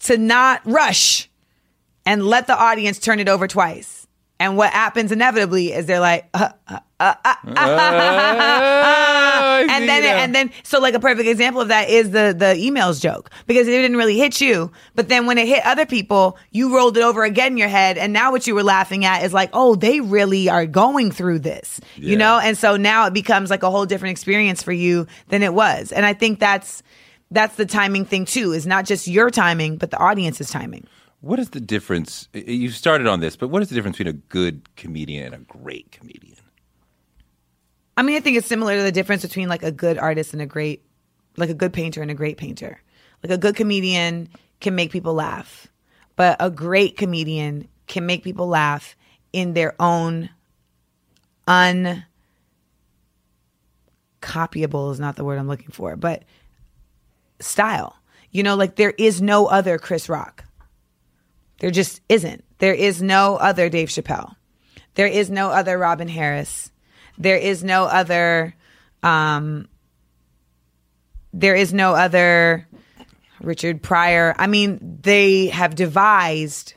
to 0.00 0.18
not 0.18 0.60
rush 0.64 1.30
and 2.04 2.26
let 2.26 2.46
the 2.46 2.56
audience 2.56 2.98
turn 2.98 3.20
it 3.20 3.28
over 3.28 3.48
twice. 3.48 4.03
And 4.40 4.56
what 4.56 4.72
happens 4.72 5.12
inevitably 5.12 5.72
is 5.72 5.86
they're 5.86 6.00
like, 6.00 6.28
uh, 6.34 6.48
uh, 6.68 6.80
uh, 6.98 7.14
uh, 7.24 7.34
and 9.70 9.88
then 9.88 10.04
and 10.04 10.34
then 10.34 10.50
so 10.64 10.80
like 10.80 10.94
a 10.94 11.00
perfect 11.00 11.28
example 11.28 11.60
of 11.60 11.68
that 11.68 11.88
is 11.88 12.10
the 12.10 12.34
the 12.36 12.54
emails 12.58 13.00
joke. 13.00 13.30
Because 13.46 13.68
it 13.68 13.70
didn't 13.70 13.96
really 13.96 14.18
hit 14.18 14.40
you, 14.40 14.72
but 14.94 15.08
then 15.08 15.26
when 15.26 15.38
it 15.38 15.46
hit 15.46 15.64
other 15.64 15.86
people, 15.86 16.36
you 16.50 16.74
rolled 16.74 16.96
it 16.96 17.02
over 17.02 17.22
again 17.22 17.52
in 17.52 17.58
your 17.58 17.68
head, 17.68 17.96
and 17.96 18.12
now 18.12 18.32
what 18.32 18.46
you 18.46 18.54
were 18.54 18.64
laughing 18.64 19.04
at 19.04 19.22
is 19.22 19.32
like, 19.32 19.50
oh, 19.52 19.76
they 19.76 20.00
really 20.00 20.48
are 20.48 20.66
going 20.66 21.12
through 21.12 21.38
this, 21.38 21.80
you 21.96 22.16
know, 22.16 22.38
and 22.38 22.58
so 22.58 22.76
now 22.76 23.06
it 23.06 23.14
becomes 23.14 23.50
like 23.50 23.62
a 23.62 23.70
whole 23.70 23.86
different 23.86 24.12
experience 24.12 24.62
for 24.62 24.72
you 24.72 25.06
than 25.28 25.42
it 25.44 25.54
was, 25.54 25.92
and 25.92 26.04
I 26.04 26.12
think 26.14 26.40
that's 26.40 26.82
that's 27.30 27.54
the 27.56 27.66
timing 27.66 28.04
thing 28.04 28.24
too, 28.24 28.52
is 28.52 28.66
not 28.66 28.84
just 28.84 29.06
your 29.06 29.30
timing, 29.30 29.76
but 29.76 29.90
the 29.90 29.98
audience's 29.98 30.50
timing. 30.50 30.86
What 31.24 31.38
is 31.38 31.48
the 31.48 31.60
difference? 31.60 32.28
You 32.34 32.68
started 32.68 33.06
on 33.06 33.20
this, 33.20 33.34
but 33.34 33.48
what 33.48 33.62
is 33.62 33.70
the 33.70 33.74
difference 33.74 33.96
between 33.96 34.14
a 34.14 34.18
good 34.28 34.68
comedian 34.76 35.24
and 35.24 35.34
a 35.34 35.38
great 35.38 35.90
comedian? 35.90 36.36
I 37.96 38.02
mean, 38.02 38.16
I 38.16 38.20
think 38.20 38.36
it's 38.36 38.46
similar 38.46 38.76
to 38.76 38.82
the 38.82 38.92
difference 38.92 39.22
between 39.22 39.48
like 39.48 39.62
a 39.62 39.72
good 39.72 39.96
artist 39.96 40.34
and 40.34 40.42
a 40.42 40.46
great, 40.46 40.84
like 41.38 41.48
a 41.48 41.54
good 41.54 41.72
painter 41.72 42.02
and 42.02 42.10
a 42.10 42.14
great 42.14 42.36
painter. 42.36 42.78
Like 43.22 43.32
a 43.32 43.38
good 43.38 43.56
comedian 43.56 44.28
can 44.60 44.74
make 44.74 44.92
people 44.92 45.14
laugh, 45.14 45.66
but 46.14 46.36
a 46.40 46.50
great 46.50 46.98
comedian 46.98 47.68
can 47.86 48.04
make 48.04 48.22
people 48.22 48.46
laugh 48.46 48.94
in 49.32 49.54
their 49.54 49.74
own 49.80 50.28
uncopyable 51.48 52.04
is 54.92 55.00
not 55.00 55.16
the 55.16 55.24
word 55.24 55.38
I'm 55.38 55.48
looking 55.48 55.70
for, 55.70 55.96
but 55.96 56.22
style. 57.40 57.96
You 58.30 58.42
know, 58.42 58.56
like 58.56 58.76
there 58.76 58.92
is 58.98 59.22
no 59.22 59.46
other 59.46 59.78
Chris 59.78 60.10
Rock. 60.10 60.43
There 61.64 61.70
just 61.70 62.02
isn't. 62.10 62.44
There 62.58 62.74
is 62.74 63.00
no 63.00 63.36
other 63.36 63.70
Dave 63.70 63.88
Chappelle. 63.88 64.36
There 64.96 65.06
is 65.06 65.30
no 65.30 65.48
other 65.48 65.78
Robin 65.78 66.08
Harris. 66.08 66.70
There 67.16 67.38
is 67.38 67.64
no 67.64 67.84
other 67.84 68.54
um 69.02 69.66
there 71.32 71.54
is 71.54 71.72
no 71.72 71.94
other 71.94 72.68
Richard 73.40 73.82
Pryor. 73.82 74.34
I 74.36 74.46
mean, 74.46 74.98
they 75.00 75.46
have 75.46 75.74
devised 75.74 76.74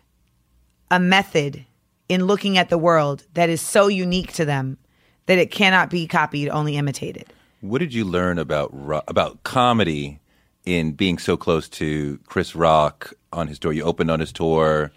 a 0.90 1.02
method 1.02 1.66
in 2.08 2.24
looking 2.24 2.58
at 2.58 2.70
the 2.70 2.78
world 2.78 3.26
that 3.34 3.50
is 3.50 3.60
so 3.60 3.88
unique 3.90 4.32
to 4.36 4.46
them 4.46 4.78
that 5.26 5.38
it 5.38 5.52
cannot 5.52 5.90
be 5.90 6.08
copied, 6.08 6.48
only 6.48 6.78
imitated. 6.78 7.26
What 7.60 7.80
did 7.80 7.94
you 7.94 8.06
learn 8.06 8.40
about 8.40 8.74
about 9.10 9.44
comedy 9.44 10.22
in 10.68 10.92
being 10.92 11.18
so 11.18 11.38
close 11.38 11.70
to 11.70 12.20
Chris 12.26 12.56
Rock 12.56 13.14
on 13.32 13.48
his 13.48 13.58
tour? 13.58 13.72
You 13.72 13.84
opened 13.84 14.12
on 14.12 14.20
his 14.20 14.34
tour. 14.34 14.92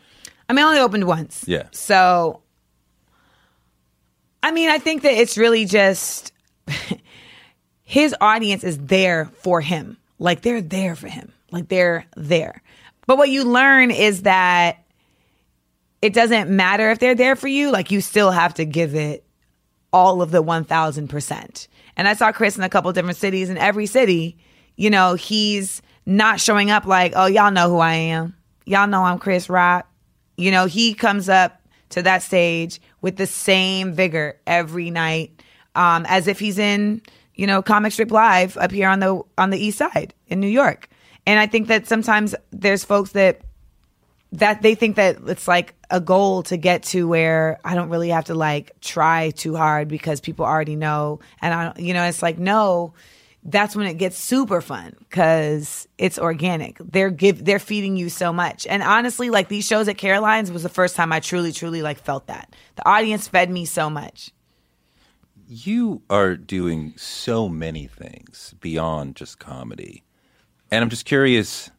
I 0.48 0.52
mean, 0.52 0.64
I 0.64 0.68
only 0.68 0.80
opened 0.80 1.06
once. 1.06 1.44
Yeah. 1.46 1.68
So, 1.70 2.42
I 4.42 4.50
mean, 4.50 4.68
I 4.68 4.78
think 4.78 5.02
that 5.02 5.12
it's 5.12 5.38
really 5.38 5.64
just 5.64 6.32
his 7.84 8.14
audience 8.20 8.64
is 8.64 8.78
there 8.78 9.26
for 9.42 9.60
him. 9.60 9.96
Like 10.18 10.42
they're 10.42 10.60
there 10.60 10.96
for 10.96 11.06
him. 11.06 11.32
Like 11.52 11.68
they're 11.68 12.04
there. 12.16 12.62
But 13.06 13.16
what 13.16 13.30
you 13.30 13.44
learn 13.44 13.92
is 13.92 14.22
that 14.22 14.84
it 16.02 16.12
doesn't 16.12 16.50
matter 16.50 16.90
if 16.90 16.98
they're 16.98 17.14
there 17.14 17.36
for 17.36 17.48
you. 17.48 17.70
Like 17.70 17.92
you 17.92 18.00
still 18.00 18.32
have 18.32 18.54
to 18.54 18.64
give 18.64 18.96
it 18.96 19.24
all 19.92 20.20
of 20.20 20.30
the 20.30 20.42
1000%. 20.42 21.68
And 21.96 22.08
I 22.08 22.14
saw 22.14 22.32
Chris 22.32 22.56
in 22.56 22.62
a 22.62 22.68
couple 22.68 22.92
different 22.92 23.18
cities. 23.18 23.50
In 23.50 23.58
every 23.58 23.86
city, 23.86 24.36
you 24.81 24.89
know, 24.89 25.12
he's 25.12 25.83
not 26.07 26.41
showing 26.41 26.70
up 26.70 26.87
like, 26.87 27.12
oh, 27.14 27.26
y'all 27.26 27.51
know 27.51 27.68
who 27.68 27.81
I 27.81 27.93
am. 27.93 28.35
Y'all 28.64 28.87
know 28.87 29.05
I'm 29.05 29.18
Chris 29.18 29.51
Rock. 29.51 29.87
You 30.39 30.51
know, 30.51 30.64
he 30.64 30.95
comes 30.95 31.28
up 31.28 31.61
to 31.91 32.01
that 32.01 32.22
stage 32.22 32.81
with 33.03 33.16
the 33.16 33.26
same 33.26 33.93
vigor 33.93 34.41
every 34.47 34.89
night, 34.89 35.43
um, 35.74 36.07
as 36.09 36.28
if 36.28 36.39
he's 36.39 36.59
in, 36.59 37.03
you 37.35 37.47
know, 37.47 37.61
Comic 37.61 37.93
Strip 37.93 38.11
Live 38.11 38.57
up 38.57 38.70
here 38.70 38.89
on 38.89 39.01
the 39.01 39.20
on 39.37 39.51
the 39.51 39.59
East 39.59 39.76
Side 39.76 40.14
in 40.28 40.41
New 40.41 40.49
York. 40.49 40.89
And 41.26 41.39
I 41.39 41.47
think 41.47 41.68
that 41.68 41.87
sometimes 41.87 42.35
there's 42.51 42.83
folks 42.83 43.12
that 43.12 43.43
that 44.33 44.62
they 44.62 44.74
think 44.74 44.97
that 44.97 45.18
it's 45.26 45.47
like 45.47 45.74
a 45.91 46.01
goal 46.01 46.43
to 46.45 46.57
get 46.57 46.85
to 46.85 47.07
where 47.07 47.61
I 47.66 47.74
don't 47.74 47.91
really 47.91 48.09
have 48.09 48.24
to 48.26 48.35
like 48.35 48.81
try 48.81 49.28
too 49.28 49.57
hard 49.57 49.89
because 49.89 50.22
people 50.22 50.47
already 50.47 50.76
know. 50.76 51.20
And 51.43 51.53
I, 51.53 51.72
you 51.76 51.93
know, 51.93 52.05
it's 52.05 52.22
like, 52.22 52.39
no, 52.39 52.95
that's 53.45 53.74
when 53.74 53.86
it 53.86 53.95
gets 53.95 54.18
super 54.18 54.61
fun 54.61 54.95
because 54.99 55.88
it's 55.97 56.18
organic. 56.18 56.78
They're 56.78 57.11
give, 57.11 57.45
they're 57.45 57.59
feeding 57.59 57.97
you 57.97 58.11
so 58.11 58.32
much. 58.32 58.66
And 58.66 58.82
honestly, 58.82 59.30
like 59.30 59.49
these 59.49 59.66
shows 59.66 59.88
at 59.88 59.97
Caroline's 59.97 60.53
was 60.53 60.62
the 60.62 60.68
first 60.68 60.95
time 60.95 61.12
I 61.12 61.20
truly, 61.20 61.53
truly 61.53 61.80
like 61.82 61.99
felt 61.99 62.26
that 62.26 62.55
the 62.76 62.86
audience 62.88 63.28
fed 63.28 63.51
me 63.51 63.64
so 63.64 63.88
much. 63.88 64.30
You 65.49 66.03
are 66.11 66.36
doing 66.36 66.95
so 66.97 67.49
many 67.49 67.86
things 67.86 68.55
beyond 68.61 69.16
just 69.16 69.38
comedy. 69.38 70.05
And 70.70 70.84
I'm 70.84 70.91
just 70.91 71.07
curious. 71.07 71.70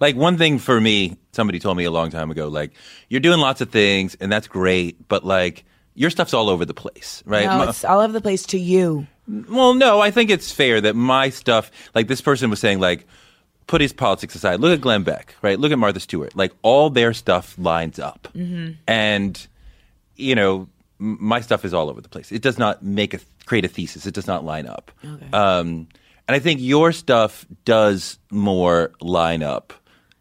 Like, 0.00 0.16
one 0.16 0.38
thing 0.38 0.58
for 0.58 0.80
me, 0.80 1.16
somebody 1.32 1.58
told 1.58 1.76
me 1.76 1.84
a 1.84 1.90
long 1.90 2.10
time 2.10 2.30
ago, 2.30 2.48
like, 2.48 2.72
you're 3.08 3.20
doing 3.20 3.40
lots 3.40 3.60
of 3.60 3.70
things 3.70 4.16
and 4.20 4.30
that's 4.30 4.46
great, 4.46 5.08
but 5.08 5.24
like, 5.24 5.64
your 5.94 6.10
stuff's 6.10 6.34
all 6.34 6.48
over 6.48 6.64
the 6.64 6.74
place, 6.74 7.22
right? 7.26 7.46
No, 7.46 7.68
it's 7.68 7.84
all 7.84 8.00
over 8.00 8.12
the 8.12 8.20
place 8.20 8.44
to 8.46 8.58
you. 8.58 9.06
Well, 9.26 9.74
no, 9.74 10.00
I 10.00 10.10
think 10.10 10.30
it's 10.30 10.52
fair 10.52 10.80
that 10.80 10.94
my 10.96 11.30
stuff, 11.30 11.70
like 11.94 12.08
this 12.08 12.20
person 12.20 12.50
was 12.50 12.60
saying, 12.60 12.78
like, 12.80 13.06
put 13.66 13.80
his 13.80 13.92
politics 13.92 14.34
aside. 14.34 14.60
Look 14.60 14.72
at 14.72 14.80
Glenn 14.80 15.02
Beck, 15.02 15.34
right? 15.42 15.58
Look 15.58 15.72
at 15.72 15.78
Martha 15.78 16.00
Stewart. 16.00 16.36
Like, 16.36 16.52
all 16.62 16.90
their 16.90 17.14
stuff 17.14 17.56
lines 17.58 17.98
up. 17.98 18.28
And, 18.86 19.46
you 20.16 20.34
know, 20.34 20.68
my 20.98 21.40
stuff 21.40 21.64
is 21.64 21.72
all 21.74 21.88
over 21.90 22.00
the 22.00 22.08
place. 22.08 22.30
It 22.32 22.42
does 22.42 22.58
not 22.58 22.82
make 22.82 23.14
a 23.14 23.20
create 23.46 23.64
a 23.64 23.68
thesis. 23.68 24.06
It 24.06 24.14
does 24.14 24.26
not 24.26 24.44
line 24.44 24.66
up. 24.66 24.90
Um, 25.32 25.88
and 26.26 26.34
I 26.34 26.38
think 26.38 26.60
your 26.60 26.92
stuff 26.92 27.44
does 27.64 28.18
more 28.30 28.92
line 29.00 29.42
up. 29.42 29.72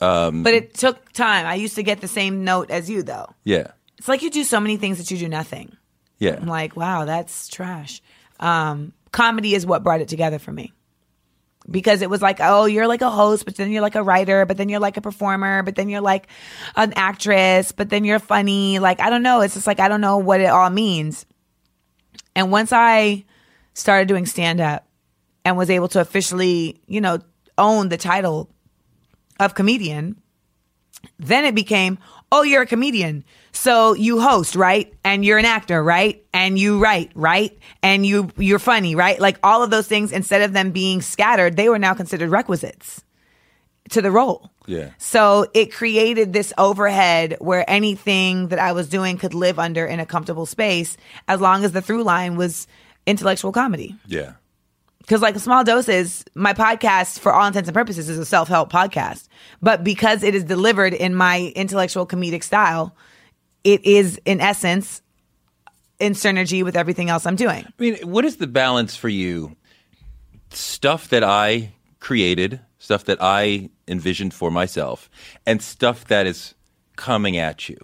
Um, 0.01 0.43
But 0.43 0.54
it 0.54 0.74
took 0.74 1.12
time. 1.14 1.45
I 1.45 1.56
used 1.56 1.76
to 1.76 1.84
get 1.84 2.01
the 2.01 2.08
same 2.10 2.43
note 2.43 2.70
as 2.72 2.89
you 2.89 3.04
though. 3.04 3.28
yeah, 3.45 3.68
It's 3.97 4.08
like 4.10 4.22
you 4.22 4.30
do 4.30 4.43
so 4.43 4.60
many 4.60 4.76
things 4.76 4.97
that 4.97 5.10
you 5.12 5.18
do 5.18 5.30
nothing. 5.30 5.78
yeah. 6.20 6.36
I'm 6.41 6.47
like, 6.47 6.76
wow, 6.76 7.06
that's 7.06 7.47
trash. 7.47 8.01
Um, 8.43 8.91
comedy 9.11 9.55
is 9.55 9.65
what 9.65 9.83
brought 9.83 10.01
it 10.01 10.09
together 10.09 10.37
for 10.37 10.51
me. 10.51 10.73
Because 11.71 12.01
it 12.01 12.09
was 12.09 12.21
like, 12.21 12.39
oh, 12.41 12.65
you're 12.65 12.87
like 12.87 13.01
a 13.01 13.09
host, 13.09 13.45
but 13.45 13.55
then 13.55 13.71
you're 13.71 13.81
like 13.81 13.95
a 13.95 14.03
writer, 14.03 14.45
but 14.45 14.57
then 14.57 14.67
you're 14.67 14.81
like 14.81 14.97
a 14.97 15.01
performer, 15.01 15.63
but 15.63 15.75
then 15.75 15.87
you're 15.87 16.01
like 16.01 16.27
an 16.75 16.91
actress, 16.97 17.71
but 17.71 17.89
then 17.89 18.03
you're 18.03 18.19
funny. 18.19 18.79
Like, 18.79 18.99
I 18.99 19.09
don't 19.09 19.23
know. 19.23 19.39
It's 19.39 19.53
just 19.53 19.65
like, 19.65 19.79
I 19.79 19.87
don't 19.87 20.01
know 20.01 20.17
what 20.17 20.41
it 20.41 20.47
all 20.47 20.69
means. 20.69 21.25
And 22.35 22.51
once 22.51 22.73
I 22.73 23.23
started 23.73 24.09
doing 24.09 24.25
stand 24.25 24.59
up 24.59 24.85
and 25.45 25.55
was 25.55 25.69
able 25.69 25.87
to 25.89 26.01
officially, 26.01 26.81
you 26.85 26.99
know, 26.99 27.19
own 27.57 27.87
the 27.87 27.97
title 27.97 28.49
of 29.39 29.55
comedian, 29.55 30.21
then 31.17 31.45
it 31.45 31.55
became, 31.55 31.97
oh, 32.34 32.41
you're 32.41 32.63
a 32.63 32.67
comedian. 32.67 33.23
So 33.51 33.93
you 33.93 34.19
host, 34.19 34.55
right? 34.55 34.91
And 35.03 35.23
you're 35.23 35.38
an 35.38 35.45
actor, 35.45 35.84
right? 35.84 36.25
And 36.34 36.57
you 36.57 36.79
write, 36.79 37.11
right? 37.13 37.57
And 37.84 38.05
you 38.05 38.29
you're 38.38 38.59
funny, 38.59 38.95
right? 38.95 39.19
Like 39.19 39.38
all 39.43 39.63
of 39.63 39.69
those 39.69 39.88
things 39.88 40.11
instead 40.11 40.41
of 40.41 40.51
them 40.51 40.71
being 40.71 41.01
scattered, 41.01 41.55
they 41.55 41.69
were 41.69 41.79
now 41.79 41.93
considered 41.93 42.29
requisites 42.29 43.03
to 43.91 44.01
the 44.01 44.11
role. 44.11 44.49
Yeah. 44.65 44.91
So 44.97 45.47
it 45.53 45.71
created 45.71 46.34
this 46.34 46.53
overhead 46.57 47.38
where 47.39 47.69
anything 47.69 48.47
that 48.47 48.59
I 48.59 48.71
was 48.71 48.89
doing 48.89 49.17
could 49.17 49.34
live 49.34 49.59
under 49.59 49.86
in 49.86 49.99
a 49.99 50.05
comfortable 50.05 50.45
space 50.45 50.97
as 51.27 51.39
long 51.39 51.63
as 51.63 51.73
the 51.73 51.81
through 51.81 52.03
line 52.03 52.36
was 52.36 52.65
intellectual 53.05 53.51
comedy. 53.51 53.95
Yeah. 54.07 54.34
Because, 55.04 55.22
like 55.22 55.38
small 55.38 55.64
doses, 55.64 56.24
my 56.34 56.54
podcast, 56.54 57.20
for 57.20 57.32
all 57.34 57.45
intents 57.45 57.68
and 57.68 57.76
purposes, 57.76 58.10
is 58.10 58.18
a 58.18 58.26
self 58.26 58.47
help 58.47 58.72
podcast. 58.72 59.28
But 59.62 59.84
because 59.84 60.24
it 60.24 60.34
is 60.34 60.43
delivered 60.45 60.93
in 60.93 61.14
my 61.14 61.51
intellectual 61.56 62.08
comedic 62.08 62.41
style, 62.43 62.95
it 63.64 63.84
is 63.86 64.20
in 64.26 64.39
essence 64.41 65.01
in 65.99 66.14
synergy 66.14 66.64
with 66.64 66.76
everything 66.78 67.10
else 67.10 67.26
I'm 67.26 67.36
doing. 67.36 67.66
I 67.66 67.72
mean, 67.78 67.97
what 68.04 68.24
is 68.26 68.38
the 68.38 68.47
balance 68.47 68.95
for 68.95 69.10
you? 69.10 69.56
Stuff 70.51 71.10
that 71.10 71.24
I 71.24 71.74
created, 71.99 72.60
stuff 72.80 73.06
that 73.06 73.18
I 73.22 73.70
envisioned 73.88 74.34
for 74.34 74.51
myself, 74.51 75.10
and 75.45 75.62
stuff 75.62 76.06
that 76.06 76.28
is 76.28 76.54
coming 76.95 77.38
at 77.38 77.68
you, 77.70 77.78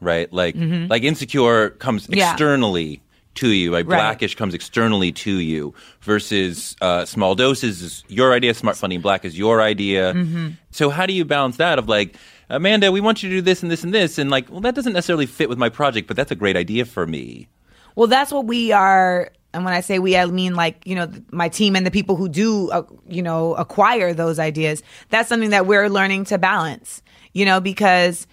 right? 0.00 0.32
Like, 0.32 0.54
like 0.56 1.02
insecure 1.02 1.70
comes 1.70 2.04
Mm-hmm. 2.04 2.14
Yeah. 2.14 2.30
externally 2.32 3.02
to 3.36 3.48
you. 3.48 3.70
Like 3.70 3.86
Right. 3.86 3.98
Black-ish 3.98 4.34
comes 4.34 4.54
externally 4.54 5.12
to 5.12 5.38
you, 5.38 5.74
versus 6.00 6.76
uh, 6.80 7.04
small 7.04 7.34
doses 7.34 7.82
is 7.82 8.04
your 8.08 8.32
idea. 8.32 8.52
Smart, 8.54 8.76
funny, 8.76 8.96
and 8.96 9.02
black 9.02 9.24
is 9.24 9.38
your 9.38 9.62
idea. 9.62 10.12
Mm-hmm. 10.12 10.48
So 10.70 10.90
how 10.90 11.06
do 11.06 11.12
you 11.12 11.24
balance 11.24 11.56
that? 11.58 11.78
Of 11.78 11.88
like. 11.88 12.16
Amanda, 12.48 12.92
we 12.92 13.00
want 13.00 13.24
you 13.24 13.28
to 13.28 13.34
do 13.34 13.40
this 13.40 13.64
and 13.64 13.72
this 13.72 13.82
and 13.82 13.92
this, 13.92 14.18
and 14.18 14.30
like, 14.30 14.48
well, 14.48 14.60
that 14.60 14.76
doesn't 14.76 14.92
necessarily 14.92 15.26
fit 15.26 15.48
with 15.48 15.58
my 15.58 15.68
project, 15.68 16.06
but 16.06 16.16
that's 16.16 16.30
a 16.30 16.36
great 16.36 16.56
idea 16.56 16.84
for 16.84 17.04
me. 17.04 17.48
Well, 17.96 18.06
that's 18.06 18.30
what 18.30 18.46
we 18.46 18.70
are. 18.70 19.32
And 19.52 19.64
when 19.64 19.74
I 19.74 19.80
say 19.80 19.98
we, 19.98 20.16
I 20.16 20.26
mean 20.26 20.54
like, 20.54 20.80
you 20.86 20.94
know, 20.94 21.10
my 21.32 21.48
team 21.48 21.74
and 21.74 21.84
the 21.84 21.90
people 21.90 22.14
who 22.14 22.28
do, 22.28 22.70
uh, 22.70 22.84
you 23.08 23.20
know, 23.20 23.54
acquire 23.54 24.14
those 24.14 24.38
ideas. 24.38 24.84
That's 25.08 25.28
something 25.28 25.50
that 25.50 25.66
we're 25.66 25.88
learning 25.88 26.26
to 26.26 26.38
balance, 26.38 27.02
you 27.32 27.44
know, 27.44 27.58
because 27.58 28.28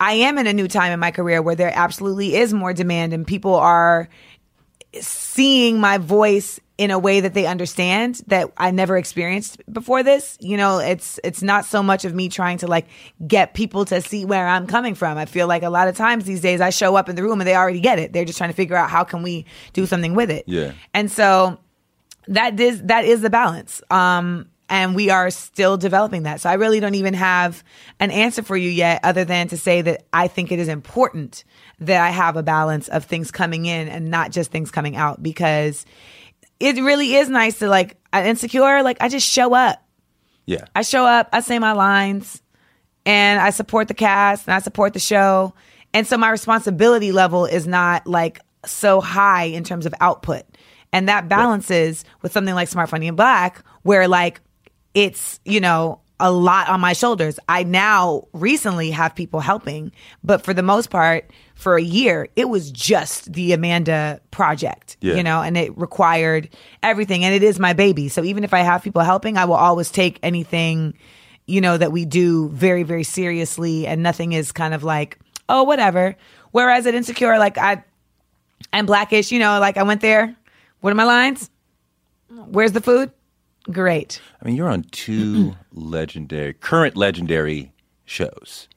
I 0.00 0.14
am 0.14 0.38
in 0.38 0.48
a 0.48 0.52
new 0.52 0.66
time 0.66 0.90
in 0.90 0.98
my 0.98 1.12
career 1.12 1.40
where 1.40 1.54
there 1.54 1.70
absolutely 1.72 2.34
is 2.34 2.52
more 2.52 2.72
demand 2.72 3.12
and 3.12 3.24
people 3.24 3.54
are 3.54 4.08
seeing 5.00 5.80
my 5.80 5.98
voice 5.98 6.60
in 6.78 6.90
a 6.90 6.98
way 6.98 7.20
that 7.20 7.32
they 7.34 7.46
understand 7.46 8.20
that 8.26 8.50
I 8.56 8.70
never 8.70 8.96
experienced 8.96 9.62
before 9.72 10.02
this. 10.02 10.36
You 10.40 10.56
know, 10.56 10.78
it's 10.78 11.20
it's 11.22 11.42
not 11.42 11.64
so 11.64 11.82
much 11.82 12.04
of 12.04 12.14
me 12.14 12.28
trying 12.28 12.58
to 12.58 12.66
like 12.66 12.88
get 13.26 13.54
people 13.54 13.84
to 13.86 14.00
see 14.00 14.24
where 14.24 14.48
I'm 14.48 14.66
coming 14.66 14.94
from. 14.94 15.16
I 15.16 15.26
feel 15.26 15.46
like 15.46 15.62
a 15.62 15.70
lot 15.70 15.88
of 15.88 15.96
times 15.96 16.24
these 16.24 16.40
days 16.40 16.60
I 16.60 16.70
show 16.70 16.96
up 16.96 17.08
in 17.08 17.16
the 17.16 17.22
room 17.22 17.40
and 17.40 17.48
they 17.48 17.54
already 17.54 17.80
get 17.80 17.98
it. 17.98 18.12
They're 18.12 18.24
just 18.24 18.38
trying 18.38 18.50
to 18.50 18.56
figure 18.56 18.76
out 18.76 18.90
how 18.90 19.04
can 19.04 19.22
we 19.22 19.46
do 19.72 19.86
something 19.86 20.14
with 20.14 20.30
it. 20.30 20.44
Yeah. 20.46 20.72
And 20.92 21.10
so 21.10 21.58
that 22.28 22.58
is 22.58 22.82
that 22.84 23.04
is 23.04 23.20
the 23.20 23.30
balance. 23.30 23.82
Um 23.90 24.48
and 24.68 24.94
we 24.94 25.10
are 25.10 25.30
still 25.30 25.76
developing 25.76 26.22
that. 26.22 26.40
So 26.40 26.48
I 26.48 26.54
really 26.54 26.80
don't 26.80 26.94
even 26.94 27.12
have 27.12 27.62
an 28.00 28.10
answer 28.10 28.42
for 28.42 28.56
you 28.56 28.70
yet 28.70 29.00
other 29.04 29.24
than 29.24 29.48
to 29.48 29.58
say 29.58 29.82
that 29.82 30.06
I 30.14 30.28
think 30.28 30.50
it 30.50 30.58
is 30.58 30.68
important 30.68 31.44
that 31.86 32.02
I 32.02 32.10
have 32.10 32.36
a 32.36 32.42
balance 32.42 32.88
of 32.88 33.04
things 33.04 33.30
coming 33.30 33.66
in 33.66 33.88
and 33.88 34.10
not 34.10 34.30
just 34.30 34.50
things 34.50 34.70
coming 34.70 34.96
out 34.96 35.22
because 35.22 35.84
it 36.60 36.76
really 36.76 37.14
is 37.14 37.28
nice 37.28 37.58
to 37.60 37.68
like 37.68 37.96
insecure 38.14 38.82
like 38.82 38.98
I 39.00 39.08
just 39.08 39.28
show 39.28 39.54
up. 39.54 39.82
Yeah. 40.46 40.64
I 40.74 40.82
show 40.82 41.06
up, 41.06 41.28
I 41.32 41.40
say 41.40 41.58
my 41.58 41.72
lines, 41.72 42.42
and 43.06 43.40
I 43.40 43.50
support 43.50 43.88
the 43.88 43.94
cast 43.94 44.46
and 44.46 44.54
I 44.54 44.58
support 44.58 44.92
the 44.92 45.00
show. 45.00 45.54
And 45.94 46.06
so 46.06 46.16
my 46.16 46.30
responsibility 46.30 47.12
level 47.12 47.46
is 47.46 47.66
not 47.66 48.06
like 48.06 48.40
so 48.64 49.00
high 49.00 49.44
in 49.44 49.64
terms 49.64 49.86
of 49.86 49.94
output. 50.00 50.42
And 50.92 51.08
that 51.08 51.28
balances 51.28 52.04
with 52.20 52.32
something 52.32 52.54
like 52.54 52.68
Smart 52.68 52.90
Funny 52.90 53.08
and 53.08 53.16
Black, 53.16 53.64
where 53.82 54.08
like 54.08 54.40
it's, 54.94 55.40
you 55.44 55.60
know, 55.60 56.00
a 56.22 56.30
lot 56.30 56.68
on 56.68 56.80
my 56.80 56.92
shoulders. 56.92 57.38
I 57.48 57.64
now 57.64 58.28
recently 58.32 58.92
have 58.92 59.14
people 59.14 59.40
helping, 59.40 59.90
but 60.22 60.44
for 60.44 60.54
the 60.54 60.62
most 60.62 60.88
part, 60.88 61.28
for 61.56 61.76
a 61.76 61.82
year, 61.82 62.28
it 62.36 62.48
was 62.48 62.70
just 62.70 63.32
the 63.32 63.52
Amanda 63.52 64.20
project, 64.30 64.96
Yeah. 65.00 65.14
you 65.16 65.22
know, 65.24 65.42
and 65.42 65.56
it 65.56 65.76
required 65.76 66.48
everything. 66.82 67.24
And 67.24 67.34
it 67.34 67.42
is 67.42 67.58
my 67.58 67.72
baby. 67.72 68.08
So 68.08 68.22
even 68.22 68.44
if 68.44 68.54
I 68.54 68.60
have 68.60 68.82
people 68.84 69.02
helping, 69.02 69.36
I 69.36 69.44
will 69.46 69.56
always 69.56 69.90
take 69.90 70.20
anything, 70.22 70.94
you 71.46 71.60
know, 71.60 71.76
that 71.76 71.90
we 71.90 72.04
do 72.04 72.48
very, 72.50 72.84
very 72.84 73.02
seriously 73.04 73.86
and 73.86 74.02
nothing 74.02 74.32
is 74.32 74.52
kind 74.52 74.74
of 74.74 74.84
like, 74.84 75.18
oh, 75.48 75.64
whatever. 75.64 76.16
Whereas 76.52 76.86
at 76.86 76.94
Insecure, 76.94 77.36
like 77.38 77.58
I, 77.58 77.82
I'm 78.72 78.86
Black-ish, 78.86 79.32
you 79.32 79.40
know, 79.40 79.58
like 79.58 79.76
I 79.76 79.82
went 79.82 80.00
there. 80.02 80.36
What 80.82 80.92
are 80.92 80.96
my 80.96 81.04
lines? 81.04 81.50
Where's 82.28 82.72
the 82.72 82.80
food? 82.80 83.10
Great. 83.70 84.20
I 84.42 84.46
mean, 84.46 84.56
you're 84.56 84.68
on 84.68 84.82
two 84.90 85.54
legendary, 85.72 86.52
current 86.54 86.96
legendary 86.96 87.72
shows. 88.04 88.68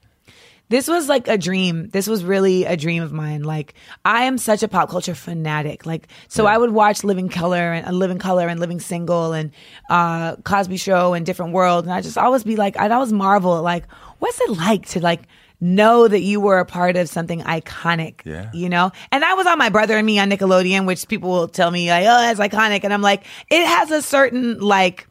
This 0.69 0.88
was 0.88 1.07
like 1.07 1.27
a 1.27 1.38
dream. 1.38 1.89
This 1.89 2.07
was 2.07 2.23
really 2.23 2.65
a 2.65 2.75
dream 2.75 3.03
of 3.03 3.13
mine. 3.13 3.43
Like 3.43 3.75
I 4.03 4.23
am 4.23 4.39
such 4.39 4.63
a 4.63 4.67
pop 4.67 4.89
culture 4.89 5.13
fanatic. 5.13 5.86
Like 5.86 6.07
so 6.27 6.47
I 6.47 6.57
would 6.57 6.71
watch 6.71 7.03
Living 7.03 7.29
Color 7.29 7.73
and 7.73 7.88
uh, 7.88 7.91
Living 7.91 8.17
Color 8.17 8.47
and 8.47 8.59
Living 8.59 8.79
Single 8.79 9.33
and 9.33 9.51
uh 9.91 10.38
Cosby 10.38 10.77
Show 10.77 11.13
and 11.13 11.23
Different 11.23 11.53
World 11.53 11.86
and 11.86 11.93
I 11.93 12.01
just 12.01 12.17
always 12.17 12.43
be 12.43 12.55
like 12.55 12.77
I'd 12.77 12.91
always 12.91 13.13
marvel 13.13 13.55
at 13.57 13.63
like 13.63 13.86
what's 14.17 14.41
it 14.41 14.57
like 14.57 14.88
to 14.88 15.01
like 15.01 15.21
know 15.60 16.08
that 16.08 16.22
you 16.22 16.39
were 16.39 16.60
a 16.60 16.66
part 16.66 16.97
of 16.97 17.10
something 17.10 17.41
iconic. 17.41 18.22
Yeah. 18.26 18.49
You 18.53 18.70
know? 18.70 18.91
And 19.12 19.24
I 19.24 19.34
was 19.34 19.47
on 19.47 19.58
my 19.58 19.70
brother 19.70 19.97
and 19.97 20.06
me 20.06 20.20
on 20.20 20.30
Nickelodeon, 20.30 20.86
which 20.86 21.08
people 21.08 21.30
will 21.30 21.47
tell 21.47 21.72
me 21.72 21.89
like, 21.89 22.03
oh, 22.03 22.06
that's 22.06 22.39
iconic. 22.39 22.84
And 22.84 22.93
I'm 22.93 23.01
like, 23.01 23.24
it 23.49 23.66
has 23.66 23.91
a 23.91 24.01
certain 24.01 24.60
like 24.60 25.08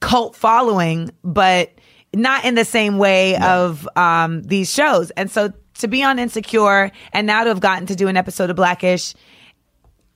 cult 0.00 0.36
following, 0.36 1.10
but 1.22 1.72
not 2.14 2.44
in 2.44 2.54
the 2.54 2.64
same 2.64 2.98
way 2.98 3.36
of 3.36 3.88
um, 3.96 4.42
these 4.42 4.72
shows. 4.72 5.10
And 5.12 5.30
so 5.30 5.52
to 5.78 5.88
be 5.88 6.02
on 6.02 6.18
Insecure 6.18 6.92
and 7.12 7.26
now 7.26 7.44
to 7.44 7.48
have 7.48 7.60
gotten 7.60 7.86
to 7.86 7.96
do 7.96 8.08
an 8.08 8.16
episode 8.16 8.50
of 8.50 8.56
Black-ish, 8.56 9.14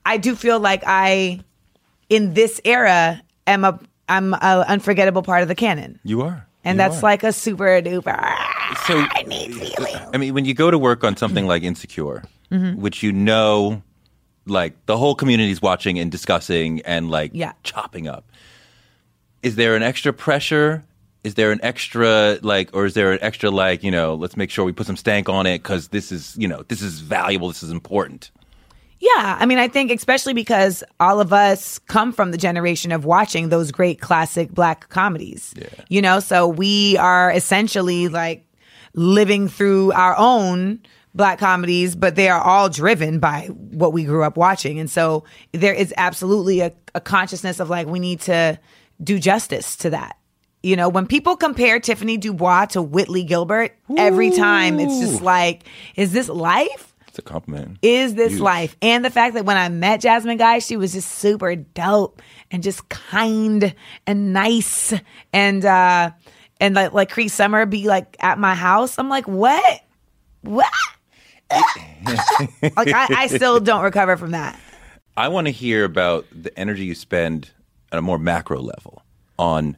I 0.04 0.18
do 0.18 0.36
feel 0.36 0.60
like 0.60 0.82
I, 0.86 1.40
in 2.08 2.34
this 2.34 2.60
era, 2.64 3.22
am 3.46 3.64
a 3.64 3.80
I'm 4.08 4.34
an 4.34 4.40
unforgettable 4.40 5.22
part 5.22 5.42
of 5.42 5.48
the 5.48 5.54
canon. 5.54 5.98
You 6.04 6.22
are. 6.22 6.45
And 6.66 6.76
You 6.76 6.78
that's 6.78 6.98
are. 6.98 7.02
like 7.02 7.22
a 7.22 7.32
super 7.32 7.80
duper. 7.80 8.18
so. 8.86 8.98
Ah, 8.98 9.08
I 9.12 9.22
need 9.22 9.52
uh, 9.52 9.64
feeling. 9.64 9.96
I 10.12 10.18
mean, 10.18 10.34
when 10.34 10.44
you 10.44 10.52
go 10.52 10.70
to 10.70 10.78
work 10.78 11.04
on 11.04 11.16
something 11.16 11.42
mm-hmm. 11.44 11.48
like 11.48 11.62
Insecure, 11.62 12.24
Mm-hmm. 12.50 12.80
which 12.80 13.02
you 13.02 13.12
know, 13.12 13.82
like 14.46 14.74
the 14.86 14.96
whole 14.96 15.14
community's 15.16 15.60
watching 15.60 15.98
and 15.98 16.12
discussing 16.12 16.80
and 16.82 17.10
like 17.10 17.30
Yeah. 17.34 17.52
chopping 17.64 18.06
up, 18.06 18.24
is 19.42 19.56
there 19.56 19.74
an 19.74 19.82
extra 19.82 20.12
pressure? 20.12 20.84
Is 21.24 21.34
there 21.34 21.50
an 21.50 21.58
extra 21.62 22.38
like, 22.42 22.70
or 22.72 22.86
is 22.86 22.94
there 22.94 23.10
an 23.12 23.18
extra 23.20 23.50
like, 23.50 23.82
you 23.82 23.90
know, 23.90 24.14
let's 24.14 24.36
make 24.36 24.50
sure 24.50 24.64
we 24.64 24.72
put 24.72 24.86
some 24.86 24.96
stank 24.96 25.28
on 25.28 25.44
it 25.46 25.60
because 25.62 25.88
this 25.88 26.12
is, 26.12 26.36
you 26.38 26.46
know, 26.46 26.62
this 26.68 26.82
is 26.82 27.00
valuable, 27.00 27.48
this 27.48 27.62
is 27.64 27.70
important. 27.72 28.30
Yeah, 28.98 29.36
I 29.38 29.44
mean, 29.44 29.58
I 29.58 29.68
think 29.68 29.90
especially 29.90 30.32
because 30.32 30.82
all 30.98 31.20
of 31.20 31.32
us 31.32 31.78
come 31.80 32.12
from 32.12 32.30
the 32.30 32.38
generation 32.38 32.92
of 32.92 33.04
watching 33.04 33.50
those 33.50 33.70
great 33.70 34.00
classic 34.00 34.50
black 34.50 34.88
comedies. 34.88 35.52
Yeah. 35.56 35.68
You 35.88 36.02
know, 36.02 36.20
so 36.20 36.48
we 36.48 36.96
are 36.96 37.30
essentially 37.30 38.08
like 38.08 38.46
living 38.94 39.48
through 39.48 39.92
our 39.92 40.14
own 40.16 40.80
black 41.14 41.38
comedies, 41.38 41.94
but 41.94 42.14
they 42.14 42.28
are 42.28 42.40
all 42.40 42.68
driven 42.68 43.18
by 43.18 43.46
what 43.48 43.92
we 43.92 44.04
grew 44.04 44.22
up 44.22 44.36
watching. 44.36 44.78
And 44.78 44.90
so 44.90 45.24
there 45.52 45.74
is 45.74 45.92
absolutely 45.96 46.60
a, 46.60 46.72
a 46.94 47.00
consciousness 47.00 47.60
of 47.60 47.68
like, 47.70 47.86
we 47.86 47.98
need 47.98 48.20
to 48.22 48.58
do 49.02 49.18
justice 49.18 49.76
to 49.76 49.90
that. 49.90 50.16
You 50.62 50.74
know, 50.74 50.88
when 50.88 51.06
people 51.06 51.36
compare 51.36 51.78
Tiffany 51.80 52.16
Dubois 52.16 52.66
to 52.66 52.82
Whitley 52.82 53.24
Gilbert, 53.24 53.76
every 53.96 54.30
time 54.30 54.80
it's 54.80 54.98
just 54.98 55.22
like, 55.22 55.64
is 55.94 56.12
this 56.12 56.28
life? 56.28 56.94
It's 57.16 57.26
a 57.26 57.30
compliment. 57.32 57.78
is 57.80 58.14
this 58.14 58.32
Huge. 58.32 58.40
life? 58.42 58.76
And 58.82 59.02
the 59.02 59.08
fact 59.10 59.34
that 59.34 59.46
when 59.46 59.56
I 59.56 59.70
met 59.70 60.02
Jasmine 60.02 60.36
Guy, 60.36 60.58
she 60.58 60.76
was 60.76 60.92
just 60.92 61.10
super 61.12 61.54
dope 61.56 62.20
and 62.50 62.62
just 62.62 62.86
kind 62.90 63.74
and 64.06 64.32
nice 64.34 64.92
and 65.32 65.64
uh 65.64 66.10
and 66.60 66.74
like 66.74 66.92
like 66.92 67.10
Cree 67.10 67.28
Summer 67.28 67.64
be 67.64 67.86
like 67.88 68.16
at 68.20 68.38
my 68.38 68.54
house. 68.54 68.98
I'm 68.98 69.08
like, 69.08 69.26
what? 69.26 69.80
What? 70.42 70.70
like 71.50 72.92
I, 72.92 73.06
I 73.10 73.26
still 73.28 73.60
don't 73.60 73.82
recover 73.82 74.16
from 74.16 74.32
that. 74.32 74.58
I 75.16 75.28
want 75.28 75.46
to 75.46 75.50
hear 75.52 75.84
about 75.84 76.26
the 76.32 76.56
energy 76.58 76.84
you 76.84 76.94
spend 76.94 77.50
at 77.92 77.98
a 77.98 78.02
more 78.02 78.18
macro 78.18 78.60
level 78.60 79.02
on 79.38 79.76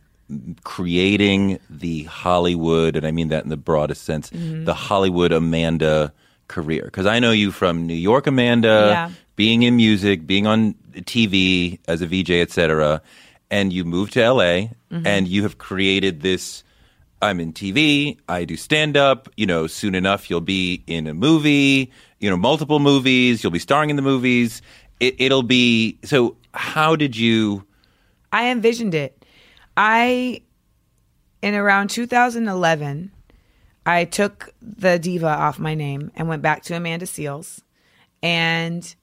creating 0.64 1.59
the 1.70 2.03
Hollywood, 2.05 2.97
and 2.97 3.07
I 3.07 3.11
mean 3.12 3.28
that 3.28 3.45
in 3.45 3.51
the 3.51 3.57
broadest 3.57 4.03
sense, 4.03 4.30
Mm-hmm. 4.30 4.64
the 4.64 4.74
Hollywood 4.74 5.32
Amanda 5.32 6.12
career. 6.49 6.82
Because 6.84 7.07
I 7.07 7.18
know 7.18 7.30
you 7.30 7.53
from 7.53 7.86
New 7.86 7.94
York 7.94 8.26
Amanda, 8.26 8.88
Yeah. 8.90 9.11
being 9.36 9.62
in 9.62 9.76
music, 9.76 10.26
being 10.26 10.46
on 10.46 10.74
TV 10.94 11.78
as 11.86 12.03
a 12.03 12.07
VJ, 12.07 12.40
etc. 12.40 13.01
and 13.51 13.72
you 13.72 13.84
moved 13.84 14.12
to 14.14 14.20
LA 14.20 14.68
mm-hmm. 14.90 15.07
and 15.07 15.28
you 15.28 15.42
have 15.42 15.59
created 15.59 16.20
this 16.20 16.64
I'm 17.20 17.40
in 17.40 17.53
TV, 17.53 18.16
I 18.28 18.44
do 18.44 18.57
stand 18.57 18.96
up, 18.96 19.28
you 19.36 19.44
know, 19.44 19.66
soon 19.66 19.96
enough 19.96 20.30
you'll 20.30 20.40
be 20.40 20.84
in 20.86 21.09
a 21.09 21.14
movie, 21.14 21.90
you 22.20 22.30
know, 22.30 22.36
multiple 22.36 22.78
movies, 22.78 23.42
you'll 23.42 23.51
be 23.51 23.59
starring 23.59 23.90
in 23.90 23.96
the 23.96 24.03
movies. 24.03 24.62
It, 25.01 25.16
it'll 25.18 25.42
be 25.42 25.99
so 26.05 26.36
how 26.55 26.94
did 26.94 27.16
you 27.16 27.64
I 28.32 28.51
envisioned 28.51 28.94
it. 28.94 29.24
I, 29.76 30.42
in 31.40 31.55
around 31.55 31.90
2011, 31.90 33.11
I 33.89 34.05
took 34.05 34.53
the 34.61 34.99
diva 34.99 35.28
off 35.28 35.59
my 35.59 35.74
name 35.74 36.12
and 36.14 36.28
went 36.28 36.43
back 36.43 36.62
to 36.64 36.76
Amanda 36.76 37.07
Seales. 37.07 37.62
And 38.22 38.95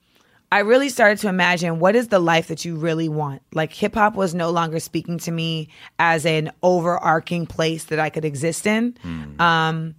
I 0.51 0.59
really 0.59 0.89
started 0.89 1.17
to 1.19 1.27
imagine 1.27 1.79
what 1.79 1.95
is 1.95 2.09
the 2.09 2.19
life 2.19 2.49
that 2.49 2.65
you 2.65 2.75
really 2.75 3.09
want. 3.09 3.41
Like 3.51 3.73
hip 3.73 3.95
hop 3.95 4.13
was 4.13 4.35
no 4.35 4.51
longer 4.51 4.79
speaking 4.79 5.17
to 5.19 5.31
me 5.31 5.69
as 5.97 6.27
an 6.27 6.51
overarching 6.61 7.47
place 7.47 7.85
that 7.85 7.99
I 7.99 8.11
could 8.11 8.25
exist 8.25 8.67
in. 8.67 8.95
Um, 9.39 9.95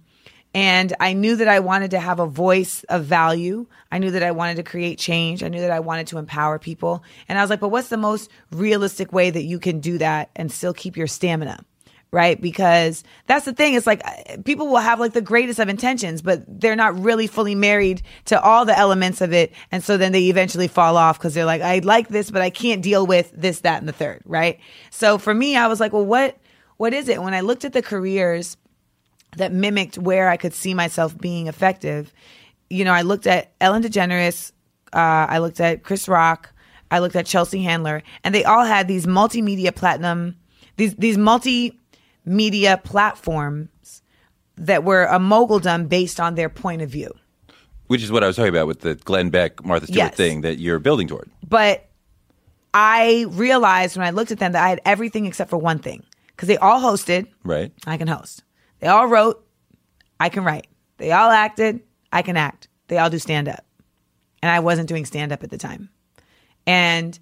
and 0.53 0.93
I 1.01 1.11
knew 1.11 1.35
that 1.35 1.49
I 1.49 1.59
wanted 1.59 1.91
to 1.91 1.99
have 1.99 2.21
a 2.21 2.25
voice 2.25 2.85
of 2.85 3.03
value. 3.03 3.67
I 3.91 3.97
knew 3.99 4.11
that 4.11 4.23
I 4.23 4.31
wanted 4.31 4.55
to 4.55 4.63
create 4.63 4.99
change. 4.99 5.43
I 5.43 5.49
knew 5.49 5.59
that 5.59 5.69
I 5.69 5.81
wanted 5.81 6.07
to 6.07 6.17
empower 6.17 6.59
people. 6.59 7.03
And 7.27 7.37
I 7.37 7.41
was 7.41 7.49
like, 7.49 7.59
but 7.59 7.69
what's 7.69 7.89
the 7.89 7.97
most 7.97 8.31
realistic 8.51 9.11
way 9.11 9.29
that 9.31 9.43
you 9.43 9.59
can 9.59 9.81
do 9.81 9.97
that 9.97 10.29
and 10.33 10.49
still 10.49 10.73
keep 10.73 10.95
your 10.95 11.07
stamina? 11.07 11.59
Right? 12.11 12.39
Because 12.39 13.03
that's 13.25 13.45
the 13.45 13.53
thing. 13.53 13.73
It's 13.73 13.85
like 13.85 14.01
uh, 14.05 14.37
people 14.45 14.67
will 14.67 14.77
have 14.77 14.99
like 14.99 15.13
the 15.13 15.21
greatest 15.21 15.59
of 15.59 15.67
intentions, 15.67 16.21
but 16.21 16.43
they're 16.47 16.75
not 16.75 16.97
really 16.97 17.27
fully 17.27 17.53
married 17.53 18.01
to 18.25 18.41
all 18.41 18.65
the 18.65 18.77
elements 18.77 19.19
of 19.19 19.33
it. 19.33 19.51
And 19.71 19.83
so 19.83 19.97
then 19.97 20.13
they 20.13 20.23
eventually 20.23 20.69
fall 20.69 20.95
off 20.95 21.19
because 21.19 21.33
they're 21.33 21.45
like, 21.45 21.61
I 21.61 21.79
like 21.79 22.07
this, 22.07 22.31
but 22.31 22.41
I 22.41 22.49
can't 22.49 22.81
deal 22.81 23.05
with 23.05 23.31
this, 23.35 23.59
that, 23.61 23.79
and 23.79 23.89
the 23.89 23.93
third. 23.93 24.21
Right? 24.25 24.59
So 24.89 25.17
for 25.17 25.33
me, 25.33 25.57
I 25.57 25.67
was 25.67 25.79
like, 25.81 25.91
well, 25.91 26.05
what, 26.05 26.37
what 26.77 26.93
is 26.93 27.09
it? 27.09 27.21
When 27.21 27.33
I 27.33 27.41
looked 27.41 27.65
at 27.65 27.73
the 27.73 27.81
careers 27.81 28.55
that 29.35 29.51
mimicked 29.51 29.97
where 29.97 30.29
I 30.29 30.37
could 30.37 30.53
see 30.53 30.73
myself 30.73 31.17
being 31.17 31.47
effective. 31.47 32.13
You 32.69 32.85
know, 32.85 32.93
I 32.93 33.01
looked 33.01 33.27
at 33.27 33.51
Ellen 33.59 33.83
DeGeneres, 33.83 34.51
uh, 34.93 35.27
I 35.29 35.39
looked 35.39 35.59
at 35.59 35.83
Chris 35.83 36.07
Rock, 36.07 36.53
I 36.89 36.99
looked 36.99 37.15
at 37.15 37.25
Chelsea 37.25 37.61
Handler, 37.63 38.03
and 38.23 38.33
they 38.33 38.45
all 38.45 38.63
had 38.63 38.87
these 38.87 39.05
multimedia 39.05 39.75
platinum, 39.75 40.37
these 40.77 40.95
these 40.95 41.17
multimedia 42.27 42.83
platforms 42.83 44.01
that 44.55 44.83
were 44.83 45.03
a 45.05 45.19
moguldom 45.19 45.87
based 45.87 46.19
on 46.19 46.35
their 46.35 46.49
point 46.49 46.81
of 46.81 46.89
view. 46.89 47.11
which 47.87 48.03
is 48.03 48.11
what 48.11 48.21
I 48.21 48.27
was 48.27 48.35
talking 48.35 48.49
about 48.49 48.67
with 48.67 48.81
the 48.81 48.95
Glenn 48.95 49.29
Beck 49.29 49.63
Martha 49.63 49.85
Stewart 49.87 49.97
Yes. 49.97 50.15
thing 50.15 50.41
that 50.41 50.59
you're 50.59 50.79
building 50.79 51.07
toward. 51.07 51.29
But 51.47 51.87
I 52.73 53.25
realized 53.29 53.95
when 53.95 54.05
I 54.05 54.09
looked 54.09 54.31
at 54.31 54.39
them 54.39 54.51
that 54.51 54.61
I 54.63 54.67
had 54.67 54.81
everything 54.83 55.25
except 55.25 55.49
for 55.49 55.57
one 55.57 55.79
thing 55.79 56.03
because 56.29 56.47
they 56.49 56.57
all 56.57 56.81
hosted. 56.81 57.27
Right. 57.45 57.71
I 57.85 57.95
can 57.95 58.07
host. 58.09 58.43
They 58.79 58.87
all 58.87 59.07
wrote, 59.07 59.41
I 60.19 60.27
can 60.27 60.43
write. 60.43 60.67
They 60.97 61.13
all 61.13 61.31
acted, 61.31 61.79
I 62.11 62.23
can 62.23 62.35
act. 62.35 62.67
They 62.89 62.97
all 62.97 63.09
do 63.09 63.19
stand 63.19 63.47
up. 63.47 63.63
And 64.41 64.51
I 64.51 64.59
wasn't 64.59 64.89
doing 64.89 65.05
stand 65.05 65.31
up 65.31 65.43
at 65.43 65.49
the 65.49 65.57
time. 65.57 65.89
And 66.65 67.17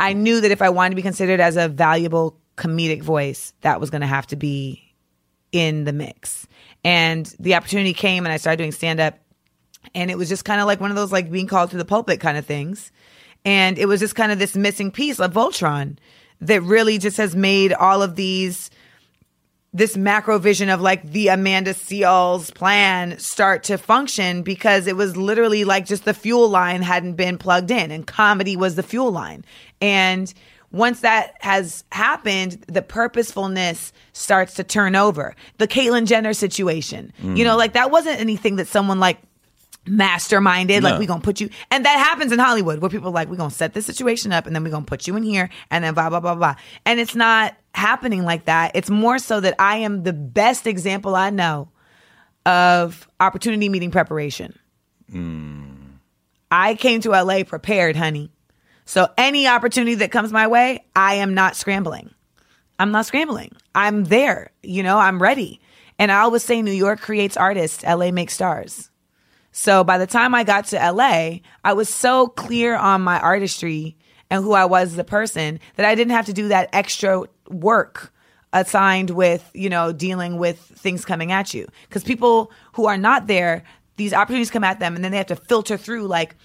I 0.00 0.12
knew 0.14 0.40
that 0.40 0.50
if 0.50 0.60
I 0.60 0.70
wanted 0.70 0.90
to 0.90 0.96
be 0.96 1.02
considered 1.02 1.38
as 1.40 1.56
a 1.56 1.68
valuable 1.68 2.39
comedic 2.56 3.02
voice, 3.02 3.52
that 3.62 3.80
was 3.80 3.90
going 3.90 4.00
to 4.00 4.06
have 4.06 4.26
to 4.28 4.36
be 4.36 4.94
in 5.52 5.84
the 5.84 5.92
mix. 5.92 6.46
And 6.84 7.26
the 7.38 7.54
opportunity 7.54 7.92
came 7.92 8.24
and 8.24 8.32
I 8.32 8.36
started 8.36 8.58
doing 8.58 8.72
stand 8.72 9.00
up 9.00 9.18
and 9.94 10.10
it 10.10 10.18
was 10.18 10.28
just 10.28 10.44
kind 10.44 10.60
of 10.60 10.66
like 10.66 10.80
one 10.80 10.90
of 10.90 10.96
those 10.96 11.12
like 11.12 11.30
being 11.30 11.46
called 11.46 11.70
to 11.70 11.76
the 11.76 11.84
pulpit 11.84 12.20
kind 12.20 12.36
of 12.38 12.46
things. 12.46 12.92
And 13.44 13.78
it 13.78 13.86
was 13.86 14.00
just 14.00 14.14
kind 14.14 14.30
of 14.32 14.38
this 14.38 14.54
missing 14.54 14.90
piece 14.90 15.18
of 15.18 15.32
Voltron 15.32 15.96
that 16.40 16.62
really 16.62 16.98
just 16.98 17.16
has 17.16 17.34
made 17.34 17.72
all 17.72 18.02
of 18.02 18.16
these 18.16 18.70
this 19.72 19.96
macro 19.96 20.36
vision 20.38 20.68
of 20.68 20.80
like 20.80 21.08
the 21.12 21.28
Amanda 21.28 21.72
Seales 21.72 22.52
plan 22.52 23.16
start 23.20 23.62
to 23.64 23.78
function 23.78 24.42
because 24.42 24.88
it 24.88 24.96
was 24.96 25.16
literally 25.16 25.62
like 25.62 25.86
just 25.86 26.04
the 26.04 26.12
fuel 26.12 26.48
line 26.48 26.82
hadn't 26.82 27.14
been 27.14 27.38
plugged 27.38 27.70
in 27.70 27.92
and 27.92 28.04
comedy 28.04 28.56
was 28.56 28.74
the 28.74 28.82
fuel 28.82 29.12
line. 29.12 29.44
And 29.80 30.32
once 30.72 31.00
that 31.00 31.34
has 31.40 31.84
happened, 31.90 32.64
the 32.68 32.82
purposefulness 32.82 33.92
starts 34.12 34.54
to 34.54 34.64
turn 34.64 34.94
over. 34.94 35.34
The 35.58 35.66
Caitlyn 35.66 36.06
Jenner 36.06 36.32
situation, 36.32 37.12
you 37.20 37.28
mm. 37.28 37.44
know, 37.44 37.56
like 37.56 37.72
that 37.72 37.90
wasn't 37.90 38.20
anything 38.20 38.56
that 38.56 38.68
someone 38.68 39.00
like 39.00 39.18
masterminded 39.86 40.82
like 40.82 40.98
we 40.98 41.06
gonna 41.06 41.22
put 41.22 41.40
you 41.40 41.48
and 41.70 41.86
that 41.86 41.98
happens 41.98 42.30
in 42.30 42.38
hollywood 42.38 42.80
where 42.80 42.90
people 42.90 43.08
are 43.08 43.12
like 43.12 43.28
we're 43.28 43.36
gonna 43.36 43.50
set 43.50 43.72
this 43.72 43.86
situation 43.86 44.30
up 44.30 44.46
and 44.46 44.54
then 44.54 44.62
we're 44.62 44.70
gonna 44.70 44.84
put 44.84 45.06
you 45.06 45.16
in 45.16 45.22
here 45.22 45.48
and 45.70 45.82
then 45.82 45.94
blah 45.94 46.10
blah 46.10 46.20
blah 46.20 46.34
blah. 46.34 46.54
And 46.84 47.00
it's 47.00 47.14
not 47.14 47.56
happening 47.74 48.22
like 48.24 48.44
that. 48.44 48.72
It's 48.74 48.90
more 48.90 49.18
so 49.18 49.40
that 49.40 49.54
i 49.58 49.78
am 49.78 50.02
the 50.02 50.12
best 50.12 50.66
example 50.66 51.16
i 51.16 51.30
know 51.30 51.70
of 52.46 53.08
opportunity 53.20 53.68
meeting 53.68 53.90
preparation. 53.90 54.58
Mm. 55.12 55.98
I 56.50 56.74
came 56.74 57.00
to 57.00 57.10
la 57.10 57.42
prepared 57.44 57.96
honey 57.96 58.30
so 58.90 59.08
any 59.16 59.46
opportunity 59.46 59.94
that 59.94 60.10
comes 60.10 60.32
my 60.32 60.46
way 60.46 60.84
i 60.94 61.14
am 61.14 61.34
not 61.34 61.56
scrambling 61.56 62.10
i'm 62.78 62.90
not 62.90 63.06
scrambling 63.06 63.52
i'm 63.74 64.04
there 64.04 64.50
you 64.62 64.82
know 64.82 64.98
i'm 64.98 65.20
ready 65.20 65.60
and 65.98 66.10
i 66.10 66.20
always 66.20 66.42
say 66.42 66.60
new 66.62 66.70
york 66.70 67.00
creates 67.00 67.36
artists 67.36 67.84
la 67.84 68.10
makes 68.10 68.34
stars 68.34 68.90
so 69.52 69.82
by 69.82 69.98
the 69.98 70.06
time 70.06 70.34
I 70.34 70.44
got 70.44 70.66
to 70.66 70.76
LA, 70.76 71.38
I 71.64 71.72
was 71.72 71.88
so 71.88 72.28
clear 72.28 72.76
on 72.76 73.02
my 73.02 73.18
artistry 73.18 73.96
and 74.30 74.44
who 74.44 74.52
I 74.52 74.64
was 74.64 74.92
as 74.92 74.98
a 74.98 75.04
person 75.04 75.58
that 75.76 75.86
I 75.86 75.94
didn't 75.94 76.12
have 76.12 76.26
to 76.26 76.32
do 76.32 76.48
that 76.48 76.68
extra 76.72 77.24
work 77.48 78.12
assigned 78.52 79.10
with, 79.10 79.48
you 79.54 79.68
know, 79.68 79.92
dealing 79.92 80.38
with 80.38 80.58
things 80.58 81.04
coming 81.04 81.32
at 81.32 81.52
you. 81.52 81.66
Because 81.88 82.04
people 82.04 82.52
who 82.74 82.86
are 82.86 82.96
not 82.96 83.26
there, 83.26 83.64
these 83.96 84.12
opportunities 84.12 84.50
come 84.50 84.64
at 84.64 84.78
them 84.78 84.94
and 84.94 85.04
then 85.04 85.10
they 85.10 85.18
have 85.18 85.26
to 85.26 85.36
filter 85.36 85.76
through 85.76 86.06
like, 86.06 86.36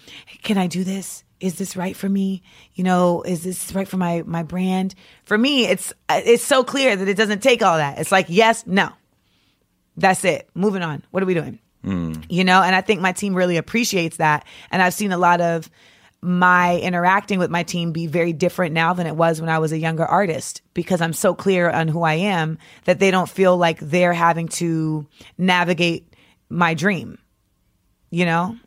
can 0.41 0.57
I 0.57 0.67
do 0.67 0.83
this? 0.83 1.23
Is 1.39 1.55
this 1.55 1.75
right 1.75 1.95
for 1.95 2.07
me? 2.07 2.41
You 2.73 2.83
know, 2.83 3.21
is 3.23 3.43
this 3.43 3.73
right 3.73 3.87
for 3.87 3.97
my 3.97 4.23
my 4.25 4.43
brand? 4.43 4.95
For 5.25 5.37
me, 5.37 5.65
it's 5.65 5.93
it's 6.09 6.43
so 6.43 6.63
clear 6.63 6.95
that 6.95 7.07
it 7.07 7.17
doesn't 7.17 7.43
take 7.43 7.61
all 7.61 7.77
that. 7.77 7.99
It's 7.99 8.11
like 8.11 8.27
yes, 8.29 8.65
no. 8.65 8.89
That's 9.97 10.25
it. 10.25 10.49
Moving 10.53 10.81
on. 10.81 11.03
What 11.11 11.23
are 11.23 11.25
we 11.25 11.33
doing? 11.33 11.59
Hmm. 11.85 12.13
you 12.29 12.43
know 12.43 12.63
and 12.63 12.75
i 12.75 12.81
think 12.81 12.99
my 12.99 13.11
team 13.11 13.35
really 13.35 13.57
appreciates 13.57 14.17
that 14.17 14.43
and 14.71 14.81
i've 14.81 14.95
seen 14.95 15.11
a 15.11 15.19
lot 15.19 15.39
of 15.39 15.69
my 16.19 16.79
interacting 16.79 17.37
with 17.37 17.51
my 17.51 17.61
team 17.61 17.91
be 17.91 18.07
very 18.07 18.33
different 18.33 18.73
now 18.73 18.93
than 18.93 19.05
it 19.05 19.15
was 19.15 19.39
when 19.39 19.51
i 19.51 19.59
was 19.59 19.71
a 19.71 19.77
younger 19.77 20.03
artist 20.03 20.63
because 20.73 20.99
i'm 20.99 21.13
so 21.13 21.35
clear 21.35 21.69
on 21.69 21.87
who 21.87 22.01
i 22.01 22.15
am 22.15 22.57
that 22.85 22.97
they 22.97 23.11
don't 23.11 23.29
feel 23.29 23.55
like 23.55 23.77
they're 23.81 24.13
having 24.13 24.47
to 24.47 25.05
navigate 25.37 26.11
my 26.49 26.73
dream 26.73 27.19
you 28.09 28.25
know 28.25 28.57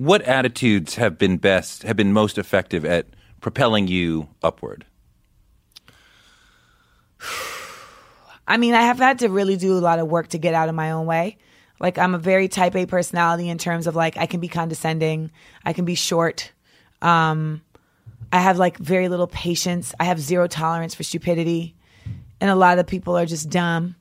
What 0.00 0.22
attitudes 0.22 0.94
have 0.94 1.18
been 1.18 1.36
best, 1.36 1.82
have 1.82 1.94
been 1.94 2.14
most 2.14 2.38
effective 2.38 2.86
at 2.86 3.04
propelling 3.42 3.86
you 3.86 4.28
upward? 4.42 4.86
I 8.48 8.56
mean, 8.56 8.72
I 8.72 8.80
have 8.80 8.96
had 8.96 9.18
to 9.18 9.28
really 9.28 9.58
do 9.58 9.76
a 9.76 9.78
lot 9.78 9.98
of 9.98 10.08
work 10.08 10.28
to 10.28 10.38
get 10.38 10.54
out 10.54 10.70
of 10.70 10.74
my 10.74 10.92
own 10.92 11.04
way. 11.04 11.36
Like, 11.80 11.98
I'm 11.98 12.14
a 12.14 12.18
very 12.18 12.48
type 12.48 12.74
A 12.76 12.86
personality 12.86 13.50
in 13.50 13.58
terms 13.58 13.86
of 13.86 13.94
like, 13.94 14.16
I 14.16 14.24
can 14.24 14.40
be 14.40 14.48
condescending, 14.48 15.32
I 15.66 15.74
can 15.74 15.84
be 15.84 15.96
short. 15.96 16.50
Um, 17.02 17.60
I 18.32 18.38
have 18.38 18.56
like 18.56 18.78
very 18.78 19.10
little 19.10 19.26
patience. 19.26 19.94
I 20.00 20.04
have 20.04 20.18
zero 20.18 20.46
tolerance 20.46 20.94
for 20.94 21.02
stupidity. 21.02 21.74
And 22.40 22.48
a 22.48 22.54
lot 22.54 22.78
of 22.78 22.86
people 22.86 23.18
are 23.18 23.26
just 23.26 23.50
dumb, 23.50 23.96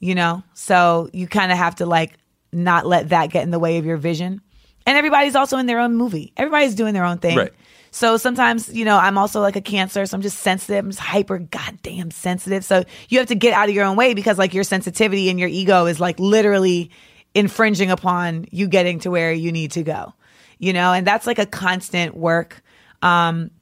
you 0.00 0.16
know? 0.16 0.42
So 0.54 1.10
you 1.12 1.28
kind 1.28 1.52
of 1.52 1.58
have 1.58 1.76
to 1.76 1.86
like 1.86 2.14
not 2.52 2.86
let 2.86 3.10
that 3.10 3.30
get 3.30 3.44
in 3.44 3.52
the 3.52 3.60
way 3.60 3.78
of 3.78 3.86
your 3.86 3.98
vision. 3.98 4.40
And 4.86 4.98
everybody's 4.98 5.34
also 5.34 5.58
in 5.58 5.66
their 5.66 5.80
own 5.80 5.94
movie, 5.96 6.32
everybody's 6.36 6.74
doing 6.74 6.94
their 6.94 7.04
own 7.04 7.18
thing. 7.18 7.36
Right. 7.36 7.52
So 7.90 8.16
sometimes, 8.16 8.74
you 8.74 8.84
know, 8.84 8.98
I'm 8.98 9.16
also 9.16 9.40
like 9.40 9.54
a 9.54 9.60
cancer, 9.60 10.04
so 10.04 10.16
I'm 10.16 10.20
just 10.20 10.40
sensitive. 10.40 10.84
I'm 10.84 10.90
just 10.90 11.00
hyper 11.00 11.38
goddamn 11.38 12.10
sensitive. 12.10 12.64
So 12.64 12.82
you 13.08 13.18
have 13.20 13.28
to 13.28 13.36
get 13.36 13.52
out 13.52 13.68
of 13.68 13.74
your 13.74 13.84
own 13.84 13.96
way 13.96 14.14
because 14.14 14.36
like 14.36 14.52
your 14.52 14.64
sensitivity 14.64 15.30
and 15.30 15.38
your 15.38 15.48
ego 15.48 15.86
is 15.86 16.00
like 16.00 16.18
literally 16.18 16.90
infringing 17.34 17.92
upon 17.92 18.46
you 18.50 18.66
getting 18.66 18.98
to 19.00 19.12
where 19.12 19.32
you 19.32 19.52
need 19.52 19.72
to 19.72 19.84
go. 19.84 20.12
You 20.58 20.72
know, 20.72 20.92
and 20.92 21.06
that's 21.06 21.26
like 21.26 21.38
a 21.38 21.46
constant 21.46 22.16
work. 22.16 22.62
Um 23.00 23.52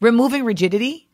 removing 0.00 0.44
rigidity 0.44 1.08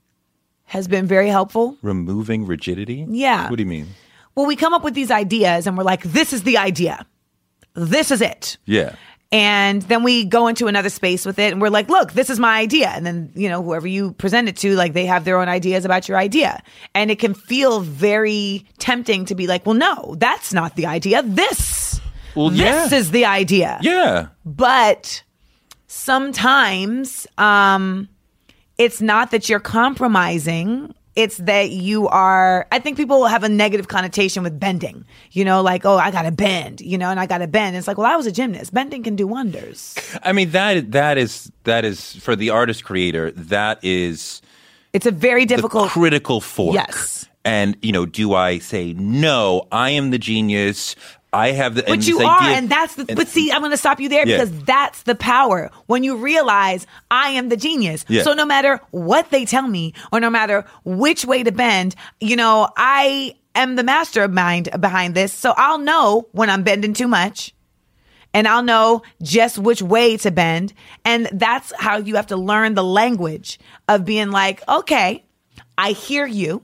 has 0.64 0.88
been 0.88 1.06
very 1.06 1.28
helpful. 1.28 1.76
Removing 1.82 2.46
rigidity? 2.46 3.06
Yeah. 3.08 3.48
What 3.48 3.56
do 3.56 3.62
you 3.62 3.68
mean? 3.68 3.86
Well, 4.34 4.46
we 4.46 4.56
come 4.56 4.74
up 4.74 4.82
with 4.82 4.94
these 4.94 5.10
ideas 5.10 5.66
and 5.66 5.78
we're 5.78 5.84
like, 5.84 6.02
this 6.02 6.32
is 6.32 6.42
the 6.42 6.58
idea. 6.58 7.06
This 7.74 8.10
is 8.10 8.20
it. 8.20 8.56
Yeah. 8.64 8.96
And 9.32 9.82
then 9.82 10.04
we 10.04 10.24
go 10.24 10.46
into 10.46 10.68
another 10.68 10.90
space 10.90 11.26
with 11.26 11.40
it 11.40 11.52
and 11.52 11.60
we're 11.60 11.68
like, 11.68 11.88
look, 11.88 12.12
this 12.12 12.30
is 12.30 12.38
my 12.38 12.58
idea. 12.58 12.88
And 12.88 13.04
then, 13.04 13.32
you 13.34 13.48
know, 13.48 13.62
whoever 13.62 13.86
you 13.88 14.12
present 14.12 14.48
it 14.48 14.56
to, 14.58 14.76
like 14.76 14.92
they 14.92 15.06
have 15.06 15.24
their 15.24 15.40
own 15.40 15.48
ideas 15.48 15.84
about 15.84 16.08
your 16.08 16.18
idea. 16.18 16.62
And 16.94 17.10
it 17.10 17.18
can 17.18 17.34
feel 17.34 17.80
very 17.80 18.64
tempting 18.78 19.24
to 19.24 19.34
be 19.34 19.48
like, 19.48 19.66
well, 19.66 19.74
no, 19.74 20.14
that's 20.18 20.52
not 20.52 20.76
the 20.76 20.86
idea. 20.86 21.22
This, 21.24 22.00
Well, 22.36 22.50
this 22.50 22.92
yeah. 22.92 22.96
is 22.96 23.10
the 23.10 23.24
idea. 23.24 23.78
Yeah. 23.82 24.28
But 24.44 25.24
sometimes, 25.88 27.26
um, 27.36 28.08
it's 28.78 29.00
not 29.00 29.30
that 29.32 29.48
you're 29.48 29.60
compromising. 29.60 30.94
It's 31.16 31.36
that 31.38 31.70
you 31.70 32.08
are, 32.08 32.66
I 32.72 32.80
think 32.80 32.96
people 32.96 33.24
have 33.26 33.44
a 33.44 33.48
negative 33.48 33.86
connotation 33.86 34.42
with 34.42 34.58
bending, 34.58 35.04
you 35.30 35.44
know, 35.44 35.62
like, 35.62 35.84
oh, 35.84 35.96
I 35.96 36.10
got 36.10 36.22
to 36.22 36.32
bend, 36.32 36.80
you 36.80 36.98
know, 36.98 37.08
and 37.08 37.20
I 37.20 37.26
got 37.26 37.38
to 37.38 37.46
bend. 37.46 37.76
It's 37.76 37.86
like, 37.86 37.98
well, 37.98 38.12
I 38.12 38.16
was 38.16 38.26
a 38.26 38.32
gymnast. 38.32 38.74
Bending 38.74 39.04
can 39.04 39.14
do 39.14 39.26
wonders. 39.26 39.94
I 40.24 40.32
mean 40.32 40.50
that 40.50 40.90
that 40.92 41.16
is 41.18 41.52
that 41.64 41.84
is 41.84 42.16
for 42.16 42.34
the 42.34 42.50
artist 42.50 42.82
creator. 42.84 43.30
That 43.30 43.78
is 43.84 44.42
It's 44.92 45.06
a 45.06 45.12
very 45.12 45.44
the 45.44 45.54
difficult. 45.56 45.90
critical 45.90 46.40
fork. 46.40 46.74
Yes. 46.74 47.28
And 47.44 47.76
you 47.82 47.92
know, 47.92 48.06
do 48.06 48.34
I 48.34 48.58
say 48.58 48.92
no? 48.94 49.68
I 49.70 49.90
am 49.90 50.10
the 50.10 50.18
genius. 50.18 50.96
I 51.34 51.52
have 51.52 51.74
the. 51.74 51.82
But 51.86 52.06
you 52.06 52.20
are, 52.20 52.40
idea- 52.40 52.56
and 52.56 52.68
that's 52.68 52.94
the. 52.94 53.04
and- 53.08 53.16
but 53.16 53.28
see, 53.28 53.50
I'm 53.52 53.60
going 53.60 53.70
to 53.72 53.76
stop 53.76 54.00
you 54.00 54.08
there 54.08 54.26
Yeah. 54.26 54.38
because 54.44 54.62
that's 54.64 55.02
the 55.02 55.14
power 55.14 55.70
when 55.86 56.04
you 56.04 56.16
realize 56.16 56.86
I 57.10 57.30
am 57.30 57.48
the 57.48 57.56
genius. 57.56 58.04
Yeah. 58.08 58.22
So 58.22 58.34
no 58.34 58.44
matter 58.46 58.80
what 58.90 59.30
they 59.30 59.44
tell 59.44 59.66
me, 59.66 59.94
or 60.12 60.20
no 60.20 60.30
matter 60.30 60.64
which 60.84 61.24
way 61.24 61.42
to 61.42 61.52
bend, 61.52 61.94
you 62.20 62.36
know, 62.36 62.68
I 62.76 63.34
am 63.54 63.76
the 63.76 63.82
mastermind 63.84 64.68
behind 64.80 65.14
this. 65.14 65.32
So 65.32 65.54
I'll 65.56 65.78
know 65.78 66.28
when 66.32 66.50
I'm 66.50 66.62
bending 66.62 66.92
too 66.94 67.08
much, 67.08 67.54
and 68.32 68.48
I'll 68.48 68.62
know 68.64 69.02
just 69.22 69.58
which 69.58 69.80
way 69.80 70.16
to 70.18 70.30
bend. 70.30 70.72
And 71.04 71.28
that's 71.32 71.72
how 71.78 71.98
you 71.98 72.16
have 72.16 72.26
to 72.28 72.36
learn 72.36 72.74
the 72.74 72.82
language 72.84 73.58
of 73.88 74.04
being 74.04 74.30
like, 74.32 74.60
okay, 74.68 75.24
I 75.78 75.92
hear 75.92 76.26
you 76.26 76.62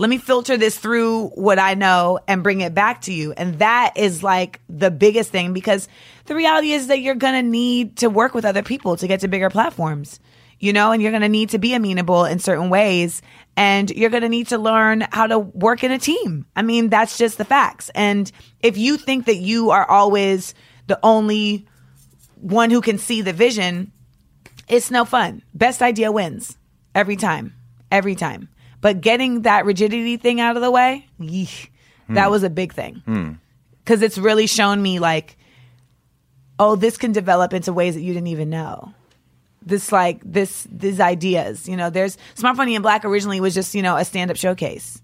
let 0.00 0.08
me 0.08 0.16
filter 0.16 0.56
this 0.56 0.78
through 0.78 1.26
what 1.34 1.58
I 1.58 1.74
know 1.74 2.20
and 2.26 2.42
bring 2.42 2.62
it 2.62 2.72
back 2.72 3.02
to 3.02 3.12
you. 3.12 3.32
And 3.32 3.58
that 3.58 3.98
is 3.98 4.22
like 4.22 4.58
the 4.66 4.90
biggest 4.90 5.30
thing 5.30 5.52
because 5.52 5.88
the 6.24 6.34
reality 6.34 6.72
is 6.72 6.86
that 6.86 7.00
you're 7.00 7.14
going 7.14 7.34
to 7.34 7.46
need 7.46 7.98
to 7.98 8.08
work 8.08 8.32
with 8.32 8.46
other 8.46 8.62
people 8.62 8.96
to 8.96 9.06
get 9.06 9.20
to 9.20 9.28
bigger 9.28 9.50
platforms, 9.50 10.18
you 10.58 10.72
know, 10.72 10.92
and 10.92 11.02
you're 11.02 11.10
going 11.10 11.20
to 11.20 11.28
need 11.28 11.50
to 11.50 11.58
be 11.58 11.74
amenable 11.74 12.24
in 12.24 12.38
certain 12.38 12.70
ways. 12.70 13.20
And 13.58 13.90
you're 13.90 14.08
going 14.08 14.22
to 14.22 14.30
need 14.30 14.48
to 14.48 14.56
learn 14.56 15.06
how 15.12 15.26
to 15.26 15.38
work 15.38 15.84
in 15.84 15.92
a 15.92 15.98
team. 15.98 16.46
I 16.56 16.62
mean, 16.62 16.88
that's 16.88 17.18
just 17.18 17.36
the 17.36 17.44
facts. 17.44 17.90
And 17.94 18.32
if 18.60 18.78
you 18.78 18.96
think 18.96 19.26
that 19.26 19.36
you 19.36 19.68
are 19.68 19.84
always 19.84 20.54
the 20.86 20.98
only 21.02 21.66
one 22.36 22.70
who 22.70 22.80
can 22.80 22.96
see 22.96 23.20
the 23.20 23.34
vision, 23.34 23.92
it's 24.66 24.90
no 24.90 25.04
fun. 25.04 25.42
Best 25.52 25.82
idea 25.82 26.10
wins 26.10 26.56
every 26.94 27.16
time, 27.16 27.52
every 27.92 28.14
time. 28.14 28.48
But 28.80 29.00
getting 29.00 29.42
that 29.42 29.64
rigidity 29.64 30.16
thing 30.16 30.40
out 30.40 30.56
of 30.56 30.62
the 30.62 30.70
way, 30.70 31.06
yeesh, 31.20 31.68
that 32.08 32.26
hmm. 32.26 32.30
was 32.30 32.42
a 32.42 32.50
big 32.50 32.72
thing. 32.72 33.02
Hmm. 33.04 33.32
Because 33.84 34.02
it's 34.02 34.18
really 34.18 34.46
shown 34.46 34.80
me 34.80 34.98
like, 34.98 35.36
oh, 36.58 36.76
this 36.76 36.96
can 36.96 37.12
develop 37.12 37.52
into 37.52 37.72
ways 37.72 37.94
that 37.94 38.02
you 38.02 38.12
didn't 38.12 38.28
even 38.28 38.50
know. 38.50 38.94
This 39.62 39.92
like 39.92 40.20
this 40.24 40.66
these 40.70 41.00
ideas, 41.00 41.68
you 41.68 41.76
know. 41.76 41.90
There's 41.90 42.16
Smart 42.34 42.56
Funny 42.56 42.74
and 42.74 42.82
Black 42.82 43.04
originally 43.04 43.40
was 43.40 43.52
just 43.54 43.74
you 43.74 43.82
know 43.82 43.96
a 43.96 44.04
stand 44.06 44.30
up 44.30 44.38
showcase 44.38 45.02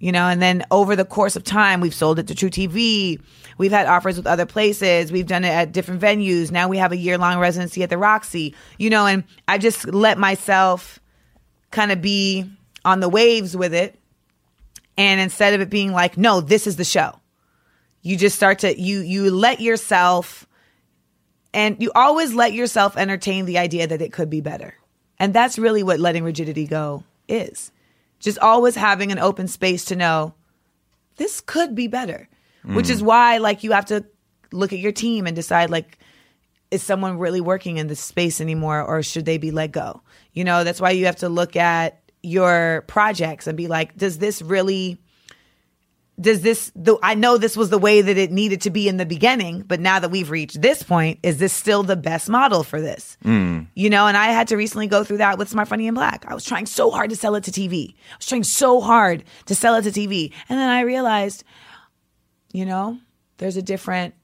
you 0.00 0.10
know 0.10 0.24
and 0.24 0.42
then 0.42 0.64
over 0.72 0.96
the 0.96 1.04
course 1.04 1.36
of 1.36 1.44
time 1.44 1.80
we've 1.80 1.94
sold 1.94 2.18
it 2.18 2.26
to 2.26 2.34
truTV 2.34 3.20
we've 3.58 3.70
had 3.70 3.86
offers 3.86 4.16
with 4.16 4.26
other 4.26 4.46
places 4.46 5.12
we've 5.12 5.26
done 5.26 5.44
it 5.44 5.50
at 5.50 5.70
different 5.70 6.00
venues 6.00 6.50
now 6.50 6.66
we 6.66 6.78
have 6.78 6.90
a 6.90 6.96
year-long 6.96 7.38
residency 7.38 7.82
at 7.82 7.90
the 7.90 7.98
roxy 7.98 8.54
you 8.78 8.90
know 8.90 9.06
and 9.06 9.22
i 9.46 9.56
just 9.56 9.86
let 9.86 10.18
myself 10.18 10.98
kind 11.70 11.92
of 11.92 12.02
be 12.02 12.50
on 12.84 13.00
the 13.00 13.08
waves 13.08 13.56
with 13.56 13.74
it 13.74 13.98
and 14.96 15.20
instead 15.20 15.54
of 15.54 15.60
it 15.60 15.70
being 15.70 15.92
like 15.92 16.16
no 16.16 16.40
this 16.40 16.66
is 16.66 16.76
the 16.76 16.84
show 16.84 17.18
you 18.02 18.16
just 18.16 18.36
start 18.36 18.60
to 18.60 18.80
you 18.80 19.00
you 19.00 19.30
let 19.30 19.60
yourself 19.60 20.46
and 21.52 21.76
you 21.80 21.90
always 21.94 22.32
let 22.32 22.52
yourself 22.52 22.96
entertain 22.96 23.44
the 23.44 23.58
idea 23.58 23.86
that 23.86 24.00
it 24.00 24.12
could 24.12 24.30
be 24.30 24.40
better. 24.40 24.76
And 25.18 25.34
that's 25.34 25.58
really 25.58 25.82
what 25.82 25.98
letting 25.98 26.22
rigidity 26.22 26.64
go 26.64 27.02
is. 27.28 27.72
Just 28.20 28.38
always 28.38 28.76
having 28.76 29.10
an 29.10 29.18
open 29.18 29.48
space 29.48 29.86
to 29.86 29.96
know 29.96 30.34
this 31.16 31.40
could 31.40 31.74
be 31.74 31.88
better 31.88 32.28
which 32.64 32.90
is 32.90 33.02
mm. 33.02 33.06
why 33.06 33.38
like 33.38 33.64
you 33.64 33.72
have 33.72 33.86
to 33.86 34.04
look 34.52 34.72
at 34.72 34.78
your 34.78 34.92
team 34.92 35.26
and 35.26 35.34
decide 35.34 35.70
like 35.70 35.98
is 36.70 36.82
someone 36.82 37.18
really 37.18 37.40
working 37.40 37.78
in 37.78 37.88
this 37.88 38.00
space 38.00 38.40
anymore 38.40 38.82
or 38.82 39.02
should 39.02 39.24
they 39.24 39.38
be 39.38 39.50
let 39.50 39.72
go? 39.72 40.02
You 40.32 40.44
know 40.44 40.62
that's 40.62 40.80
why 40.80 40.90
you 40.90 41.06
have 41.06 41.16
to 41.16 41.28
look 41.28 41.56
at 41.56 41.99
your 42.22 42.84
projects 42.86 43.46
and 43.46 43.56
be 43.56 43.66
like 43.66 43.96
does 43.96 44.18
this 44.18 44.42
really 44.42 44.98
does 46.20 46.42
this 46.42 46.70
the 46.76 46.98
I 47.02 47.14
know 47.14 47.38
this 47.38 47.56
was 47.56 47.70
the 47.70 47.78
way 47.78 48.02
that 48.02 48.18
it 48.18 48.30
needed 48.30 48.62
to 48.62 48.70
be 48.70 48.88
in 48.88 48.98
the 48.98 49.06
beginning, 49.06 49.62
but 49.62 49.80
now 49.80 49.98
that 49.98 50.10
we've 50.10 50.30
reached 50.30 50.60
this 50.60 50.82
point, 50.82 51.18
is 51.22 51.38
this 51.38 51.52
still 51.52 51.82
the 51.82 51.96
best 51.96 52.28
model 52.28 52.62
for 52.62 52.80
this? 52.80 53.16
Hmm. 53.22 53.62
You 53.74 53.88
know, 53.88 54.06
and 54.06 54.16
I 54.16 54.26
had 54.26 54.48
to 54.48 54.56
recently 54.56 54.86
go 54.86 55.02
through 55.02 55.18
that 55.18 55.38
with 55.38 55.48
Smart 55.48 55.68
Funny 55.68 55.88
and 55.88 55.94
Black. 55.94 56.26
I 56.28 56.34
was 56.34 56.44
trying 56.44 56.66
so 56.66 56.90
hard 56.90 57.10
to 57.10 57.16
sell 57.16 57.34
it 57.36 57.44
to 57.44 57.50
TV. 57.50 57.94
I 58.12 58.16
was 58.18 58.26
trying 58.26 58.44
so 58.44 58.80
hard 58.80 59.24
to 59.46 59.54
sell 59.54 59.74
it 59.76 59.82
to 59.82 59.90
TV. 59.90 60.32
And 60.48 60.58
then 60.58 60.68
I 60.68 60.82
realized, 60.82 61.44
you 62.52 62.66
know, 62.66 62.98
there's 63.38 63.56
a 63.56 63.62
different 63.62 64.14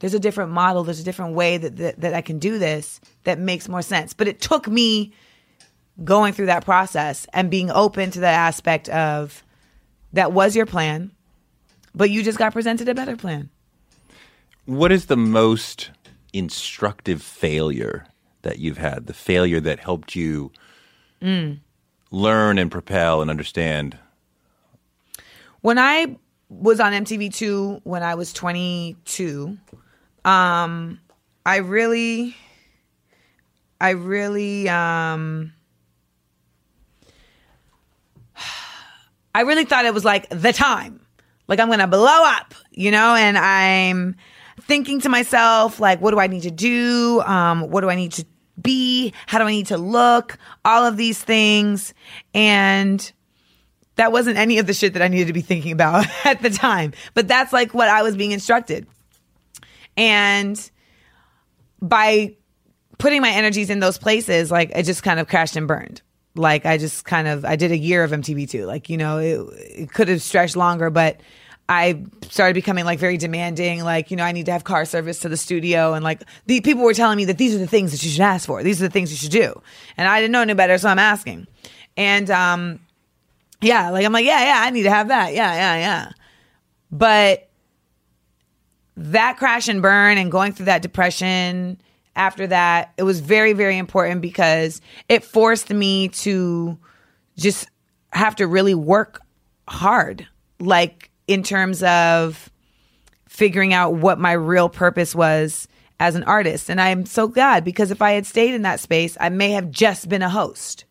there's 0.00 0.14
a 0.14 0.18
different 0.18 0.50
model, 0.50 0.82
there's 0.82 1.00
a 1.00 1.04
different 1.04 1.34
way 1.34 1.56
that, 1.56 1.76
that 1.76 2.00
that 2.00 2.14
I 2.14 2.20
can 2.20 2.38
do 2.38 2.58
this 2.58 3.00
that 3.24 3.38
makes 3.38 3.68
more 3.68 3.82
sense. 3.82 4.12
But 4.12 4.26
it 4.26 4.40
took 4.40 4.66
me 4.66 5.12
going 6.02 6.32
through 6.32 6.46
that 6.46 6.64
process 6.64 7.26
and 7.32 7.50
being 7.50 7.70
open 7.70 8.10
to 8.10 8.20
the 8.20 8.26
aspect 8.26 8.88
of 8.88 9.44
that 10.12 10.32
was 10.32 10.56
your 10.56 10.66
plan, 10.66 11.12
but 11.94 12.10
you 12.10 12.22
just 12.22 12.38
got 12.38 12.52
presented 12.52 12.88
a 12.88 12.94
better 12.94 13.16
plan. 13.16 13.50
What 14.66 14.90
is 14.90 15.06
the 15.06 15.16
most 15.16 15.90
instructive 16.32 17.22
failure 17.22 18.06
that 18.42 18.58
you've 18.58 18.78
had? 18.78 19.06
The 19.06 19.14
failure 19.14 19.60
that 19.60 19.78
helped 19.78 20.16
you 20.16 20.50
Mm. 21.22 21.60
learn 22.10 22.58
and 22.58 22.70
propel 22.70 23.22
and 23.22 23.30
understand. 23.30 23.96
When 25.60 25.78
I 25.78 26.16
was 26.48 26.80
on 26.80 26.92
MTV2 26.92 27.80
when 27.84 28.02
I 28.02 28.14
was 28.14 28.32
22, 28.32 29.56
um, 30.24 31.00
I 31.46 31.56
really, 31.56 32.36
I 33.80 33.90
really, 33.90 34.68
um, 34.68 35.52
I 39.34 39.42
really 39.42 39.64
thought 39.64 39.84
it 39.84 39.94
was 39.94 40.04
like 40.04 40.28
the 40.30 40.52
time. 40.52 41.00
Like 41.48 41.60
I'm 41.60 41.68
gonna 41.68 41.88
blow 41.88 42.24
up, 42.24 42.54
you 42.70 42.90
know, 42.90 43.14
and 43.14 43.36
I'm 43.36 44.16
thinking 44.62 45.00
to 45.02 45.08
myself, 45.08 45.80
like, 45.80 46.00
what 46.00 46.12
do 46.12 46.20
I 46.20 46.26
need 46.26 46.42
to 46.42 46.50
do? 46.50 47.20
Um, 47.22 47.70
what 47.70 47.82
do 47.82 47.90
I 47.90 47.96
need 47.96 48.12
to 48.12 48.24
be? 48.60 49.12
How 49.26 49.38
do 49.38 49.44
I 49.44 49.50
need 49.50 49.66
to 49.66 49.76
look? 49.76 50.38
All 50.64 50.84
of 50.86 50.96
these 50.96 51.22
things. 51.22 51.92
And 52.32 53.12
that 53.96 54.12
wasn't 54.12 54.38
any 54.38 54.58
of 54.58 54.66
the 54.66 54.72
shit 54.74 54.94
that 54.94 55.02
I 55.02 55.08
needed 55.08 55.26
to 55.26 55.32
be 55.32 55.40
thinking 55.40 55.72
about 55.72 56.06
at 56.24 56.42
the 56.42 56.50
time. 56.50 56.92
But 57.14 57.28
that's 57.28 57.52
like 57.52 57.74
what 57.74 57.88
I 57.88 58.02
was 58.02 58.16
being 58.16 58.32
instructed. 58.32 58.86
And 59.96 60.58
by 61.80 62.36
putting 62.98 63.20
my 63.20 63.30
energies 63.30 63.70
in 63.70 63.80
those 63.80 63.98
places, 63.98 64.50
like 64.50 64.70
it 64.74 64.84
just 64.84 65.02
kind 65.02 65.20
of 65.20 65.28
crashed 65.28 65.56
and 65.56 65.68
burned. 65.68 66.02
Like 66.36 66.66
I 66.66 66.78
just 66.78 67.04
kind 67.04 67.28
of 67.28 67.44
I 67.44 67.56
did 67.56 67.70
a 67.70 67.76
year 67.76 68.02
of 68.02 68.10
MTV2. 68.10 68.66
Like 68.66 68.88
you 68.88 68.96
know 68.96 69.18
it, 69.18 69.40
it 69.58 69.92
could 69.92 70.08
have 70.08 70.20
stretched 70.20 70.56
longer, 70.56 70.90
but 70.90 71.20
I 71.68 72.04
started 72.28 72.54
becoming 72.54 72.84
like 72.84 72.98
very 72.98 73.16
demanding. 73.16 73.84
Like 73.84 74.10
you 74.10 74.16
know 74.16 74.24
I 74.24 74.32
need 74.32 74.46
to 74.46 74.52
have 74.52 74.64
car 74.64 74.84
service 74.84 75.20
to 75.20 75.28
the 75.28 75.36
studio, 75.36 75.94
and 75.94 76.04
like 76.04 76.22
the 76.46 76.60
people 76.60 76.82
were 76.82 76.94
telling 76.94 77.16
me 77.16 77.24
that 77.26 77.38
these 77.38 77.54
are 77.54 77.58
the 77.58 77.66
things 77.66 77.92
that 77.92 78.02
you 78.02 78.10
should 78.10 78.20
ask 78.20 78.46
for. 78.46 78.62
These 78.62 78.82
are 78.82 78.88
the 78.88 78.92
things 78.92 79.10
you 79.10 79.16
should 79.16 79.30
do, 79.30 79.60
and 79.96 80.08
I 80.08 80.20
didn't 80.20 80.32
know 80.32 80.42
any 80.42 80.54
better, 80.54 80.76
so 80.76 80.88
I'm 80.88 80.98
asking. 80.98 81.46
And 81.96 82.28
um, 82.30 82.80
yeah, 83.60 83.90
like 83.90 84.04
I'm 84.04 84.12
like 84.12 84.26
yeah, 84.26 84.44
yeah, 84.44 84.62
I 84.66 84.70
need 84.70 84.82
to 84.82 84.90
have 84.90 85.08
that. 85.08 85.34
Yeah, 85.34 85.54
yeah, 85.54 85.76
yeah. 85.76 86.12
But 86.90 87.48
that 88.96 89.38
crash 89.38 89.68
and 89.68 89.82
burn 89.82 90.18
and 90.18 90.30
going 90.30 90.52
through 90.52 90.66
that 90.66 90.82
depression 90.82 91.80
after 92.16 92.46
that, 92.46 92.92
it 92.96 93.02
was 93.02 93.20
very, 93.20 93.52
very 93.52 93.78
important 93.78 94.20
because 94.20 94.80
it 95.08 95.24
forced 95.24 95.70
me 95.70 96.08
to 96.08 96.78
just 97.36 97.68
have 98.10 98.36
to 98.36 98.46
really 98.46 98.74
work 98.74 99.20
hard, 99.68 100.26
like 100.60 101.10
in 101.26 101.42
terms 101.42 101.82
of 101.82 102.50
figuring 103.28 103.72
out 103.72 103.94
what 103.94 104.18
my 104.18 104.32
real 104.32 104.68
purpose 104.68 105.14
was 105.14 105.66
as 105.98 106.14
an 106.14 106.22
artist. 106.24 106.70
And 106.70 106.80
I'm 106.80 107.06
so 107.06 107.26
glad 107.26 107.64
because 107.64 107.90
if 107.90 108.02
I 108.02 108.12
had 108.12 108.26
stayed 108.26 108.54
in 108.54 108.62
that 108.62 108.80
space, 108.80 109.16
I 109.20 109.28
may 109.28 109.50
have 109.50 109.70
just 109.70 110.08
been 110.08 110.22
a 110.22 110.28
host. 110.28 110.84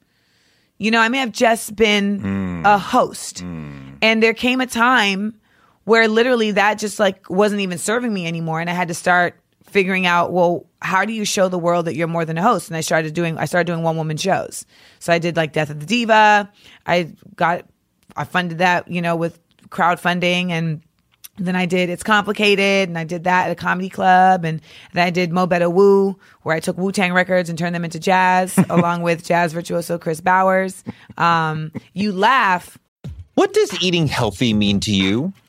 You 0.77 0.91
know, 0.91 0.99
I 0.99 1.07
may 1.07 1.19
have 1.19 1.31
just 1.31 1.75
been 1.75 2.19
mm. 2.19 2.65
a 2.65 2.77
host. 2.77 3.43
Mm. 3.43 3.97
And 4.01 4.21
there 4.21 4.33
came 4.33 4.59
a 4.59 4.65
time 4.65 5.39
where 5.85 6.07
literally 6.07 6.51
that 6.51 6.79
just 6.79 6.99
like 6.99 7.29
wasn't 7.29 7.61
even 7.61 7.77
serving 7.77 8.13
me 8.13 8.27
anymore. 8.27 8.59
And 8.59 8.69
I 8.69 8.73
had 8.73 8.89
to 8.89 8.93
start 8.93 9.35
figuring 9.63 10.05
out, 10.05 10.31
well, 10.31 10.65
how 10.81 11.05
do 11.05 11.13
you 11.13 11.25
show 11.25 11.47
the 11.49 11.59
world 11.59 11.85
that 11.85 11.95
you're 11.95 12.07
more 12.07 12.25
than 12.25 12.37
a 12.37 12.41
host? 12.41 12.69
And 12.69 12.77
I 12.77 12.81
started 12.81 13.13
doing, 13.13 13.37
I 13.37 13.45
started 13.45 13.67
doing 13.67 13.83
one 13.83 13.97
woman 13.97 14.17
shows. 14.17 14.65
So 14.99 15.13
I 15.13 15.19
did 15.19 15.35
like 15.35 15.53
Death 15.53 15.69
of 15.69 15.79
the 15.79 15.85
Diva. 15.85 16.51
I 16.85 17.13
got, 17.35 17.65
I 18.15 18.25
funded 18.25 18.59
that, 18.59 18.87
you 18.87 19.01
know, 19.01 19.15
with 19.15 19.39
crowdfunding 19.69 20.51
and 20.51 20.81
then 21.37 21.55
I 21.55 21.65
did 21.65 21.89
It's 21.89 22.03
Complicated, 22.03 22.89
and 22.89 22.97
I 22.97 23.05
did 23.05 23.23
that 23.23 23.45
at 23.47 23.51
a 23.51 23.55
comedy 23.55 23.89
club, 23.89 24.45
and 24.45 24.61
then 24.93 25.07
I 25.07 25.09
did 25.09 25.31
Mo 25.31 25.47
Better 25.47 25.69
Woo, 25.69 26.17
where 26.43 26.55
I 26.55 26.59
took 26.59 26.77
Wu 26.77 26.91
Tang 26.91 27.11
records 27.11 27.49
and 27.49 27.57
turned 27.57 27.73
them 27.73 27.83
into 27.83 27.99
jazz, 27.99 28.57
along 28.69 29.01
with 29.01 29.25
jazz 29.25 29.51
virtuoso 29.53 29.97
Kris 29.97 30.21
Bowers. 30.21 30.83
Um, 31.17 31.71
you 31.93 32.11
laugh. 32.11 32.77
What 33.33 33.51
does 33.51 33.81
eating 33.81 34.07
healthy 34.07 34.53
mean 34.53 34.79
to 34.81 34.93
you? 34.93 35.33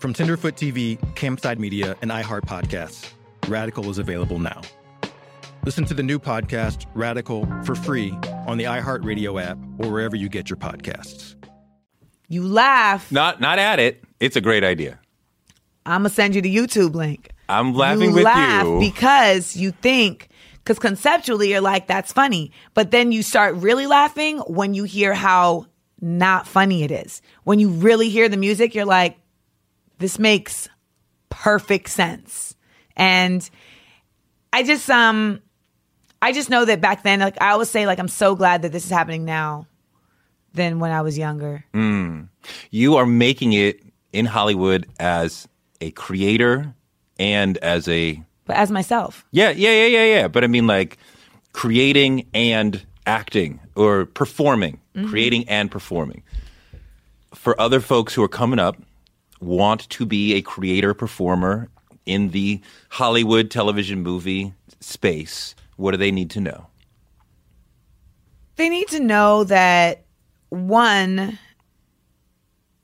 From 0.00 0.14
Tenderfoot 0.14 0.54
TV, 0.56 0.98
Campside 1.14 1.58
Media, 1.58 1.94
and 2.00 2.10
iHeart 2.10 2.46
Podcasts, 2.46 3.12
Radical 3.48 3.90
is 3.90 3.98
available 3.98 4.38
now. 4.38 4.62
Listen 5.66 5.84
to 5.84 5.92
the 5.92 6.02
new 6.02 6.18
podcast, 6.18 6.86
Radical, 6.94 7.46
for 7.64 7.74
free 7.74 8.12
on 8.46 8.56
the 8.56 8.64
iHeartRadio 8.64 9.42
app 9.42 9.58
or 9.78 9.90
wherever 9.92 10.16
you 10.16 10.30
get 10.30 10.48
your 10.48 10.56
podcasts. 10.56 11.34
You 12.28 12.48
laugh. 12.48 13.12
Not, 13.12 13.42
not 13.42 13.58
at 13.58 13.78
it. 13.78 14.02
It's 14.20 14.36
a 14.36 14.40
great 14.40 14.64
idea. 14.64 14.98
I'm 15.84 16.00
gonna 16.00 16.08
send 16.08 16.34
you 16.34 16.40
the 16.40 16.56
YouTube 16.56 16.94
link. 16.94 17.32
I'm 17.50 17.74
laughing 17.74 18.08
you 18.08 18.14
with 18.14 18.24
laugh 18.24 18.64
you. 18.64 18.80
because 18.80 19.54
you 19.54 19.70
think 19.70 20.28
because 20.54 20.78
conceptually 20.78 21.50
you're 21.50 21.60
like 21.60 21.88
that's 21.88 22.10
funny, 22.10 22.52
but 22.72 22.90
then 22.90 23.12
you 23.12 23.22
start 23.22 23.54
really 23.56 23.86
laughing 23.86 24.38
when 24.46 24.72
you 24.72 24.84
hear 24.84 25.12
how 25.12 25.66
not 26.00 26.46
funny 26.46 26.84
it 26.84 26.90
is. 26.90 27.20
When 27.44 27.58
you 27.58 27.68
really 27.68 28.08
hear 28.08 28.30
the 28.30 28.38
music, 28.38 28.74
you're 28.74 28.86
like, 28.86 29.18
this 30.00 30.18
makes 30.18 30.68
perfect 31.28 31.88
sense. 31.90 32.56
And 32.96 33.48
I 34.52 34.64
just 34.64 34.90
um 34.90 35.40
I 36.20 36.32
just 36.32 36.50
know 36.50 36.64
that 36.64 36.80
back 36.80 37.02
then, 37.02 37.20
like 37.20 37.40
I 37.40 37.50
always 37.50 37.70
say, 37.70 37.86
like 37.86 37.98
I'm 37.98 38.08
so 38.08 38.34
glad 38.34 38.62
that 38.62 38.72
this 38.72 38.84
is 38.84 38.90
happening 38.90 39.24
now 39.24 39.66
than 40.52 40.80
when 40.80 40.90
I 40.90 41.02
was 41.02 41.16
younger. 41.16 41.64
you 42.70 42.96
are 42.96 43.06
making 43.06 43.52
it 43.52 43.80
in 44.12 44.26
Hollywood 44.26 44.86
as 44.98 45.46
a 45.80 45.92
creator 45.92 46.74
and 47.18 47.56
as 47.58 47.86
a 47.88 48.20
But 48.46 48.56
as 48.56 48.70
myself, 48.70 49.24
yeah, 49.30 49.50
yeah, 49.50 49.70
yeah, 49.70 49.86
yeah, 49.86 50.04
yeah. 50.04 50.28
But 50.28 50.42
I 50.44 50.48
mean, 50.48 50.66
like 50.66 50.98
creating 51.52 52.26
and 52.34 52.84
acting 53.06 53.60
or 53.76 54.06
performing, 54.06 54.80
creating 55.06 55.48
and 55.48 55.70
performing. 55.70 56.22
For 57.34 57.58
other 57.60 57.80
folks 57.80 58.12
who 58.12 58.22
are 58.22 58.28
coming 58.28 58.58
up, 58.58 58.76
want 59.40 59.88
to 59.90 60.06
be 60.06 60.34
a 60.34 60.42
creator 60.42 60.94
performer 60.94 61.68
in 62.06 62.30
the 62.30 62.60
Hollywood 62.90 63.50
television 63.50 64.02
movie 64.02 64.54
space, 64.80 65.54
what 65.76 65.92
do 65.92 65.96
they 65.96 66.10
need 66.10 66.30
to 66.30 66.40
know? 66.40 66.66
they 68.60 68.68
need 68.68 68.88
to 68.88 69.00
know 69.00 69.44
that 69.44 70.04
one, 70.50 71.38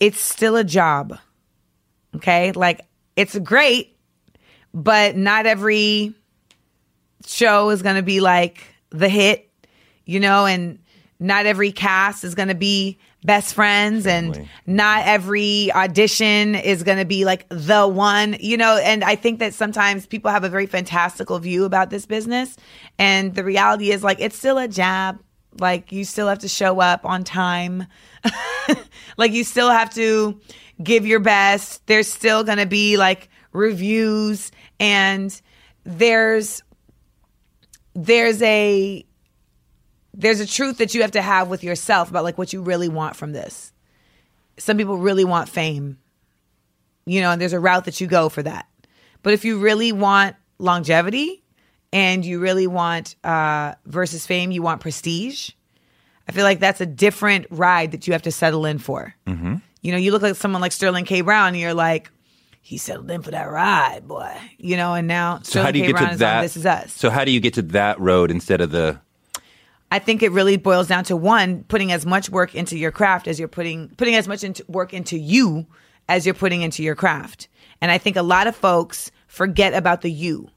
it's 0.01 0.19
still 0.19 0.57
a 0.57 0.65
job. 0.65 1.19
Okay. 2.17 2.53
Like 2.53 2.81
it's 3.15 3.39
great, 3.39 3.99
but 4.73 5.17
not 5.17 5.45
every 5.45 6.15
show 7.27 7.69
is 7.71 7.83
going 7.83 7.97
to 7.97 8.03
be 8.03 8.21
like 8.21 8.67
the 8.89 9.11
hit, 9.11 9.51
you 10.07 10.19
know, 10.19 10.47
and 10.47 10.79
not 11.21 11.45
every 11.45 11.73
cast 11.73 12.25
is 12.25 12.35
going 12.35 12.49
to 12.49 12.55
be 12.55 12.99
best 13.27 13.55
friends 13.55 14.07
and 14.07 14.49
not 14.67 15.05
every 15.05 15.73
audition 15.73 16.55
is 16.55 16.85
going 16.85 16.99
to 16.99 17.05
be 17.05 17.25
like 17.25 17.45
the 17.49 17.87
one, 17.87 18.37
you 18.41 18.57
know, 18.57 18.77
and 18.77 19.03
I 19.03 19.17
think 19.17 19.41
that 19.41 19.53
sometimes 19.53 20.07
people 20.07 20.31
have 20.31 20.45
a 20.45 20.49
very 20.49 20.67
fantastical 20.67 21.39
view 21.41 21.65
about 21.65 21.91
this 21.91 22.07
business 22.07 22.57
and 22.99 23.35
the 23.35 23.45
reality 23.45 23.91
is 23.91 24.05
like 24.05 24.21
it's 24.21 24.37
still 24.37 24.59
a 24.59 24.69
job. 24.69 25.19
Like 25.59 25.91
you 25.91 26.05
still 26.05 26.29
have 26.29 26.41
to 26.41 26.49
show 26.49 26.81
up 26.81 27.05
on 27.05 27.25
time. 27.25 27.87
like 29.17 29.33
you 29.33 29.43
still 29.43 29.71
have 29.71 29.93
to 29.95 30.41
give 30.83 31.07
your 31.07 31.21
best. 31.21 31.87
There's 31.87 32.13
still 32.13 32.45
going 32.45 32.59
to 32.59 32.67
be 32.67 32.97
like 32.97 33.29
reviews 33.53 34.53
and 34.79 35.41
there's 35.85 36.63
there's 37.95 38.43
a 38.43 39.05
there's 40.17 40.41
a 40.41 40.47
truth 40.47 40.79
that 40.79 40.95
you 40.95 41.03
have 41.03 41.13
to 41.13 41.23
have 41.23 41.49
with 41.49 41.63
yourself 41.63 42.11
about 42.11 42.25
like 42.25 42.39
what 42.39 42.53
you 42.53 42.63
really 42.63 42.89
want 42.89 43.15
from 43.15 43.33
this. 43.33 43.73
Some 44.59 44.79
people 44.79 44.97
really 44.97 45.25
want 45.25 45.49
fame. 45.49 45.99
You 47.05 47.21
know, 47.21 47.31
and 47.31 47.41
there's 47.41 47.53
a 47.53 47.61
route 47.61 47.85
that 47.85 48.01
you 48.01 48.09
go 48.09 48.29
for 48.29 48.43
that. 48.43 48.67
But 49.23 49.33
if 49.33 49.45
you 49.45 49.59
really 49.59 49.93
want 49.93 50.35
longevity 50.59 51.45
and 51.93 52.25
you 52.25 52.41
really 52.41 52.67
want 52.67 53.15
uh 53.23 53.75
versus 53.85 54.27
fame, 54.27 54.51
you 54.51 54.63
want 54.63 54.81
prestige. 54.81 55.51
I 56.29 56.33
feel 56.33 56.43
like 56.45 56.59
that's 56.59 56.81
a 56.81 56.87
different 56.87 57.47
ride 57.51 57.93
that 57.93 58.07
you 58.09 58.13
have 58.13 58.23
to 58.23 58.33
settle 58.33 58.67
in 58.67 58.79
for. 58.79 59.15
Mm-hmm. 59.27 59.57
You 59.83 59.93
know, 59.93 59.99
you 59.99 60.11
look 60.11 60.23
like 60.23 60.35
someone 60.35 60.61
like 60.61 60.73
Sterling 60.73 61.05
K. 61.05 61.21
Brown, 61.21 61.49
and 61.49 61.59
you're 61.59 61.75
like, 61.75 62.11
he 62.61 62.79
settled 62.79 63.09
in 63.13 63.23
for 63.23 63.31
that 63.31 63.45
ride, 63.49 64.09
boy. 64.09 64.37
You 64.59 64.77
know, 64.77 64.95
and 64.95 65.07
now 65.07 65.39
So 65.45 65.63
how 65.63 65.69
Sterling 65.69 65.73
do 65.75 65.79
you 65.79 65.85
K. 65.85 65.93
get 65.93 65.99
Brown 65.99 66.11
to 66.13 66.19
that? 66.19 66.37
on 66.39 66.43
This 66.43 66.57
Is 66.57 66.67
Us. 66.67 66.93
So 66.93 67.11
how 67.11 67.25
do 67.25 67.31
you 67.31 67.39
get 67.39 67.55
to 67.55 67.63
that 67.63 68.01
road 68.01 68.33
instead 68.33 68.61
of 68.61 68.73
the 68.73 68.99
I 69.91 69.99
think 69.99 70.23
it 70.23 70.33
really 70.33 70.57
boils 70.57 70.89
down 70.89 71.05
to 71.05 71.17
one, 71.17 71.65
putting 71.65 71.93
as 71.93 72.05
much 72.05 72.29
work 72.29 72.55
into 72.55 72.77
your 72.77 72.91
craft 72.91 73.29
as 73.29 73.39
you're 73.39 73.49
putting 73.49 73.89
putting 73.91 74.17
as 74.17 74.27
much 74.27 74.43
into 74.43 74.65
work 74.69 74.93
into 74.93 75.19
you 75.19 75.67
as 76.09 76.27
you're 76.27 76.35
putting 76.35 76.63
into 76.63 76.83
your 76.83 76.95
craft. 76.95 77.49
And 77.81 77.91
I 77.91 77.99
think 77.99 78.17
a 78.17 78.23
lot 78.23 78.47
of 78.47 78.57
folks 78.57 79.11
forget 79.27 79.75
about 79.75 80.01
the 80.01 80.11
you. 80.11 80.49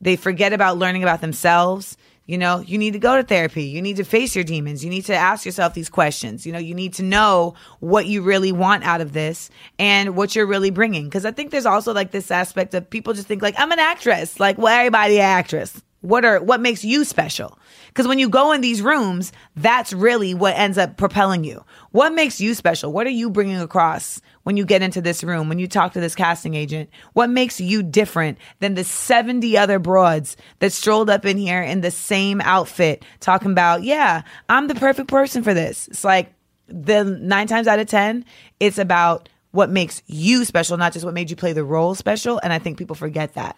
They 0.00 0.16
forget 0.16 0.52
about 0.52 0.78
learning 0.78 1.02
about 1.02 1.20
themselves. 1.20 1.96
You 2.26 2.36
know, 2.36 2.60
you 2.60 2.76
need 2.76 2.92
to 2.92 2.98
go 2.98 3.16
to 3.16 3.22
therapy. 3.22 3.64
You 3.64 3.80
need 3.80 3.96
to 3.96 4.04
face 4.04 4.34
your 4.34 4.44
demons. 4.44 4.84
You 4.84 4.90
need 4.90 5.06
to 5.06 5.14
ask 5.14 5.46
yourself 5.46 5.72
these 5.72 5.88
questions. 5.88 6.44
You 6.44 6.52
know, 6.52 6.58
you 6.58 6.74
need 6.74 6.92
to 6.94 7.02
know 7.02 7.54
what 7.80 8.06
you 8.06 8.20
really 8.20 8.52
want 8.52 8.84
out 8.84 9.00
of 9.00 9.14
this 9.14 9.48
and 9.78 10.14
what 10.14 10.36
you're 10.36 10.46
really 10.46 10.70
bringing. 10.70 11.04
Because 11.04 11.24
I 11.24 11.30
think 11.30 11.50
there's 11.50 11.66
also 11.66 11.94
like 11.94 12.10
this 12.10 12.30
aspect 12.30 12.74
of 12.74 12.88
people 12.88 13.14
just 13.14 13.26
think 13.26 13.42
like 13.42 13.54
I'm 13.58 13.72
an 13.72 13.78
actress. 13.78 14.38
Like, 14.38 14.58
well, 14.58 14.68
everybody 14.68 15.20
actress. 15.20 15.82
What 16.02 16.24
are 16.24 16.40
what 16.40 16.60
makes 16.60 16.84
you 16.84 17.04
special? 17.04 17.58
Because 17.98 18.06
when 18.06 18.20
you 18.20 18.28
go 18.28 18.52
in 18.52 18.60
these 18.60 18.80
rooms, 18.80 19.32
that's 19.56 19.92
really 19.92 20.32
what 20.32 20.56
ends 20.56 20.78
up 20.78 20.96
propelling 20.96 21.42
you. 21.42 21.64
What 21.90 22.12
makes 22.12 22.40
you 22.40 22.54
special? 22.54 22.92
What 22.92 23.08
are 23.08 23.10
you 23.10 23.28
bringing 23.28 23.60
across 23.60 24.20
when 24.44 24.56
you 24.56 24.64
get 24.64 24.82
into 24.82 25.00
this 25.00 25.24
room? 25.24 25.48
When 25.48 25.58
you 25.58 25.66
talk 25.66 25.94
to 25.94 26.00
this 26.00 26.14
casting 26.14 26.54
agent, 26.54 26.90
what 27.14 27.28
makes 27.28 27.60
you 27.60 27.82
different 27.82 28.38
than 28.60 28.74
the 28.74 28.84
seventy 28.84 29.58
other 29.58 29.80
broads 29.80 30.36
that 30.60 30.70
strolled 30.70 31.10
up 31.10 31.26
in 31.26 31.38
here 31.38 31.60
in 31.60 31.80
the 31.80 31.90
same 31.90 32.40
outfit, 32.42 33.04
talking 33.18 33.50
about, 33.50 33.82
yeah, 33.82 34.22
I'm 34.48 34.68
the 34.68 34.76
perfect 34.76 35.08
person 35.08 35.42
for 35.42 35.52
this. 35.52 35.88
It's 35.88 36.04
like 36.04 36.32
the 36.68 37.02
nine 37.02 37.48
times 37.48 37.66
out 37.66 37.80
of 37.80 37.88
ten, 37.88 38.24
it's 38.60 38.78
about 38.78 39.28
what 39.50 39.70
makes 39.70 40.04
you 40.06 40.44
special, 40.44 40.76
not 40.76 40.92
just 40.92 41.04
what 41.04 41.14
made 41.14 41.30
you 41.30 41.36
play 41.36 41.52
the 41.52 41.64
role 41.64 41.96
special. 41.96 42.38
And 42.44 42.52
I 42.52 42.60
think 42.60 42.78
people 42.78 42.94
forget 42.94 43.34
that. 43.34 43.56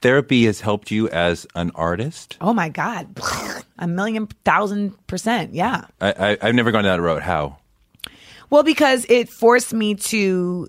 Therapy 0.00 0.46
has 0.46 0.60
helped 0.60 0.90
you 0.90 1.08
as 1.08 1.46
an 1.54 1.70
artist. 1.74 2.36
Oh 2.40 2.52
my 2.52 2.68
God. 2.68 3.18
A 3.78 3.86
million 3.86 4.26
thousand 4.44 4.94
percent. 5.06 5.54
Yeah. 5.54 5.86
I, 6.00 6.12
I, 6.12 6.38
I've 6.40 6.54
never 6.54 6.70
gone 6.70 6.84
down 6.84 6.98
that 6.98 7.02
road. 7.02 7.22
How? 7.22 7.58
Well, 8.50 8.62
because 8.62 9.06
it 9.08 9.28
forced 9.28 9.72
me 9.72 9.94
to 9.94 10.68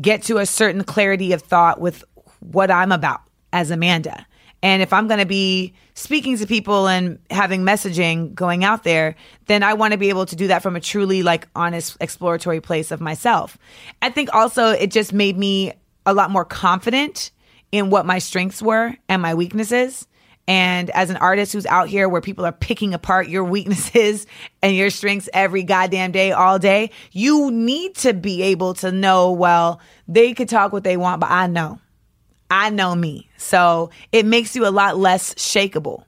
get 0.00 0.22
to 0.24 0.38
a 0.38 0.46
certain 0.46 0.84
clarity 0.84 1.32
of 1.32 1.42
thought 1.42 1.80
with 1.80 2.04
what 2.40 2.70
I'm 2.70 2.92
about 2.92 3.22
as 3.52 3.70
Amanda. 3.70 4.26
And 4.62 4.82
if 4.82 4.92
I'm 4.92 5.06
going 5.06 5.20
to 5.20 5.26
be 5.26 5.72
speaking 5.94 6.36
to 6.36 6.46
people 6.46 6.88
and 6.88 7.18
having 7.30 7.62
messaging 7.62 8.34
going 8.34 8.64
out 8.64 8.84
there, 8.84 9.14
then 9.46 9.62
I 9.62 9.74
want 9.74 9.92
to 9.92 9.98
be 9.98 10.08
able 10.08 10.26
to 10.26 10.36
do 10.36 10.48
that 10.48 10.62
from 10.62 10.76
a 10.76 10.80
truly 10.80 11.22
like 11.22 11.48
honest 11.54 11.96
exploratory 12.00 12.60
place 12.60 12.90
of 12.90 13.00
myself. 13.00 13.56
I 14.02 14.10
think 14.10 14.34
also 14.34 14.70
it 14.70 14.90
just 14.90 15.12
made 15.12 15.38
me 15.38 15.72
a 16.06 16.12
lot 16.12 16.30
more 16.30 16.44
confident 16.44 17.30
in 17.72 17.90
what 17.90 18.06
my 18.06 18.18
strengths 18.18 18.62
were 18.62 18.94
and 19.08 19.22
my 19.22 19.34
weaknesses. 19.34 20.06
And 20.46 20.88
as 20.90 21.10
an 21.10 21.16
artist 21.18 21.52
who's 21.52 21.66
out 21.66 21.88
here 21.88 22.08
where 22.08 22.22
people 22.22 22.46
are 22.46 22.52
picking 22.52 22.94
apart 22.94 23.28
your 23.28 23.44
weaknesses 23.56 24.26
and 24.62 24.74
your 24.74 24.90
strengths 24.90 25.28
every 25.32 25.62
goddamn 25.62 26.12
day, 26.12 26.32
all 26.32 26.58
day, 26.58 26.90
you 27.12 27.50
need 27.50 27.94
to 27.96 28.14
be 28.14 28.42
able 28.42 28.74
to 28.74 28.90
know, 28.90 29.32
well, 29.32 29.80
they 30.08 30.32
could 30.32 30.48
talk 30.48 30.72
what 30.72 30.84
they 30.84 30.96
want, 30.96 31.20
but 31.20 31.30
I 31.30 31.46
know. 31.46 31.78
I 32.50 32.70
know 32.70 32.94
me. 32.94 33.28
So 33.36 33.90
it 34.10 34.24
makes 34.24 34.56
you 34.56 34.66
a 34.66 34.70
lot 34.70 34.96
less 34.96 35.34
shakable. 35.34 36.04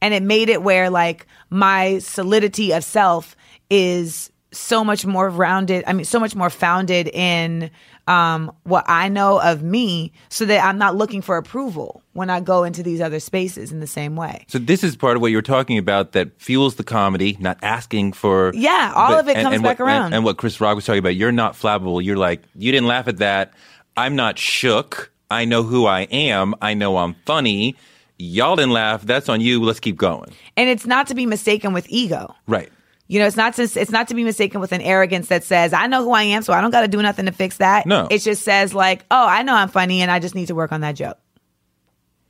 And 0.00 0.14
it 0.14 0.22
made 0.22 0.48
it 0.48 0.62
where 0.62 0.88
like 0.88 1.26
my 1.50 1.98
solidity 1.98 2.72
of 2.72 2.82
self 2.82 3.36
is 3.68 4.32
so 4.52 4.84
much 4.84 5.04
more 5.04 5.28
rounded. 5.28 5.84
I 5.86 5.92
mean, 5.92 6.04
so 6.04 6.18
much 6.18 6.34
more 6.34 6.50
founded 6.50 7.08
in 7.08 7.70
um, 8.06 8.52
what 8.64 8.84
I 8.88 9.08
know 9.08 9.40
of 9.40 9.62
me 9.62 10.12
so 10.28 10.44
that 10.46 10.64
I'm 10.64 10.78
not 10.78 10.96
looking 10.96 11.22
for 11.22 11.36
approval 11.36 12.02
when 12.12 12.30
I 12.30 12.40
go 12.40 12.64
into 12.64 12.82
these 12.82 13.00
other 13.00 13.20
spaces 13.20 13.72
in 13.72 13.80
the 13.80 13.86
same 13.86 14.16
way. 14.16 14.44
So 14.48 14.58
this 14.58 14.82
is 14.82 14.96
part 14.96 15.16
of 15.16 15.22
what 15.22 15.30
you're 15.30 15.42
talking 15.42 15.78
about 15.78 16.12
that 16.12 16.40
fuels 16.40 16.74
the 16.76 16.84
comedy, 16.84 17.36
not 17.40 17.58
asking 17.62 18.12
for. 18.12 18.52
Yeah, 18.54 18.92
all 18.94 19.18
of 19.18 19.28
it 19.28 19.34
comes 19.34 19.62
back 19.62 19.78
what, 19.78 19.86
around. 19.86 20.06
And, 20.06 20.16
and 20.16 20.24
what 20.24 20.36
Chris 20.36 20.60
Rock 20.60 20.74
was 20.74 20.84
talking 20.84 20.98
about, 20.98 21.16
you're 21.16 21.32
not 21.32 21.54
flappable. 21.54 22.02
You're 22.04 22.16
like, 22.16 22.42
you 22.54 22.72
didn't 22.72 22.88
laugh 22.88 23.08
at 23.08 23.18
that. 23.18 23.54
I'm 23.96 24.16
not 24.16 24.38
shook. 24.38 25.12
I 25.30 25.44
know 25.44 25.62
who 25.62 25.86
I 25.86 26.02
am. 26.02 26.54
I 26.60 26.74
know 26.74 26.98
I'm 26.98 27.14
funny. 27.24 27.76
Y'all 28.18 28.56
didn't 28.56 28.72
laugh. 28.72 29.02
That's 29.02 29.28
on 29.28 29.40
you. 29.40 29.62
Let's 29.62 29.80
keep 29.80 29.96
going. 29.96 30.32
And 30.56 30.68
it's 30.68 30.86
not 30.86 31.06
to 31.08 31.14
be 31.14 31.26
mistaken 31.26 31.72
with 31.72 31.86
ego. 31.88 32.34
Right. 32.46 32.70
You 33.12 33.18
know, 33.18 33.26
it's 33.26 33.36
not 33.36 33.52
to 33.56 33.62
it's 33.64 33.90
not 33.90 34.08
to 34.08 34.14
be 34.14 34.24
mistaken 34.24 34.58
with 34.58 34.72
an 34.72 34.80
arrogance 34.80 35.28
that 35.28 35.44
says, 35.44 35.74
I 35.74 35.86
know 35.86 36.02
who 36.02 36.12
I 36.12 36.22
am, 36.22 36.40
so 36.42 36.54
I 36.54 36.62
don't 36.62 36.70
gotta 36.70 36.88
do 36.88 37.02
nothing 37.02 37.26
to 37.26 37.32
fix 37.32 37.58
that. 37.58 37.84
No. 37.84 38.08
It 38.10 38.20
just 38.20 38.42
says 38.42 38.72
like, 38.72 39.04
oh, 39.10 39.26
I 39.26 39.42
know 39.42 39.54
I'm 39.54 39.68
funny 39.68 40.00
and 40.00 40.10
I 40.10 40.18
just 40.18 40.34
need 40.34 40.46
to 40.46 40.54
work 40.54 40.72
on 40.72 40.80
that 40.80 40.92
joke. 40.92 41.18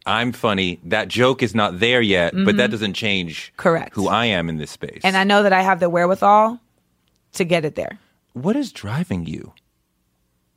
I'm 0.05 0.33
funny. 0.33 0.80
That 0.83 1.07
joke 1.07 1.41
is 1.41 1.55
not 1.55 1.78
there 1.78 2.01
yet, 2.01 2.35
but 2.35 2.57
that 2.57 2.72
doesn't 2.72 2.95
change 2.95 3.53
Mm-hmm. 3.53 3.62
Correct. 3.62 3.95
who 3.95 4.09
I 4.09 4.24
am 4.26 4.49
in 4.49 4.57
this 4.59 4.72
space. 4.72 5.03
And 5.05 5.16
I 5.16 5.22
know 5.22 5.45
that 5.45 5.53
I 5.53 5.62
have 5.62 5.78
the 5.78 5.89
wherewithal 5.89 6.59
to 7.35 7.45
get 7.45 7.64
it 7.64 7.76
there. 7.76 8.01
what 8.33 8.57
is 8.57 8.72
driving 8.72 9.24
you, 9.24 9.53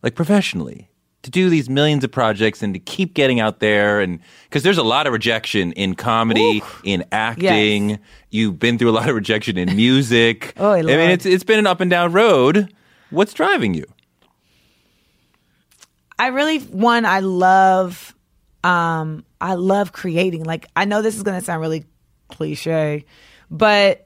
like 0.02 0.16
professionally, 0.16 0.90
to 1.26 1.32
do 1.32 1.50
these 1.50 1.70
millions 1.70 2.04
of 2.04 2.12
projects 2.12 2.64
and 2.64 2.74
to 2.74 2.80
keep 2.80 3.14
getting 3.14 3.40
out 3.40 3.60
there? 3.60 4.00
And 4.00 4.20
because 4.44 4.64
there's 4.64 4.78
a 4.78 4.84
lot 4.84 5.08
of 5.08 5.14
rejection 5.14 5.72
in 5.74 5.96
comedy, 5.96 6.64
in 6.84 7.04
acting. 7.12 8.00
You've 8.30 8.60
been 8.60 8.78
through 8.78 8.90
a 8.90 8.92
lot 8.92 9.10
of 9.10 9.16
rejection 9.16 9.58
in 9.58 9.76
music. 9.76 10.54
Oh, 10.58 10.72
I 10.72 10.82
mean, 10.82 11.10
it's 11.10 11.26
it's 11.26 11.44
been 11.44 11.60
an 11.60 11.68
up 11.68 11.82
and 11.82 11.90
down 11.90 12.14
road. 12.14 12.74
What's 13.10 13.34
driving 13.34 13.74
you? 13.74 13.86
I 16.18 16.28
really 16.28 16.60
one 16.60 17.06
I 17.06 17.20
love 17.20 18.16
um 18.64 19.26
I 19.42 19.56
love 19.56 19.92
creating. 19.92 20.44
Like 20.44 20.68
I 20.76 20.86
know 20.86 21.02
this 21.02 21.16
is 21.16 21.24
going 21.24 21.40
to 21.40 21.46
sound 21.46 21.62
really 21.62 21.86
cliche, 22.30 23.06
but 23.52 24.05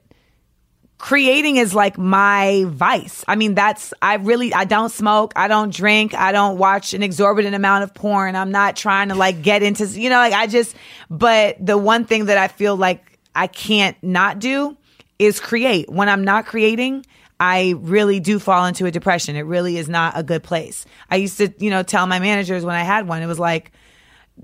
creating 1.00 1.56
is 1.56 1.74
like 1.74 1.96
my 1.98 2.64
vice. 2.68 3.24
I 3.26 3.34
mean, 3.34 3.54
that's 3.54 3.92
I 4.02 4.16
really 4.16 4.52
I 4.52 4.66
don't 4.66 4.90
smoke, 4.90 5.32
I 5.34 5.48
don't 5.48 5.74
drink, 5.74 6.14
I 6.14 6.30
don't 6.30 6.58
watch 6.58 6.92
an 6.92 7.02
exorbitant 7.02 7.54
amount 7.54 7.84
of 7.84 7.94
porn. 7.94 8.36
I'm 8.36 8.52
not 8.52 8.76
trying 8.76 9.08
to 9.08 9.14
like 9.14 9.42
get 9.42 9.62
into, 9.62 9.86
you 9.86 10.10
know, 10.10 10.16
like 10.16 10.34
I 10.34 10.46
just 10.46 10.76
but 11.08 11.56
the 11.64 11.78
one 11.78 12.04
thing 12.04 12.26
that 12.26 12.36
I 12.36 12.48
feel 12.48 12.76
like 12.76 13.18
I 13.34 13.46
can't 13.46 13.96
not 14.02 14.38
do 14.38 14.76
is 15.18 15.40
create. 15.40 15.90
When 15.90 16.08
I'm 16.08 16.22
not 16.22 16.46
creating, 16.46 17.06
I 17.40 17.74
really 17.78 18.20
do 18.20 18.38
fall 18.38 18.66
into 18.66 18.84
a 18.84 18.90
depression. 18.90 19.36
It 19.36 19.42
really 19.42 19.78
is 19.78 19.88
not 19.88 20.12
a 20.16 20.22
good 20.22 20.42
place. 20.42 20.84
I 21.10 21.16
used 21.16 21.38
to, 21.38 21.52
you 21.58 21.70
know, 21.70 21.82
tell 21.82 22.06
my 22.06 22.18
managers 22.18 22.64
when 22.64 22.76
I 22.76 22.82
had 22.82 23.08
one, 23.08 23.22
it 23.22 23.26
was 23.26 23.38
like, 23.38 23.72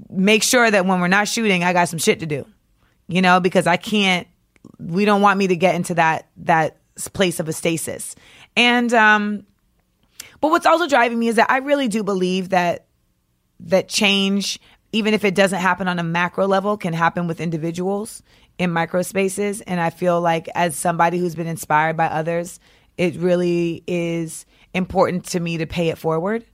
make 0.09 0.43
sure 0.43 0.71
that 0.71 0.87
when 0.87 1.01
we're 1.01 1.09
not 1.09 1.29
shooting, 1.29 1.63
I 1.63 1.75
got 1.75 1.91
some 1.91 1.99
shit 1.99 2.21
to 2.21 2.27
do, 2.27 2.47
you 3.09 3.21
know, 3.21 3.41
because 3.41 3.67
I 3.67 3.77
can't, 3.77 4.27
we 4.79 5.05
don't 5.05 5.23
want 5.23 5.39
me 5.39 5.49
to 5.49 5.57
get 5.57 5.75
into 5.75 5.95
that, 5.95 6.29
that 6.39 6.79
place 7.13 7.41
of 7.41 7.49
a 7.49 7.53
stasis. 7.53 8.15
And, 8.57 8.93
um, 8.95 9.47
but 10.41 10.51
what's 10.51 10.67
also 10.67 10.87
driving 10.87 11.19
me 11.19 11.29
is 11.29 11.37
that 11.37 11.51
I 11.51 11.59
really 11.59 11.89
do 11.89 12.03
believe 12.03 12.51
that, 12.51 12.87
that 13.61 13.89
change, 13.89 14.61
even 14.93 15.15
if 15.15 15.25
it 15.25 15.35
doesn't 15.35 15.61
happen 15.61 15.89
on 15.89 15.99
a 15.99 16.03
macro 16.03 16.47
level, 16.47 16.77
can 16.77 16.93
happen 16.93 17.27
with 17.27 17.41
individuals 17.41 18.23
in 18.59 18.71
micro 18.71 19.03
spaces. 19.03 19.61
And 19.63 19.81
I 19.81 19.91
feel 19.91 20.21
like 20.21 20.49
as 20.55 20.77
somebody 20.77 21.19
who's 21.19 21.35
been 21.35 21.47
inspired 21.47 21.97
by 21.97 22.07
others, 22.07 22.61
it 22.97 23.17
really 23.17 23.83
is 23.87 24.47
important 24.73 25.25
to 25.27 25.41
me 25.41 25.59
to 25.59 25.67
pay 25.67 25.89
it 25.89 25.99
forward. 25.99 26.45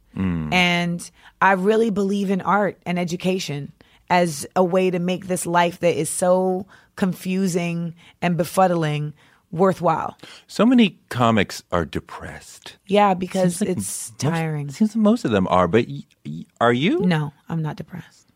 And 0.52 1.10
I 1.40 1.52
really 1.52 1.90
believe 1.90 2.30
in 2.30 2.40
art 2.40 2.78
and 2.84 2.98
education 2.98 3.72
as 4.10 4.46
a 4.54 4.62
way 4.62 4.90
to 4.90 4.98
make 4.98 5.26
this 5.26 5.46
life 5.46 5.80
that 5.80 5.98
is 5.98 6.10
so 6.10 6.66
confusing 6.96 7.94
and 8.20 8.36
befuddling 8.38 9.12
worthwhile. 9.50 10.16
So 10.46 10.64
many 10.64 10.98
comics 11.10 11.62
are 11.70 11.84
depressed. 11.84 12.76
Yeah, 12.86 13.14
because 13.14 13.60
like 13.60 13.70
it's 13.70 14.10
most- 14.10 14.18
tiring. 14.18 14.68
It 14.68 14.74
seems 14.74 14.96
like 14.96 15.02
most 15.02 15.24
of 15.24 15.30
them 15.30 15.46
are, 15.48 15.68
but 15.68 15.86
y- 15.88 16.04
y- 16.24 16.44
are 16.60 16.72
you? 16.72 17.00
No, 17.00 17.32
I'm 17.48 17.60
not 17.62 17.76
depressed. 17.76 18.28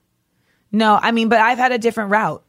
No, 0.73 0.99
I 1.01 1.13
mean, 1.13 1.29
but 1.29 1.39
I've 1.41 1.59
had 1.59 1.73
a 1.73 1.79
different 1.79 2.11
route. 2.11 2.43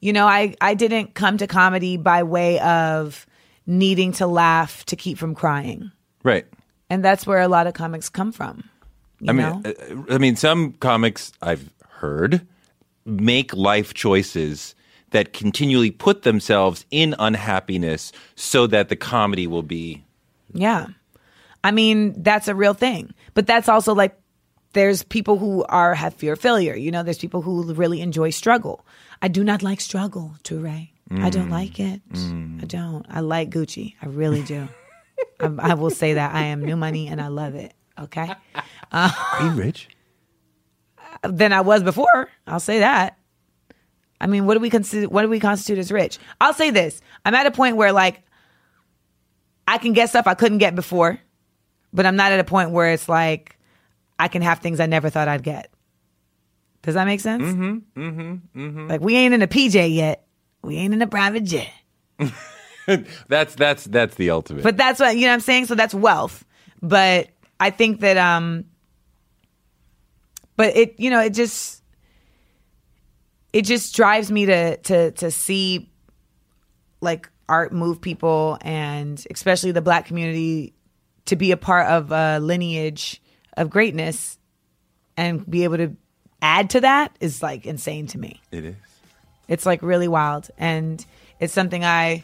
You 0.00 0.12
know, 0.12 0.26
I 0.26 0.54
I 0.60 0.74
didn't 0.74 1.14
come 1.14 1.38
to 1.38 1.46
comedy 1.46 1.96
by 1.96 2.22
way 2.22 2.60
of 2.60 3.26
needing 3.66 4.12
to 4.12 4.26
laugh 4.26 4.84
to 4.86 4.96
keep 4.96 5.16
from 5.18 5.34
crying. 5.34 5.90
Right. 6.22 6.46
And 6.90 7.02
that's 7.04 7.26
where 7.26 7.40
a 7.40 7.48
lot 7.48 7.66
of 7.66 7.72
comics 7.74 8.10
come 8.10 8.30
from. 8.30 8.64
You 9.20 9.30
I 9.30 9.32
mean, 9.32 9.62
know? 9.62 9.72
uh, 10.10 10.14
I 10.14 10.18
mean, 10.18 10.36
some 10.36 10.72
comics 10.74 11.32
I've 11.40 11.70
heard 11.88 12.46
make 13.06 13.54
life 13.54 13.94
choices 13.94 14.74
that 15.14 15.32
continually 15.32 15.92
put 15.92 16.22
themselves 16.22 16.84
in 16.90 17.14
unhappiness 17.20 18.10
so 18.34 18.66
that 18.66 18.88
the 18.88 18.96
comedy 18.96 19.46
will 19.46 19.62
be. 19.62 20.04
Yeah. 20.52 20.88
I 21.62 21.70
mean, 21.70 22.20
that's 22.20 22.48
a 22.48 22.54
real 22.54 22.74
thing. 22.74 23.14
But 23.32 23.46
that's 23.46 23.68
also 23.68 23.94
like 23.94 24.18
there's 24.72 25.04
people 25.04 25.38
who 25.38 25.64
are 25.68 25.94
have 25.94 26.14
fear 26.14 26.32
of 26.32 26.40
failure. 26.40 26.74
You 26.74 26.90
know, 26.90 27.04
there's 27.04 27.18
people 27.18 27.42
who 27.42 27.72
really 27.74 28.00
enjoy 28.00 28.30
struggle. 28.30 28.84
I 29.22 29.28
do 29.28 29.44
not 29.44 29.62
like 29.62 29.80
struggle, 29.80 30.34
Toure. 30.42 30.90
I 31.10 31.30
don't 31.30 31.48
mm. 31.48 31.52
like 31.52 31.78
it. 31.78 32.02
Mm. 32.10 32.62
I 32.62 32.66
don't. 32.66 33.06
I 33.08 33.20
like 33.20 33.50
Gucci. 33.50 33.94
I 34.02 34.06
really 34.06 34.42
do. 34.42 34.68
I, 35.38 35.70
I 35.70 35.74
will 35.74 35.90
say 35.90 36.14
that 36.14 36.34
I 36.34 36.44
am 36.44 36.64
new 36.64 36.76
money 36.76 37.06
and 37.06 37.20
I 37.20 37.28
love 37.28 37.54
it. 37.54 37.72
Okay. 38.00 38.32
Be 39.40 39.48
rich. 39.50 39.88
Than 41.22 41.52
I 41.52 41.60
was 41.60 41.84
before. 41.84 42.30
I'll 42.48 42.58
say 42.58 42.80
that. 42.80 43.16
I 44.24 44.26
mean, 44.26 44.46
what 44.46 44.54
do 44.54 44.60
we 44.60 44.70
consider? 44.70 45.06
What 45.06 45.20
do 45.20 45.28
we 45.28 45.38
constitute 45.38 45.78
as 45.78 45.92
rich? 45.92 46.18
I'll 46.40 46.54
say 46.54 46.70
this: 46.70 47.02
I'm 47.26 47.34
at 47.34 47.44
a 47.44 47.50
point 47.50 47.76
where 47.76 47.92
like 47.92 48.22
I 49.68 49.76
can 49.76 49.92
get 49.92 50.08
stuff 50.08 50.26
I 50.26 50.32
couldn't 50.32 50.58
get 50.58 50.74
before, 50.74 51.20
but 51.92 52.06
I'm 52.06 52.16
not 52.16 52.32
at 52.32 52.40
a 52.40 52.44
point 52.44 52.70
where 52.70 52.90
it's 52.90 53.06
like 53.06 53.58
I 54.18 54.28
can 54.28 54.40
have 54.40 54.60
things 54.60 54.80
I 54.80 54.86
never 54.86 55.10
thought 55.10 55.28
I'd 55.28 55.42
get. 55.42 55.70
Does 56.80 56.94
that 56.94 57.04
make 57.04 57.20
sense? 57.20 57.42
Mm-hmm. 57.42 58.00
Mm-hmm. 58.00 58.58
mm-hmm. 58.58 58.88
Like 58.88 59.02
we 59.02 59.14
ain't 59.14 59.34
in 59.34 59.42
a 59.42 59.46
PJ 59.46 59.94
yet. 59.94 60.26
We 60.62 60.78
ain't 60.78 60.94
in 60.94 61.02
a 61.02 61.06
private 61.06 61.44
jet. 61.44 61.70
That's 63.28 63.54
that's 63.54 63.84
that's 63.84 64.14
the 64.16 64.28
ultimate. 64.28 64.62
But 64.62 64.76
that's 64.76 65.00
what 65.00 65.16
you 65.16 65.22
know 65.22 65.28
what 65.28 65.34
I'm 65.34 65.40
saying? 65.40 65.66
So 65.66 65.74
that's 65.74 65.94
wealth. 65.94 66.44
But 66.82 67.28
I 67.58 67.70
think 67.70 68.00
that 68.00 68.18
um 68.18 68.66
but 70.56 70.76
it 70.76 70.94
you 70.98 71.08
know, 71.08 71.20
it 71.20 71.30
just 71.30 71.82
it 73.54 73.64
just 73.64 73.94
drives 73.94 74.30
me 74.30 74.46
to 74.46 74.76
to 74.78 75.12
to 75.12 75.30
see 75.30 75.88
like 77.00 77.30
art 77.48 77.72
move 77.72 78.00
people 78.00 78.58
and 78.62 79.24
especially 79.30 79.70
the 79.70 79.80
black 79.80 80.06
community 80.06 80.74
to 81.26 81.36
be 81.36 81.52
a 81.52 81.56
part 81.56 81.86
of 81.86 82.10
a 82.10 82.38
lineage 82.40 83.22
of 83.56 83.70
greatness 83.70 84.38
and 85.16 85.48
be 85.48 85.64
able 85.64 85.76
to 85.76 85.96
add 86.42 86.70
to 86.70 86.80
that 86.80 87.16
is 87.20 87.42
like 87.42 87.64
insane 87.64 88.06
to 88.08 88.18
me. 88.18 88.40
it 88.50 88.64
is. 88.64 88.74
It's 89.46 89.66
like 89.66 89.82
really 89.82 90.08
wild. 90.08 90.50
And 90.58 91.04
it's 91.38 91.52
something 91.52 91.84
I 91.84 92.22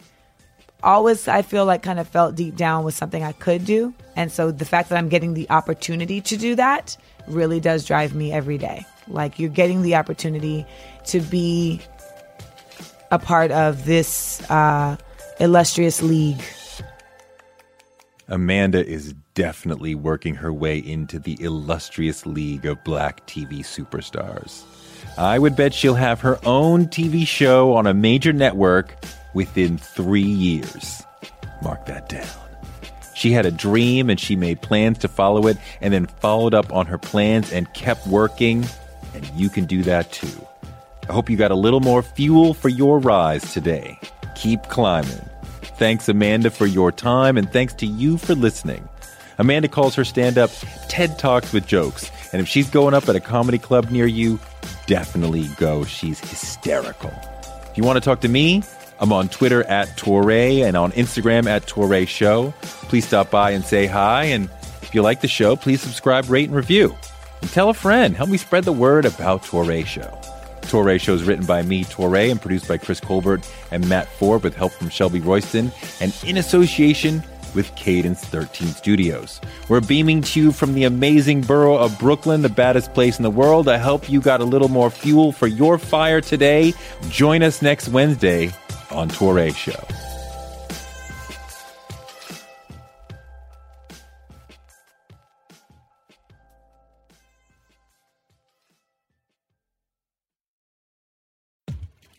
always, 0.83 1.28
I 1.28 1.43
feel 1.43 1.64
like 1.64 1.83
kind 1.83 2.01
of 2.01 2.09
felt 2.09 2.35
deep 2.35 2.57
down 2.57 2.85
was 2.85 2.95
something 2.95 3.22
I 3.22 3.33
could 3.33 3.64
do. 3.64 3.95
And 4.16 4.33
so 4.33 4.51
the 4.51 4.64
fact 4.64 4.89
that 4.89 4.99
I'm 4.99 5.09
getting 5.09 5.35
the 5.35 5.49
opportunity 5.51 6.20
to 6.22 6.37
do 6.37 6.55
that 6.57 6.97
really 7.28 7.61
does 7.61 7.85
drive 7.85 8.14
me 8.14 8.33
every 8.33 8.59
day. 8.59 8.85
Like 9.09 9.38
you're 9.38 9.51
getting 9.51 9.82
the 9.82 9.96
opportunity 9.96 10.66
to 11.07 11.20
be 11.20 11.80
a 13.11 13.18
part 13.18 13.51
of 13.51 13.84
this 13.84 14.40
uh, 14.51 14.96
illustrious 15.40 16.03
league. 16.03 16.42
Amanda 18.28 18.86
is 18.86 19.12
definitely 19.34 19.96
working 19.96 20.36
her 20.36 20.53
way 20.53 20.78
into 20.78 21.18
the 21.18 21.36
illustrious 21.42 22.24
league 22.24 22.64
of 22.64 22.82
black 22.84 23.26
TV 23.26 23.61
superstars. 23.61 24.62
I 25.18 25.38
would 25.38 25.57
bet 25.57 25.74
she'll 25.74 25.94
have 25.94 26.20
her 26.20 26.38
own 26.46 26.86
TV 26.86 27.26
show 27.26 27.74
on 27.74 27.88
a 27.88 27.94
major 27.94 28.32
network 28.32 28.94
within 29.34 29.78
three 29.78 30.22
years. 30.22 31.03
Mark 31.62 31.86
that 31.86 32.09
down. 32.09 32.28
She 33.14 33.32
had 33.32 33.44
a 33.44 33.51
dream 33.51 34.09
and 34.09 34.18
she 34.18 34.36
made 34.36 34.62
plans 34.62 34.98
to 34.98 35.09
follow 35.09 35.46
it 35.46 35.59
and 35.80 35.92
then 35.92 36.07
followed 36.07 36.55
up 36.55 36.72
on 36.72 36.86
her 36.86 36.98
plans 36.98 37.53
and 37.53 37.72
kept 37.74 38.07
working. 38.07 38.64
And 39.14 39.26
you 39.34 39.48
can 39.48 39.64
do 39.64 39.82
that 39.82 40.12
too. 40.12 40.46
I 41.08 41.12
hope 41.12 41.28
you 41.28 41.36
got 41.36 41.50
a 41.50 41.56
little 41.56 41.80
more 41.80 42.02
fuel 42.02 42.54
for 42.54 42.68
your 42.68 42.98
rise 42.98 43.52
today. 43.52 43.98
Keep 44.36 44.64
climbing. 44.64 45.28
Thanks, 45.76 46.08
Amanda, 46.08 46.50
for 46.50 46.66
your 46.66 46.92
time, 46.92 47.36
and 47.36 47.50
thanks 47.50 47.74
to 47.74 47.86
you 47.86 48.18
for 48.18 48.34
listening. 48.34 48.86
Amanda 49.38 49.68
calls 49.68 49.94
her 49.94 50.04
stand 50.04 50.36
up 50.36 50.50
TED 50.88 51.18
Talks 51.18 51.52
with 51.52 51.66
Jokes, 51.66 52.11
and 52.32 52.42
if 52.42 52.46
she's 52.46 52.68
going 52.68 52.94
up 52.94 53.08
at 53.08 53.16
a 53.16 53.20
comedy 53.20 53.58
club 53.58 53.90
near 53.90 54.06
you, 54.06 54.38
definitely 54.86 55.48
go. 55.56 55.84
She's 55.84 56.20
hysterical. 56.20 57.12
If 57.70 57.78
you 57.78 57.82
want 57.82 57.96
to 57.96 58.00
talk 58.00 58.20
to 58.20 58.28
me, 58.28 58.62
I'm 59.00 59.12
on 59.12 59.30
Twitter 59.30 59.64
at 59.64 59.88
Touré 59.96 60.62
and 60.62 60.76
on 60.76 60.92
Instagram 60.92 61.46
at 61.46 61.66
Touré 61.66 62.06
Show. 62.06 62.52
Please 62.61 63.06
stop 63.06 63.30
by 63.30 63.52
and 63.52 63.64
say 63.64 63.86
hi. 63.86 64.24
And 64.24 64.50
if 64.82 64.94
you 64.94 65.00
like 65.00 65.22
the 65.22 65.28
show, 65.28 65.56
please 65.56 65.80
subscribe, 65.80 66.28
rate, 66.28 66.48
and 66.48 66.54
review. 66.54 66.94
And 67.41 67.51
tell 67.51 67.70
a 67.70 67.74
friend. 67.74 68.16
Help 68.16 68.30
me 68.30 68.36
spread 68.36 68.64
the 68.64 68.72
word 68.72 69.05
about 69.05 69.43
Toure 69.43 69.86
Show. 69.86 70.18
Toure 70.62 71.01
Show 71.01 71.14
is 71.14 71.24
written 71.24 71.47
by 71.47 71.62
me, 71.62 71.84
Toure, 71.84 72.30
and 72.30 72.41
produced 72.41 72.68
by 72.68 72.78
Chris 72.78 73.01
Colbert 73.01 73.49
and 73.70 73.88
Matt 73.88 74.07
Ford 74.09 74.43
with 74.43 74.55
help 74.55 74.72
from 74.72 74.88
Shelby 74.88 75.20
Royston 75.20 75.72
and 76.01 76.14
in 76.24 76.36
association 76.36 77.22
with 77.55 77.74
Cadence 77.74 78.24
13 78.24 78.68
Studios. 78.68 79.41
We're 79.68 79.80
beaming 79.80 80.22
to 80.22 80.41
you 80.41 80.53
from 80.53 80.74
the 80.74 80.84
amazing 80.84 81.41
borough 81.43 81.76
of 81.76 81.99
Brooklyn, 81.99 82.43
the 82.43 82.49
baddest 82.49 82.95
place 82.95 83.18
in 83.18 83.22
the 83.22 83.30
world. 83.30 83.68
I 83.68 83.78
hope 83.78 84.09
you 84.09 84.20
got 84.20 84.41
a 84.41 84.45
little 84.45 84.68
more 84.68 84.91
fuel 84.91 85.32
for 85.32 85.47
your 85.47 85.78
fire 85.78 86.20
today. 86.20 86.74
Join 87.09 87.43
us 87.43 87.62
next 87.62 87.88
Wednesday 87.88 88.53
on 88.91 89.09
Toure 89.09 89.55
Show. 89.55 90.09